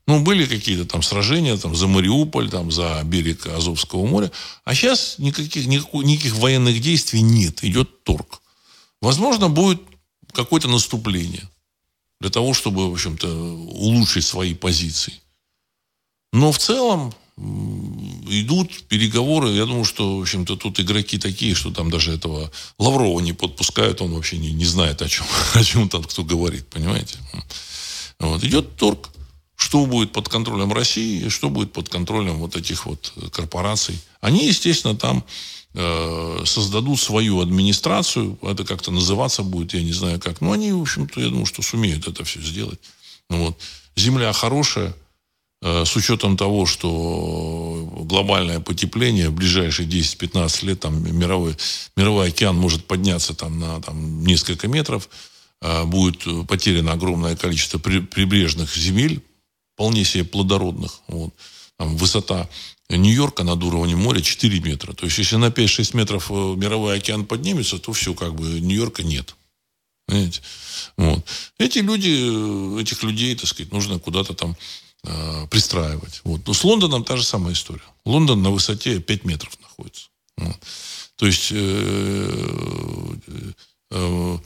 Ну, 0.07 0.21
были 0.21 0.45
какие-то 0.47 0.85
там 0.85 1.03
сражения 1.03 1.57
там, 1.57 1.75
за 1.75 1.87
Мариуполь, 1.87 2.51
там, 2.51 2.71
за 2.71 3.01
берег 3.05 3.47
Азовского 3.47 4.07
моря. 4.07 4.31
А 4.65 4.75
сейчас 4.75 5.19
никаких, 5.19 5.67
никаких, 5.67 5.95
никаких 5.95 6.35
военных 6.35 6.81
действий 6.81 7.23
нет. 7.23 7.65
Идет 7.65 8.05
торг. 8.05 8.43
Возможно, 9.01 9.49
будет 9.49 9.81
какое-то 10.33 10.69
наступление 10.69 11.49
для 12.21 12.31
того, 12.31 12.53
чтобы, 12.53 12.91
в 12.91 12.93
общем-то, 12.93 13.29
улучшить 13.29 14.25
свои 14.25 14.55
позиции. 14.55 15.15
Но 16.33 16.53
в 16.53 16.59
целом 16.59 17.15
идут 17.37 18.85
переговоры. 18.89 19.51
Я 19.51 19.65
думаю, 19.65 19.85
что, 19.85 20.19
в 20.19 20.23
общем-то, 20.23 20.57
тут 20.57 20.81
игроки 20.81 21.19
такие, 21.19 21.55
что 21.55 21.71
там 21.71 21.91
даже 21.91 22.13
этого 22.13 22.51
Лаврова 22.79 23.21
не 23.21 23.33
подпускают. 23.33 24.03
Он 24.03 24.13
вообще 24.13 24.37
не, 24.37 24.53
не 24.53 24.65
знает, 24.67 25.01
о 25.01 25.09
чем, 25.09 25.27
о 25.55 25.65
чем 25.65 25.89
там 25.89 26.05
кто 26.05 26.25
говорит, 26.25 26.67
понимаете? 26.69 27.19
Вот. 28.19 28.45
Идет 28.45 28.77
торг 28.77 29.11
что 29.57 29.87
будет 29.87 30.13
под 30.13 30.29
контролем 30.29 30.73
России 30.73 31.29
что 31.29 31.49
будет 31.49 31.73
под 31.73 31.89
контролем 31.89 32.39
вот 32.39 32.57
этих 32.57 32.87
вот 32.87 33.13
корпораций. 33.33 33.99
Они, 34.21 34.47
естественно, 34.47 34.97
там 34.97 35.25
э, 35.75 36.43
создадут 36.45 37.01
свою 37.01 37.41
администрацию, 37.41 38.39
это 38.43 38.65
как-то 38.65 38.91
называться 38.91 39.43
будет, 39.43 39.75
я 39.75 39.83
не 39.83 39.93
знаю 39.93 40.21
как, 40.21 40.41
но 40.41 40.53
они, 40.53 40.73
в 40.73 40.81
общем-то, 40.81 41.21
я 41.21 41.29
думаю, 41.29 41.47
что 41.47 41.63
сумеют 41.63 42.09
это 42.09 42.25
все 42.25 42.41
сделать. 42.41 42.81
Ну, 43.31 43.47
вот. 43.47 43.59
Земля 43.97 44.33
хорошая, 44.33 44.95
э, 45.63 45.85
с 45.85 45.97
учетом 45.97 46.37
того, 46.37 46.67
что 46.67 48.05
глобальное 48.09 48.61
потепление 48.61 49.29
в 49.29 49.35
ближайшие 49.35 49.89
10-15 49.89 50.67
лет, 50.67 50.81
там 50.81 51.03
мировой, 51.17 51.57
мировой 51.97 52.29
океан 52.29 52.57
может 52.57 52.87
подняться 52.87 53.35
там, 53.35 53.59
на 53.59 53.81
там, 53.81 54.25
несколько 54.25 54.69
метров, 54.69 55.09
э, 55.63 55.85
будет 55.85 56.25
потеряно 56.49 56.93
огромное 56.93 57.37
количество 57.37 57.79
прибрежных 57.79 58.75
земель, 58.75 59.23
вполне 59.75 60.05
себе 60.05 60.25
плодородных. 60.25 61.01
Вот. 61.09 61.35
Там 61.77 61.97
высота 61.97 62.49
Нью-Йорка 62.89 63.45
над 63.45 63.63
уровнем 63.63 63.99
моря 63.99 64.21
4 64.21 64.61
метра. 64.61 64.93
То 64.93 65.07
есть, 65.07 65.19
если 65.19 65.37
на 65.37 65.49
5-6 65.49 65.97
метров 65.97 66.31
э, 66.31 66.35
мировой 66.35 66.97
океан 66.97 67.25
поднимется, 67.25 67.79
то 67.79 67.93
все, 67.93 68.15
как 68.15 68.35
бы, 68.35 68.61
Нью-Йорка 68.61 69.03
нет. 69.03 69.35
Понимаете? 70.07 70.43
Вот. 70.97 71.25
Эти 71.59 71.79
люди, 71.79 72.11
э, 72.11 72.81
этих 72.83 73.03
людей, 73.03 73.35
так 73.35 73.49
сказать, 73.49 73.73
нужно 73.73 73.99
куда-то 73.99 74.35
там 74.35 74.57
э, 75.05 75.47
пристраивать. 75.51 76.21
Вот. 76.25 76.47
Но 76.47 76.53
с 76.53 76.63
Лондоном 76.63 77.05
та 77.05 77.17
же 77.17 77.25
самая 77.25 77.55
история. 77.55 77.83
Лондон 78.05 78.43
на 78.43 78.51
высоте 78.51 79.01
5 79.01 79.25
метров 79.25 79.59
находится. 79.63 80.09
Вот. 80.37 80.57
То 81.17 81.27
есть, 81.27 81.51
э, 81.53 82.27
э, 83.27 83.53
э, 83.91 84.39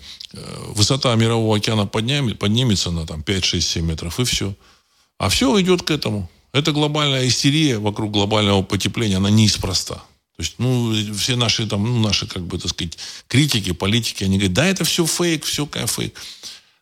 высота 0.68 1.14
мирового 1.16 1.56
океана 1.56 1.86
поднимет, 1.86 2.38
поднимется 2.38 2.90
на 2.90 3.06
там, 3.06 3.22
5, 3.22 3.44
6, 3.44 3.68
7 3.68 3.84
метров, 3.84 4.20
и 4.20 4.24
все. 4.24 4.54
А 5.18 5.28
все 5.28 5.60
идет 5.60 5.82
к 5.82 5.90
этому. 5.90 6.30
Это 6.52 6.72
глобальная 6.72 7.26
истерия 7.28 7.78
вокруг 7.78 8.12
глобального 8.12 8.62
потепления, 8.62 9.16
она 9.16 9.30
неспроста. 9.30 9.96
То 10.36 10.42
есть, 10.42 10.54
ну, 10.58 10.94
все 11.14 11.34
наши 11.34 11.66
там, 11.66 11.84
ну, 11.84 11.98
наши, 11.98 12.26
как 12.26 12.46
бы, 12.46 12.58
так 12.58 12.70
сказать, 12.70 12.96
критики, 13.26 13.72
политики, 13.72 14.22
они 14.22 14.38
говорят, 14.38 14.54
да, 14.54 14.66
это 14.66 14.84
все 14.84 15.04
фейк, 15.04 15.44
все 15.44 15.68
фейк. 15.86 16.14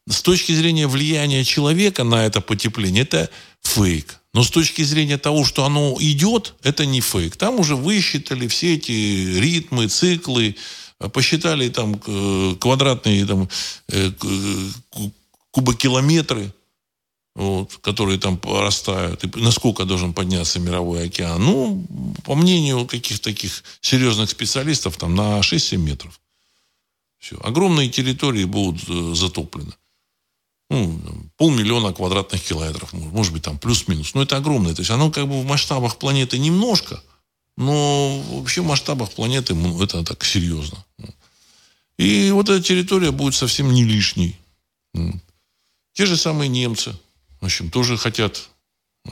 С 0.08 0.22
точки 0.22 0.52
зрения 0.52 0.86
влияния 0.86 1.42
человека 1.42 2.04
на 2.04 2.26
это 2.26 2.40
потепление, 2.40 3.02
это 3.02 3.30
фейк. 3.62 4.20
Но 4.34 4.44
с 4.44 4.50
точки 4.50 4.82
зрения 4.82 5.16
того, 5.16 5.44
что 5.44 5.64
оно 5.64 5.96
идет, 5.98 6.54
это 6.62 6.84
не 6.84 7.00
фейк. 7.00 7.36
Там 7.36 7.58
уже 7.58 7.74
высчитали 7.74 8.46
все 8.46 8.74
эти 8.74 9.38
ритмы, 9.38 9.88
циклы, 9.88 10.54
посчитали 11.12 11.70
там 11.70 11.98
квадратные 12.58 13.24
там, 13.24 13.48
э, 13.88 14.12
кубокилометры 15.50 16.52
вот, 17.36 17.76
которые 17.82 18.18
там 18.18 18.38
порастают, 18.38 19.22
и 19.22 19.40
насколько 19.40 19.84
должен 19.84 20.14
подняться 20.14 20.58
мировой 20.58 21.04
океан. 21.04 21.44
Ну, 21.44 21.86
по 22.24 22.34
мнению 22.34 22.86
каких-то 22.86 23.24
таких 23.24 23.62
серьезных 23.82 24.30
специалистов, 24.30 24.96
там 24.96 25.14
на 25.14 25.40
6-7 25.40 25.76
метров. 25.76 26.18
Все. 27.18 27.36
Огромные 27.42 27.90
территории 27.90 28.44
будут 28.44 28.88
э, 28.88 29.14
затоплены. 29.14 29.74
Ну, 30.70 30.98
полмиллиона 31.36 31.92
квадратных 31.92 32.42
километров, 32.42 32.94
может 32.94 33.34
быть, 33.34 33.42
там 33.42 33.58
плюс-минус. 33.58 34.14
Но 34.14 34.22
это 34.22 34.38
огромное. 34.38 34.74
То 34.74 34.80
есть 34.80 34.90
оно 34.90 35.10
как 35.10 35.28
бы 35.28 35.42
в 35.42 35.44
масштабах 35.44 35.98
планеты 35.98 36.38
немножко, 36.38 37.02
но 37.58 38.18
вообще 38.30 38.62
в 38.62 38.66
масштабах 38.66 39.12
планеты 39.12 39.54
ну, 39.54 39.82
это 39.82 40.02
так 40.04 40.24
серьезно. 40.24 40.82
И 41.98 42.30
вот 42.30 42.48
эта 42.48 42.62
территория 42.62 43.10
будет 43.10 43.34
совсем 43.34 43.72
не 43.72 43.84
лишней. 43.84 44.38
Те 45.92 46.06
же 46.06 46.16
самые 46.16 46.48
немцы– 46.48 46.96
в 47.46 47.48
общем, 47.48 47.70
тоже 47.70 47.96
хотят 47.96 48.50
э, 49.04 49.10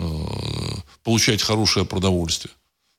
получать 1.04 1.40
хорошее 1.40 1.86
продовольствие. 1.86 2.52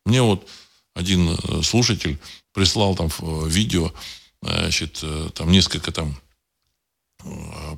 Мне 0.06 0.22
вот 0.22 0.48
один 0.94 1.30
э, 1.30 1.62
слушатель 1.62 2.18
прислал 2.54 2.96
там 2.96 3.10
э, 3.20 3.48
видео, 3.50 3.92
значит, 4.42 5.04
там 5.34 5.52
несколько 5.52 5.92
там 5.92 6.16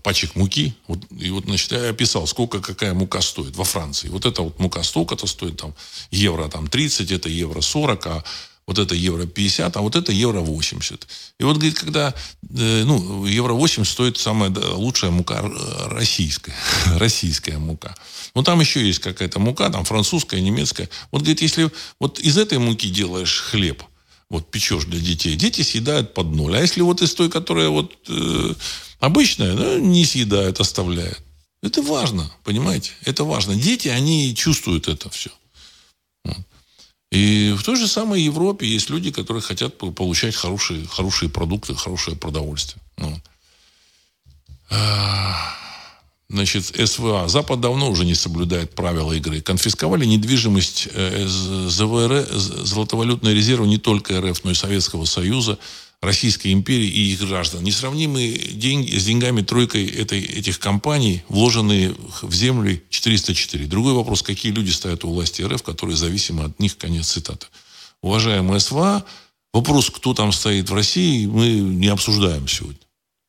пачек 0.03 0.35
муки. 0.35 0.75
Вот, 0.87 0.99
и 1.09 1.29
вот, 1.31 1.45
значит, 1.45 1.71
я 1.71 1.89
описал, 1.89 2.27
сколько 2.27 2.59
какая 2.59 2.93
мука 2.93 3.21
стоит 3.21 3.55
во 3.55 3.63
Франции. 3.63 4.09
Вот 4.09 4.25
эта 4.25 4.41
вот 4.43 4.59
мука 4.59 4.83
столько-то 4.83 5.25
стоит, 5.25 5.57
там, 5.57 5.73
евро 6.11 6.47
там 6.49 6.67
30, 6.67 7.11
это 7.11 7.29
евро 7.29 7.61
40, 7.61 8.07
а 8.07 8.23
вот 8.67 8.77
это 8.77 8.93
евро 8.93 9.25
50, 9.25 9.77
а 9.77 9.81
вот 9.81 9.95
это 9.95 10.11
евро 10.11 10.41
80. 10.41 11.07
И 11.39 11.43
вот, 11.43 11.55
говорит, 11.55 11.79
когда, 11.79 12.13
э, 12.49 12.83
ну, 12.83 13.25
евро 13.25 13.53
80 13.53 13.91
стоит 13.91 14.17
самая 14.17 14.51
лучшая 14.51 15.09
мука 15.09 15.41
российская, 15.85 16.53
российская 16.97 17.57
мука. 17.57 17.95
Но 18.35 18.43
там 18.43 18.59
еще 18.59 18.85
есть 18.85 18.99
какая-то 18.99 19.39
мука, 19.39 19.69
там 19.69 19.85
французская, 19.85 20.41
немецкая. 20.41 20.89
Вот, 21.11 21.21
говорит, 21.21 21.41
если 21.41 21.71
вот 21.99 22.19
из 22.19 22.37
этой 22.37 22.57
муки 22.57 22.89
делаешь 22.89 23.39
хлеб, 23.39 23.81
вот 24.29 24.51
печешь 24.51 24.83
для 24.83 24.99
детей, 24.99 25.35
дети 25.35 25.61
съедают 25.61 26.13
под 26.13 26.27
ноль. 26.27 26.57
А 26.57 26.61
если 26.61 26.81
вот 26.81 27.01
из 27.01 27.13
той, 27.15 27.29
которая 27.29 27.69
вот 27.69 27.93
э, 28.09 28.53
обычная, 28.99 29.55
да, 29.55 29.79
не 29.79 30.05
съедают, 30.05 30.59
оставляют. 30.59 31.21
Это 31.63 31.81
важно, 31.81 32.29
понимаете? 32.43 32.91
Это 33.05 33.23
важно. 33.23 33.55
Дети, 33.55 33.87
они 33.87 34.35
чувствуют 34.35 34.89
это 34.89 35.09
все. 35.09 35.29
И 37.11 37.55
в 37.57 37.63
той 37.63 37.77
же 37.77 37.87
самой 37.87 38.21
Европе 38.21 38.67
есть 38.67 38.89
люди, 38.89 39.11
которые 39.11 39.41
хотят 39.41 39.77
получать 39.77 40.35
хорошие, 40.35 40.85
хорошие 40.87 41.29
продукты, 41.29 41.73
хорошее 41.73 42.17
продовольствие. 42.17 42.81
Ну. 42.97 43.21
Значит, 46.29 46.65
СВА. 46.65 47.29
Запад 47.29 47.61
давно 47.61 47.89
уже 47.89 48.03
не 48.03 48.13
соблюдает 48.13 48.75
правила 48.75 49.13
игры. 49.13 49.39
Конфисковали 49.39 50.03
недвижимость 50.05 50.89
э, 50.91 51.25
ЗВР, 51.25 52.27
золотовалютные 52.29 53.33
резервы 53.33 53.65
не 53.67 53.77
только 53.77 54.19
РФ, 54.19 54.43
но 54.43 54.51
и 54.51 54.53
Советского 54.53 55.05
Союза. 55.05 55.57
Российской 56.01 56.53
империи 56.53 56.87
и 56.87 57.13
их 57.13 57.27
граждан. 57.27 57.63
Несравнимые 57.63 58.37
деньги 58.37 58.95
с 58.95 59.05
деньгами 59.05 59.41
тройкой 59.41 59.85
этой, 59.87 60.21
этих 60.21 60.59
компаний, 60.59 61.23
вложенные 61.27 61.95
в 62.21 62.33
землю 62.33 62.79
404. 62.89 63.65
Другой 63.65 63.93
вопрос, 63.93 64.21
какие 64.21 64.51
люди 64.51 64.69
стоят 64.69 65.03
у 65.05 65.09
власти 65.09 65.41
РФ, 65.41 65.63
которые 65.63 65.97
зависимы 65.97 66.43
от 66.45 66.59
них, 66.59 66.77
конец 66.77 67.07
цитаты. 67.07 67.47
Уважаемые 68.01 68.59
СВА, 68.59 69.05
вопрос, 69.53 69.89
кто 69.89 70.13
там 70.13 70.31
стоит 70.31 70.69
в 70.69 70.73
России, 70.75 71.25
мы 71.25 71.49
не 71.49 71.87
обсуждаем 71.87 72.47
сегодня. 72.47 72.79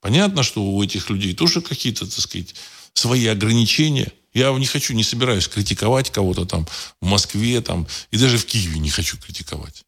Понятно, 0.02 0.42
что 0.42 0.62
у 0.62 0.82
этих 0.82 1.08
людей 1.08 1.34
тоже 1.34 1.62
какие-то, 1.62 2.04
так 2.04 2.20
сказать, 2.20 2.54
свои 2.92 3.26
ограничения. 3.26 4.12
Я 4.34 4.52
не 4.52 4.66
хочу, 4.66 4.92
не 4.92 5.04
собираюсь 5.04 5.48
критиковать 5.48 6.10
кого-то 6.10 6.44
там 6.44 6.66
в 7.00 7.06
Москве 7.06 7.62
там, 7.62 7.86
и 8.10 8.18
даже 8.18 8.36
в 8.36 8.44
Киеве 8.44 8.78
не 8.78 8.90
хочу 8.90 9.16
критиковать. 9.16 9.84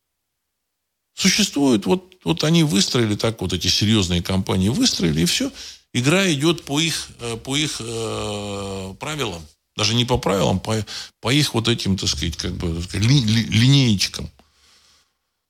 Существует, 1.14 1.84
вот, 1.84 2.09
вот 2.24 2.44
они 2.44 2.64
выстроили 2.64 3.14
так, 3.14 3.40
вот 3.40 3.52
эти 3.52 3.68
серьезные 3.68 4.22
компании 4.22 4.68
выстроили, 4.68 5.22
и 5.22 5.26
все. 5.26 5.50
Игра 5.92 6.30
идет 6.32 6.64
по 6.64 6.80
их, 6.80 7.08
э, 7.20 7.36
по 7.36 7.56
их 7.56 7.80
э, 7.80 8.94
правилам. 9.00 9.42
Даже 9.76 9.94
не 9.94 10.04
по 10.04 10.18
правилам, 10.18 10.60
по, 10.60 10.84
по 11.20 11.32
их 11.32 11.54
вот 11.54 11.68
этим, 11.68 11.96
так 11.96 12.08
сказать, 12.08 12.36
как 12.36 12.52
бы 12.56 12.82
ли, 12.92 13.20
ли, 13.20 13.42
линеечкам. 13.44 14.30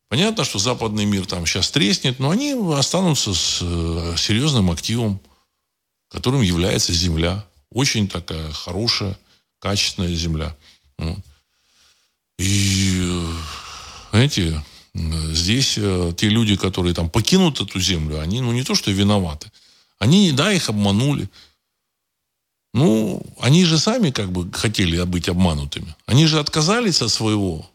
Понятно, 0.09 0.45
что 0.45 0.59
западный 0.59 1.05
мир 1.05 1.27
там 1.27 1.47
сейчас 1.47 1.71
треснет, 1.71 2.19
но 2.19 2.31
они 2.31 2.57
останутся 2.75 3.35
с 3.35 3.59
э, 3.61 4.15
серьезным 4.17 4.71
активом, 4.71 5.21
которым 6.09 6.43
является 6.43 6.93
земля. 6.93 7.45
Очень 7.71 8.09
такая 8.09 8.51
хорошая, 8.53 9.19
качественная 9.59 10.15
земля. 10.15 10.57
И, 12.39 13.23
знаете, 14.11 14.63
здесь 14.95 15.75
э, 15.79 16.13
те 16.17 16.29
люди, 16.29 16.57
которые 16.57 16.95
там 16.95 17.09
покинут 17.09 17.61
эту 17.61 17.81
землю, 17.81 18.21
они, 18.21 18.41
ну, 18.41 18.53
не 18.53 18.63
то, 18.63 18.75
что 18.75 18.91
виноваты. 18.91 19.51
Они, 19.99 20.33
да, 20.33 20.53
их 20.53 20.69
обманули. 20.69 21.29
Ну, 22.73 23.23
они 23.41 23.65
же 23.65 23.79
сами 23.79 24.11
как 24.11 24.31
бы 24.33 24.51
хотели 24.53 25.03
быть 25.05 25.29
обманутыми. 25.29 25.95
Они 26.07 26.27
же 26.27 26.39
отказались 26.39 27.03
от 27.03 27.11
своего 27.11 27.69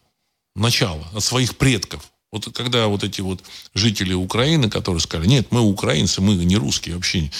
начала, 0.55 1.05
от 1.13 1.23
своих 1.23 1.57
предков. 1.57 2.11
Вот 2.31 2.53
когда 2.53 2.87
вот 2.87 3.03
эти 3.03 3.21
вот 3.21 3.43
жители 3.73 4.13
Украины, 4.13 4.69
которые 4.69 4.99
сказали, 4.99 5.27
нет, 5.27 5.47
мы 5.51 5.61
украинцы, 5.61 6.21
мы 6.21 6.35
не 6.35 6.57
русские 6.57 6.95
вообще, 6.95 7.31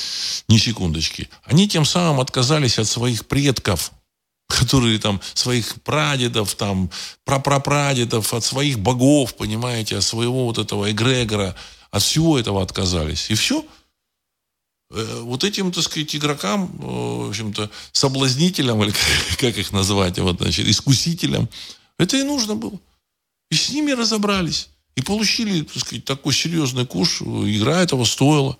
ни 0.47 0.57
секундочки. 0.57 1.27
Они 1.43 1.67
тем 1.67 1.85
самым 1.85 2.21
отказались 2.21 2.79
от 2.79 2.87
своих 2.87 3.25
предков, 3.25 3.91
которые 4.47 4.99
там 4.99 5.21
своих 5.33 5.81
прадедов, 5.81 6.55
там, 6.55 6.89
прапрапрадедов, 7.23 8.33
от 8.33 8.43
своих 8.43 8.79
богов, 8.79 9.35
понимаете, 9.35 9.97
от 9.97 10.03
своего 10.03 10.45
вот 10.45 10.57
этого 10.57 10.91
эгрегора, 10.91 11.55
от 11.91 12.03
всего 12.03 12.37
этого 12.37 12.61
отказались. 12.61 13.29
И 13.31 13.35
все. 13.35 13.65
Э, 14.91 15.21
вот 15.21 15.43
этим, 15.43 15.71
так 15.71 15.83
сказать, 15.83 16.15
игрокам, 16.15 16.71
э, 16.79 17.25
в 17.25 17.29
общем-то, 17.29 17.69
соблазнителям, 17.91 18.83
или 18.83 18.93
как 19.39 19.57
их 19.57 19.71
назвать, 19.71 20.19
вот, 20.19 20.37
значит, 20.37 20.67
искусителям, 20.67 21.49
это 21.97 22.17
и 22.17 22.23
нужно 22.23 22.55
было. 22.55 22.79
И 23.49 23.55
с 23.55 23.69
ними 23.69 23.91
разобрались. 23.91 24.69
И 24.95 25.01
получили, 25.01 25.61
так 25.63 25.77
сказать, 25.77 26.05
такой 26.05 26.33
серьезный 26.33 26.85
куш. 26.85 27.21
Игра 27.21 27.81
этого 27.81 28.05
стоила. 28.05 28.57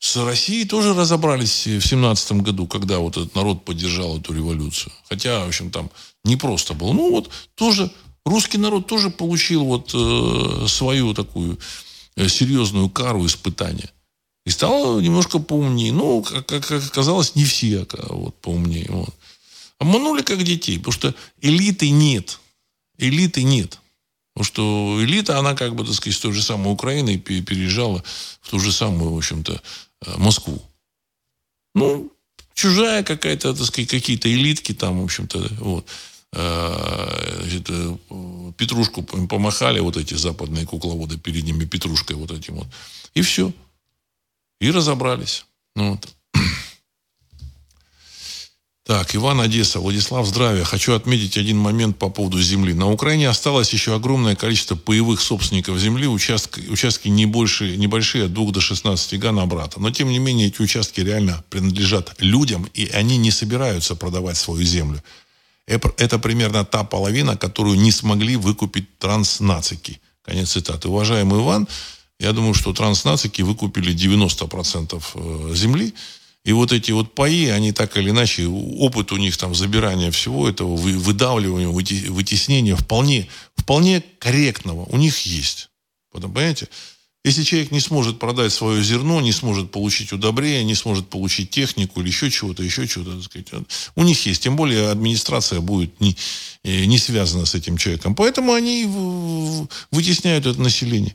С 0.00 0.16
Россией 0.16 0.64
тоже 0.64 0.94
разобрались 0.94 1.66
в 1.66 1.80
семнадцатом 1.80 2.42
году, 2.42 2.66
когда 2.66 2.98
вот 2.98 3.16
этот 3.16 3.34
народ 3.34 3.64
поддержал 3.64 4.18
эту 4.18 4.32
революцию. 4.32 4.92
Хотя, 5.08 5.44
в 5.44 5.48
общем, 5.48 5.70
там 5.70 5.90
не 6.24 6.36
просто 6.36 6.74
было. 6.74 6.92
Ну 6.92 7.10
вот 7.10 7.30
тоже 7.56 7.90
русский 8.24 8.58
народ 8.58 8.86
тоже 8.86 9.10
получил 9.10 9.64
вот 9.64 9.90
э, 9.94 10.66
свою 10.68 11.14
такую 11.14 11.58
э, 12.16 12.28
серьезную 12.28 12.88
кару 12.90 13.26
испытания. 13.26 13.90
И 14.46 14.50
стал 14.50 15.00
немножко 15.00 15.40
поумнее. 15.40 15.92
Ну, 15.92 16.22
как, 16.22 16.46
как 16.46 16.70
оказалось, 16.70 17.34
не 17.34 17.44
все 17.44 17.86
а 17.92 18.14
вот, 18.14 18.40
поумнее. 18.40 18.86
Вот. 18.88 19.14
Обманули 19.78 20.22
как 20.22 20.42
детей, 20.42 20.78
потому 20.78 20.92
что 20.92 21.14
элиты 21.40 21.90
нет. 21.90 22.38
Элиты 22.98 23.42
нет. 23.42 23.78
Потому 24.32 24.44
что 24.44 25.04
элита, 25.04 25.38
она 25.38 25.54
как 25.54 25.74
бы, 25.74 25.84
так 25.84 25.94
сказать, 25.94 26.16
с 26.16 26.20
той 26.20 26.32
же 26.32 26.42
самой 26.42 26.72
Украины 26.72 27.18
переезжала 27.18 28.02
в 28.40 28.50
ту 28.50 28.60
же 28.60 28.70
самую, 28.70 29.12
в 29.12 29.18
общем-то, 29.18 29.60
Москву. 30.16 30.62
Ну, 31.74 32.12
чужая 32.54 33.02
какая-то, 33.02 33.54
так 33.54 33.66
сказать, 33.66 33.90
какие-то 33.90 34.32
элитки 34.32 34.74
там, 34.74 35.00
в 35.00 35.04
общем-то, 35.04 35.48
вот. 35.60 35.86
Э, 36.32 37.42
э, 37.68 38.52
петрушку 38.58 39.02
помахали 39.02 39.80
вот 39.80 39.96
эти 39.96 40.14
западные 40.14 40.66
кукловоды 40.66 41.18
перед 41.18 41.44
ними 41.44 41.64
петрушкой 41.64 42.16
вот 42.16 42.30
этим 42.30 42.56
вот. 42.56 42.66
И 43.14 43.22
все. 43.22 43.52
И 44.60 44.70
разобрались. 44.70 45.46
Ну, 45.74 45.92
вот. 45.92 46.08
Так, 48.88 49.14
Иван 49.14 49.38
Одесса, 49.42 49.80
Владислав, 49.80 50.26
здравия. 50.26 50.64
Хочу 50.64 50.94
отметить 50.94 51.36
один 51.36 51.58
момент 51.58 51.98
по 51.98 52.08
поводу 52.08 52.40
земли. 52.40 52.72
На 52.72 52.90
Украине 52.90 53.28
осталось 53.28 53.74
еще 53.74 53.94
огромное 53.94 54.34
количество 54.34 54.76
паевых 54.76 55.20
собственников 55.20 55.78
земли. 55.78 56.06
Участки, 56.06 56.60
участки 56.70 57.08
не 57.08 57.26
больше, 57.26 57.76
небольшие, 57.76 58.24
от 58.24 58.32
2 58.32 58.50
до 58.50 58.60
16 58.62 59.18
га 59.20 59.32
на 59.32 59.44
брата. 59.44 59.78
Но, 59.78 59.90
тем 59.90 60.08
не 60.08 60.18
менее, 60.18 60.48
эти 60.48 60.62
участки 60.62 61.02
реально 61.02 61.44
принадлежат 61.50 62.14
людям, 62.18 62.66
и 62.72 62.86
они 62.86 63.18
не 63.18 63.30
собираются 63.30 63.94
продавать 63.94 64.38
свою 64.38 64.64
землю. 64.64 65.02
Это 65.66 66.18
примерно 66.18 66.64
та 66.64 66.82
половина, 66.82 67.36
которую 67.36 67.78
не 67.78 67.92
смогли 67.92 68.36
выкупить 68.36 68.98
транснацики. 68.98 70.00
Конец 70.22 70.52
цитаты. 70.52 70.88
Уважаемый 70.88 71.42
Иван, 71.42 71.68
я 72.18 72.32
думаю, 72.32 72.54
что 72.54 72.72
транснацики 72.72 73.42
выкупили 73.42 73.94
90% 73.94 75.02
э, 75.14 75.54
земли. 75.54 75.92
И 76.48 76.52
вот 76.52 76.72
эти 76.72 76.92
вот 76.92 77.14
паи, 77.14 77.48
они 77.48 77.72
так 77.72 77.98
или 77.98 78.08
иначе, 78.08 78.46
опыт 78.46 79.12
у 79.12 79.18
них 79.18 79.36
там 79.36 79.54
забирания 79.54 80.10
всего 80.10 80.48
этого, 80.48 80.76
выдавливания, 80.76 81.68
вытеснения 81.68 82.74
вполне, 82.74 83.28
вполне 83.54 84.02
корректного 84.18 84.86
у 84.86 84.96
них 84.96 85.26
есть. 85.26 85.68
Понимаете? 86.10 86.68
Если 87.22 87.42
человек 87.42 87.70
не 87.70 87.80
сможет 87.80 88.18
продать 88.18 88.50
свое 88.50 88.82
зерно, 88.82 89.20
не 89.20 89.32
сможет 89.32 89.70
получить 89.70 90.10
удобрение, 90.10 90.64
не 90.64 90.74
сможет 90.74 91.10
получить 91.10 91.50
технику 91.50 92.00
или 92.00 92.08
еще 92.08 92.30
чего-то, 92.30 92.62
еще 92.62 92.88
чего-то, 92.88 93.20
сказать, 93.20 93.48
у 93.94 94.02
них 94.02 94.24
есть. 94.24 94.42
Тем 94.42 94.56
более 94.56 94.88
администрация 94.88 95.60
будет 95.60 96.00
не, 96.00 96.16
э, 96.64 96.86
не 96.86 96.96
связана 96.96 97.44
с 97.44 97.54
этим 97.54 97.76
человеком. 97.76 98.14
Поэтому 98.14 98.54
они 98.54 98.86
вытесняют 99.90 100.46
это 100.46 100.58
население. 100.58 101.14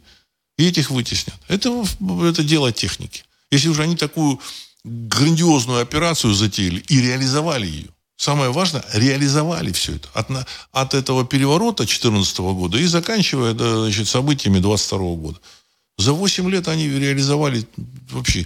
И 0.59 0.67
этих 0.67 0.91
вытеснят. 0.91 1.37
Это, 1.47 1.83
это 2.23 2.43
дело 2.43 2.71
техники. 2.71 3.23
Если 3.49 3.69
уже 3.69 3.81
они 3.81 3.95
такую 3.95 4.39
грандиозную 4.83 5.81
операцию 5.81 6.33
затеяли 6.33 6.83
и 6.87 7.01
реализовали 7.01 7.67
ее. 7.67 7.89
Самое 8.17 8.51
важное, 8.51 8.85
реализовали 8.93 9.71
все 9.71 9.95
это. 9.95 10.07
От, 10.13 10.29
от 10.71 10.93
этого 10.93 11.25
переворота 11.25 11.83
2014 11.83 12.39
года 12.39 12.77
и 12.77 12.85
заканчивая 12.85 13.53
значит, 13.53 14.07
событиями 14.07 14.59
22 14.59 14.97
года. 15.15 15.39
За 15.97 16.13
8 16.13 16.49
лет 16.49 16.67
они 16.67 16.87
реализовали 16.87 17.67
вообще 18.11 18.45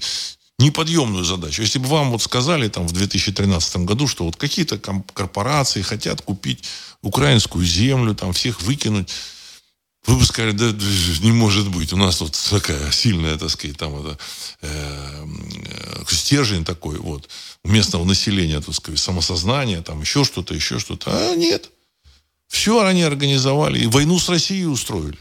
неподъемную 0.60 1.24
задачу. 1.24 1.62
Если 1.62 1.80
бы 1.80 1.88
вам 1.88 2.12
вот 2.12 2.22
сказали 2.22 2.68
там 2.68 2.88
в 2.88 2.92
2013 2.92 3.78
году, 3.78 4.08
что 4.08 4.26
вот 4.26 4.36
какие-то 4.36 4.80
корпорации 5.14 5.82
хотят 5.82 6.22
купить 6.22 6.64
украинскую 7.02 7.64
землю, 7.64 8.16
там 8.16 8.34
всех 8.34 8.62
выкинуть, 8.62 9.10
вы 10.08 10.16
бы 10.18 10.26
сказали, 10.26 10.52
да, 10.52 10.72
не 11.22 11.34
может 11.34 11.70
быть, 11.70 11.92
у 11.92 11.98
нас 11.98 12.18
тут 12.18 12.32
такая 12.50 12.92
сильная, 12.92 13.38
так 13.38 13.50
сказать, 13.50 13.78
там 13.78 13.96
это, 14.00 14.18
э, 14.62 15.26
э, 15.66 16.04
стержень 16.08 16.64
такой, 16.64 16.98
вот, 16.98 17.30
у 17.64 17.70
местного 17.70 18.06
населения, 18.06 18.62
так 18.62 18.74
сказать, 18.74 19.00
самосознание, 19.00 19.82
там 19.82 20.00
еще 20.02 20.24
что-то, 20.24 20.54
еще 20.54 20.80
что-то. 20.80 21.12
А 21.12 21.36
нет. 21.36 21.70
Все 22.48 22.82
они 22.86 23.04
организовали. 23.04 23.80
И 23.80 23.88
войну 23.88 24.18
с 24.18 24.30
Россией 24.30 24.66
устроили. 24.66 25.20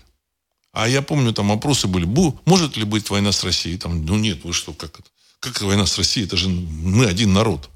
А 0.72 0.88
я 0.88 1.02
помню, 1.02 1.32
там 1.32 1.50
опросы 1.50 1.88
были, 1.88 2.04
Бу, 2.04 2.38
может 2.44 2.76
ли 2.76 2.84
быть 2.84 3.10
война 3.10 3.32
с 3.32 3.42
Россией? 3.42 3.78
Там, 3.78 4.06
ну 4.06 4.16
нет, 4.16 4.44
вы 4.44 4.52
что, 4.52 4.72
как 4.72 5.00
это? 5.00 5.08
Как 5.40 5.60
война 5.62 5.86
с 5.86 5.98
Россией? 5.98 6.26
Это 6.26 6.36
же 6.36 6.48
мы 6.48 7.06
один 7.06 7.32
народ. 7.32 7.68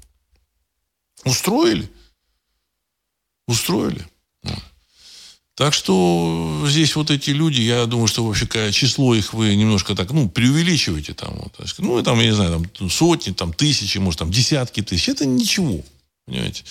Устроили. 1.25 1.91
Устроили. 3.47 4.07
Так 5.61 5.75
что 5.75 6.65
здесь 6.65 6.95
вот 6.95 7.11
эти 7.11 7.29
люди, 7.29 7.61
я 7.61 7.85
думаю, 7.85 8.07
что 8.07 8.25
вообще 8.25 8.47
число 8.71 9.13
их 9.13 9.31
вы 9.31 9.55
немножко 9.55 9.95
так, 9.95 10.09
ну, 10.09 10.27
преувеличиваете 10.27 11.13
там. 11.13 11.35
Вот, 11.35 11.53
ну, 11.77 12.01
там, 12.01 12.19
я 12.19 12.25
не 12.25 12.33
знаю, 12.33 12.67
там 12.79 12.89
сотни, 12.89 13.31
там 13.31 13.53
тысячи, 13.53 13.99
может, 13.99 14.17
там 14.17 14.31
десятки 14.31 14.81
тысяч. 14.81 15.07
Это 15.09 15.27
ничего, 15.27 15.83
понимаете. 16.25 16.63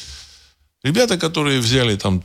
Ребята, 0.82 1.18
которые 1.18 1.60
взяли 1.60 1.94
там 1.94 2.24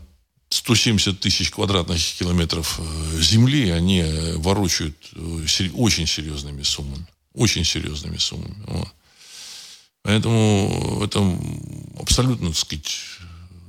170 0.50 1.20
тысяч 1.20 1.52
квадратных 1.52 2.00
километров 2.18 2.80
э, 2.80 3.22
земли, 3.22 3.70
они 3.70 4.00
э, 4.00 4.38
ворочают 4.38 4.98
э, 5.14 5.70
очень 5.76 6.08
серьезными 6.08 6.64
суммами. 6.64 7.06
Очень 7.36 7.64
серьезными 7.64 8.18
суммами. 8.18 8.58
Вот. 8.66 8.88
Поэтому 10.02 11.00
это 11.06 11.20
абсолютно, 12.02 12.48
так 12.48 12.58
сказать, 12.58 12.98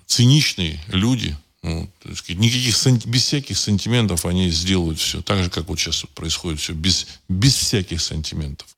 циничные 0.06 0.80
люди– 0.88 1.36
ну, 1.66 1.90
сказать, 2.14 2.38
никаких, 2.38 3.06
без 3.06 3.24
всяких 3.24 3.58
сантиментов 3.58 4.24
они 4.24 4.50
сделают 4.50 5.00
все. 5.00 5.20
Так 5.20 5.42
же, 5.42 5.50
как 5.50 5.68
вот 5.68 5.80
сейчас 5.80 6.04
вот 6.04 6.12
происходит 6.12 6.60
все, 6.60 6.74
без, 6.74 7.08
без 7.28 7.56
всяких 7.56 8.00
сантиментов. 8.00 8.68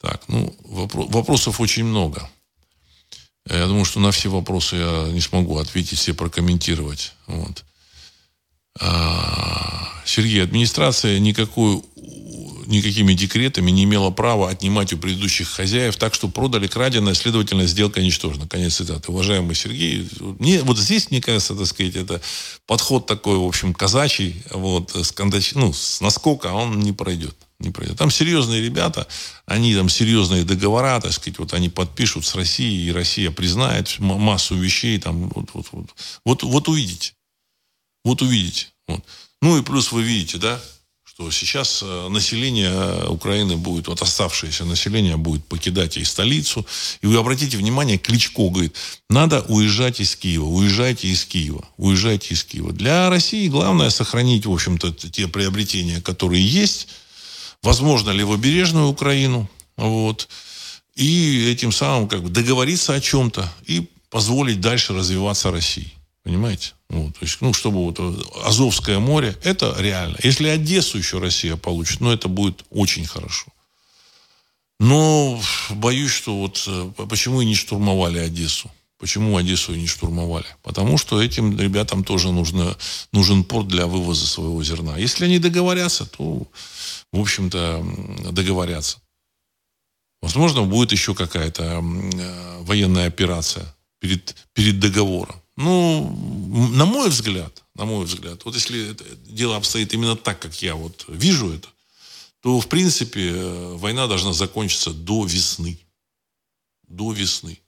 Так, 0.00 0.26
ну, 0.28 0.56
вопро- 0.64 1.10
вопросов 1.12 1.60
очень 1.60 1.84
много. 1.84 2.30
Я 3.44 3.66
думаю, 3.66 3.84
что 3.84 4.00
на 4.00 4.12
все 4.12 4.30
вопросы 4.30 4.76
я 4.76 5.08
не 5.12 5.20
смогу 5.20 5.58
ответить, 5.58 5.98
все 5.98 6.14
прокомментировать. 6.14 7.12
Вот. 7.26 7.64
А, 8.80 9.92
Сергей, 10.06 10.42
администрация 10.42 11.18
никакой, 11.18 11.82
никакими 12.68 13.14
декретами 13.14 13.70
не 13.70 13.84
имела 13.84 14.10
права 14.10 14.50
отнимать 14.50 14.92
у 14.92 14.98
предыдущих 14.98 15.48
хозяев, 15.48 15.96
так 15.96 16.14
что 16.14 16.28
продали 16.28 16.66
краденое, 16.66 17.14
следовательно, 17.14 17.66
сделка 17.66 18.02
ничтожна. 18.02 18.46
Конец 18.46 18.76
цитаты. 18.76 19.10
Уважаемый 19.10 19.54
Сергей, 19.54 20.08
мне, 20.20 20.62
вот 20.62 20.78
здесь, 20.78 21.10
мне 21.10 21.20
кажется, 21.20 21.54
так 21.54 21.66
сказать, 21.66 21.96
это 21.96 22.20
подход 22.66 23.06
такой, 23.06 23.38
в 23.38 23.44
общем, 23.44 23.72
казачий, 23.72 24.42
вот, 24.50 24.94
с, 24.94 25.12
кондач, 25.12 25.54
ну, 25.54 25.72
с 25.72 26.00
наскока 26.00 26.48
он 26.48 26.78
не 26.80 26.92
пройдет. 26.92 27.34
Не 27.58 27.70
пройдет. 27.70 27.96
Там 27.98 28.10
серьезные 28.10 28.62
ребята, 28.62 29.08
они 29.46 29.74
там 29.74 29.88
серьезные 29.88 30.44
договора, 30.44 31.00
так 31.00 31.12
сказать, 31.12 31.38
вот 31.38 31.54
они 31.54 31.68
подпишут 31.68 32.24
с 32.24 32.34
Россией, 32.34 32.86
и 32.88 32.92
Россия 32.92 33.30
признает 33.30 33.98
массу 33.98 34.54
вещей, 34.54 34.98
там, 35.00 35.28
вот, 35.30 35.50
вот, 35.54 35.66
вот, 35.72 35.90
вот, 36.24 36.42
вот 36.42 36.68
увидите. 36.68 37.14
Вот 38.04 38.22
увидите. 38.22 38.68
Вот. 38.86 39.04
Ну 39.40 39.58
и 39.58 39.62
плюс 39.62 39.90
вы 39.90 40.02
видите, 40.02 40.38
да, 40.38 40.60
что 41.18 41.32
сейчас 41.32 41.82
э, 41.82 42.08
население 42.10 43.08
Украины 43.08 43.56
будет, 43.56 43.88
вот 43.88 44.00
оставшееся 44.02 44.64
население 44.64 45.16
будет 45.16 45.44
покидать 45.44 45.96
и 45.96 46.04
столицу. 46.04 46.64
И 47.02 47.08
вы 47.08 47.16
обратите 47.16 47.56
внимание, 47.56 47.98
Кличко 47.98 48.48
говорит, 48.48 48.76
надо 49.10 49.40
уезжать 49.48 49.98
из 49.98 50.14
Киева, 50.14 50.44
уезжайте 50.44 51.08
из 51.08 51.24
Киева, 51.24 51.68
уезжайте 51.76 52.34
из 52.34 52.44
Киева. 52.44 52.72
Для 52.72 53.10
России 53.10 53.48
главное 53.48 53.90
сохранить, 53.90 54.46
в 54.46 54.52
общем-то, 54.52 54.92
те 54.92 55.26
приобретения, 55.26 56.00
которые 56.00 56.46
есть, 56.46 56.86
возможно, 57.64 58.10
левобережную 58.10 58.86
Украину, 58.86 59.50
вот, 59.76 60.28
и 60.94 61.50
этим 61.50 61.72
самым 61.72 62.08
как 62.08 62.22
бы 62.22 62.28
договориться 62.28 62.94
о 62.94 63.00
чем-то 63.00 63.52
и 63.66 63.88
позволить 64.08 64.60
дальше 64.60 64.94
развиваться 64.94 65.50
России. 65.50 65.97
Понимаете? 66.28 66.72
Ну, 66.90 67.10
то 67.10 67.18
есть, 67.22 67.40
ну, 67.40 67.54
чтобы 67.54 67.84
вот 67.84 67.98
Азовское 68.44 68.98
море, 68.98 69.34
это 69.44 69.74
реально. 69.78 70.18
Если 70.22 70.46
Одессу 70.46 70.98
еще 70.98 71.20
Россия 71.20 71.56
получит, 71.56 72.02
ну, 72.02 72.12
это 72.12 72.28
будет 72.28 72.66
очень 72.68 73.06
хорошо. 73.06 73.46
Но 74.78 75.40
боюсь, 75.70 76.10
что 76.10 76.38
вот 76.38 76.62
э, 76.66 76.90
почему 77.08 77.40
и 77.40 77.46
не 77.46 77.54
штурмовали 77.54 78.18
Одессу? 78.18 78.70
Почему 78.98 79.38
Одессу 79.38 79.72
и 79.72 79.80
не 79.80 79.86
штурмовали? 79.86 80.44
Потому 80.62 80.98
что 80.98 81.22
этим 81.22 81.58
ребятам 81.58 82.04
тоже 82.04 82.30
нужно, 82.30 82.76
нужен 83.10 83.42
порт 83.42 83.68
для 83.68 83.86
вывоза 83.86 84.26
своего 84.26 84.62
зерна. 84.62 84.98
Если 84.98 85.24
они 85.24 85.38
договорятся, 85.38 86.04
то, 86.04 86.46
в 87.10 87.20
общем-то, 87.20 87.82
договорятся. 88.32 88.98
Возможно, 90.20 90.64
будет 90.64 90.92
еще 90.92 91.14
какая-то 91.14 91.82
э, 91.82 92.62
военная 92.64 93.06
операция 93.06 93.74
перед, 93.98 94.36
перед 94.52 94.78
договором. 94.78 95.40
Ну, 95.60 96.68
на 96.72 96.84
мой 96.84 97.08
взгляд, 97.08 97.64
на 97.74 97.84
мой 97.84 98.04
взгляд, 98.04 98.44
вот 98.44 98.54
если 98.54 98.96
дело 99.26 99.56
обстоит 99.56 99.92
именно 99.92 100.14
так, 100.14 100.38
как 100.38 100.62
я 100.62 100.76
вот 100.76 101.04
вижу 101.08 101.52
это, 101.52 101.68
то, 102.40 102.60
в 102.60 102.68
принципе, 102.68 103.32
э, 103.32 103.74
война 103.74 104.06
должна 104.06 104.32
закончиться 104.32 104.92
до 104.92 105.24
весны. 105.24 105.80
До 106.86 107.10
весны. 107.10 107.58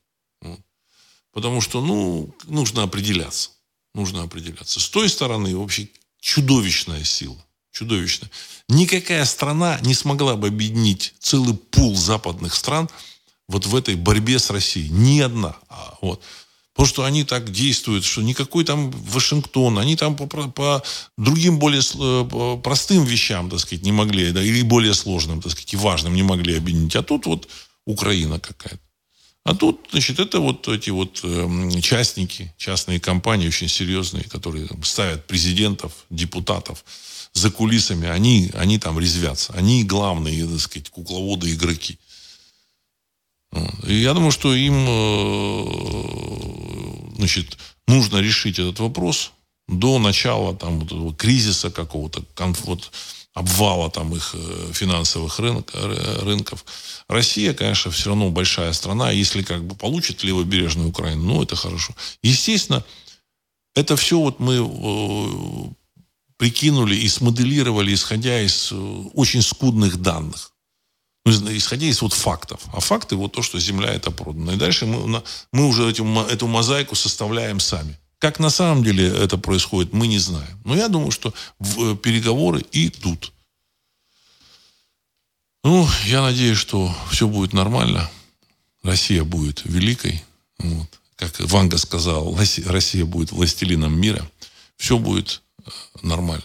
Потому 1.32 1.60
что, 1.60 1.80
ну, 1.80 2.32
нужно 2.46 2.84
определяться. 2.84 3.50
Нужно 3.92 4.22
определяться. 4.22 4.78
С 4.78 4.88
той 4.88 5.08
стороны 5.08 5.56
вообще 5.56 5.88
чудовищная 6.20 7.02
сила. 7.02 7.44
Чудовищная. 7.72 8.30
Никакая 8.68 9.24
страна 9.24 9.80
не 9.80 9.94
смогла 9.94 10.36
бы 10.36 10.46
объединить 10.46 11.14
целый 11.18 11.56
пул 11.56 11.96
западных 11.96 12.54
стран 12.54 12.88
вот 13.48 13.66
в 13.66 13.74
этой 13.74 13.96
борьбе 13.96 14.38
с 14.38 14.48
Россией. 14.50 14.90
Ни 14.90 15.18
одна. 15.18 15.56
А 15.68 15.98
вот. 16.00 16.22
Потому 16.72 16.86
что 16.86 17.04
они 17.04 17.24
так 17.24 17.50
действуют, 17.50 18.04
что 18.04 18.22
никакой 18.22 18.64
там 18.64 18.90
Вашингтон, 18.90 19.78
они 19.78 19.96
там 19.96 20.16
по, 20.16 20.26
по 20.26 20.82
другим 21.18 21.58
более 21.58 21.82
по 22.24 22.56
простым 22.56 23.04
вещам, 23.04 23.50
так 23.50 23.60
сказать, 23.60 23.84
не 23.84 23.92
могли, 23.92 24.30
да, 24.30 24.42
или 24.42 24.62
более 24.62 24.94
сложным, 24.94 25.42
так 25.42 25.52
сказать, 25.52 25.74
и 25.74 25.76
важным 25.76 26.14
не 26.14 26.22
могли 26.22 26.56
объединить. 26.56 26.96
А 26.96 27.02
тут 27.02 27.26
вот 27.26 27.48
Украина 27.86 28.38
какая-то. 28.38 28.80
А 29.44 29.54
тут, 29.54 29.88
значит, 29.90 30.20
это 30.20 30.38
вот 30.38 30.68
эти 30.68 30.90
вот 30.90 31.20
э, 31.24 31.80
частники, 31.80 32.54
частные 32.58 33.00
компании 33.00 33.48
очень 33.48 33.68
серьезные, 33.68 34.24
которые 34.24 34.68
ставят 34.84 35.26
президентов, 35.26 35.92
депутатов 36.10 36.84
за 37.32 37.50
кулисами, 37.50 38.08
они, 38.08 38.50
они 38.54 38.78
там 38.78 38.98
резвятся. 38.98 39.52
Они 39.54 39.82
главные, 39.84 40.46
так 40.46 40.60
сказать, 40.60 40.90
кукловоды, 40.90 41.52
игроки. 41.52 41.94
И 41.94 41.98
я 43.86 44.14
думаю, 44.14 44.30
что 44.30 44.54
им 44.54 44.86
э, 44.88 45.64
значит, 47.16 47.58
нужно 47.86 48.18
решить 48.18 48.58
этот 48.58 48.78
вопрос 48.78 49.32
до 49.68 49.98
начала 49.98 50.54
там, 50.54 50.80
вот 50.80 50.86
этого 50.86 51.14
кризиса 51.14 51.70
какого-то, 51.70 52.24
вот, 52.64 52.90
обвала 53.34 53.90
там, 53.90 54.14
их 54.14 54.34
э, 54.34 54.72
финансовых 54.72 55.38
рынок, 55.38 55.70
рынков. 55.74 56.64
Россия, 57.08 57.54
конечно, 57.54 57.90
все 57.90 58.10
равно 58.10 58.30
большая 58.30 58.72
страна. 58.72 59.10
Если 59.10 59.42
как 59.42 59.64
бы 59.64 59.74
получит 59.74 60.22
левобережную 60.24 60.88
Украину, 60.88 61.22
ну, 61.22 61.42
это 61.42 61.56
хорошо. 61.56 61.94
Естественно, 62.22 62.84
это 63.74 63.96
все 63.96 64.18
вот 64.18 64.40
мы 64.40 64.56
э, 64.56 65.68
прикинули 66.36 66.96
и 66.96 67.08
смоделировали, 67.08 67.94
исходя 67.94 68.40
из 68.40 68.72
очень 69.14 69.42
скудных 69.42 69.98
данных. 69.98 70.52
Ну, 71.24 71.32
исходя 71.56 71.86
из 71.86 72.00
вот 72.02 72.12
фактов. 72.12 72.60
А 72.72 72.80
факты 72.80 73.14
вот 73.16 73.32
то, 73.32 73.42
что 73.42 73.60
земля 73.60 73.92
это 73.92 74.10
продана. 74.10 74.54
И 74.54 74.56
дальше 74.56 74.86
мы, 74.86 75.22
мы 75.52 75.66
уже 75.66 75.88
эту, 75.88 76.04
эту 76.22 76.46
мозаику 76.46 76.94
составляем 76.94 77.60
сами. 77.60 77.98
Как 78.18 78.38
на 78.38 78.50
самом 78.50 78.82
деле 78.84 79.08
это 79.08 79.38
происходит, 79.38 79.92
мы 79.92 80.06
не 80.06 80.18
знаем. 80.18 80.60
Но 80.64 80.76
я 80.76 80.88
думаю, 80.88 81.10
что 81.10 81.32
в, 81.58 81.92
э, 81.92 81.96
переговоры 81.96 82.64
идут. 82.72 83.32
Ну, 85.62 85.88
я 86.06 86.22
надеюсь, 86.22 86.58
что 86.58 86.94
все 87.10 87.26
будет 87.28 87.52
нормально. 87.52 88.10
Россия 88.82 89.24
будет 89.24 89.62
великой. 89.64 90.22
Вот. 90.58 90.88
Как 91.16 91.38
Ванга 91.40 91.76
сказал, 91.76 92.34
Россия 92.66 93.04
будет 93.04 93.32
властелином 93.32 93.98
мира. 93.98 94.26
Все 94.76 94.98
будет 94.98 95.42
э, 95.64 95.70
нормально. 96.02 96.44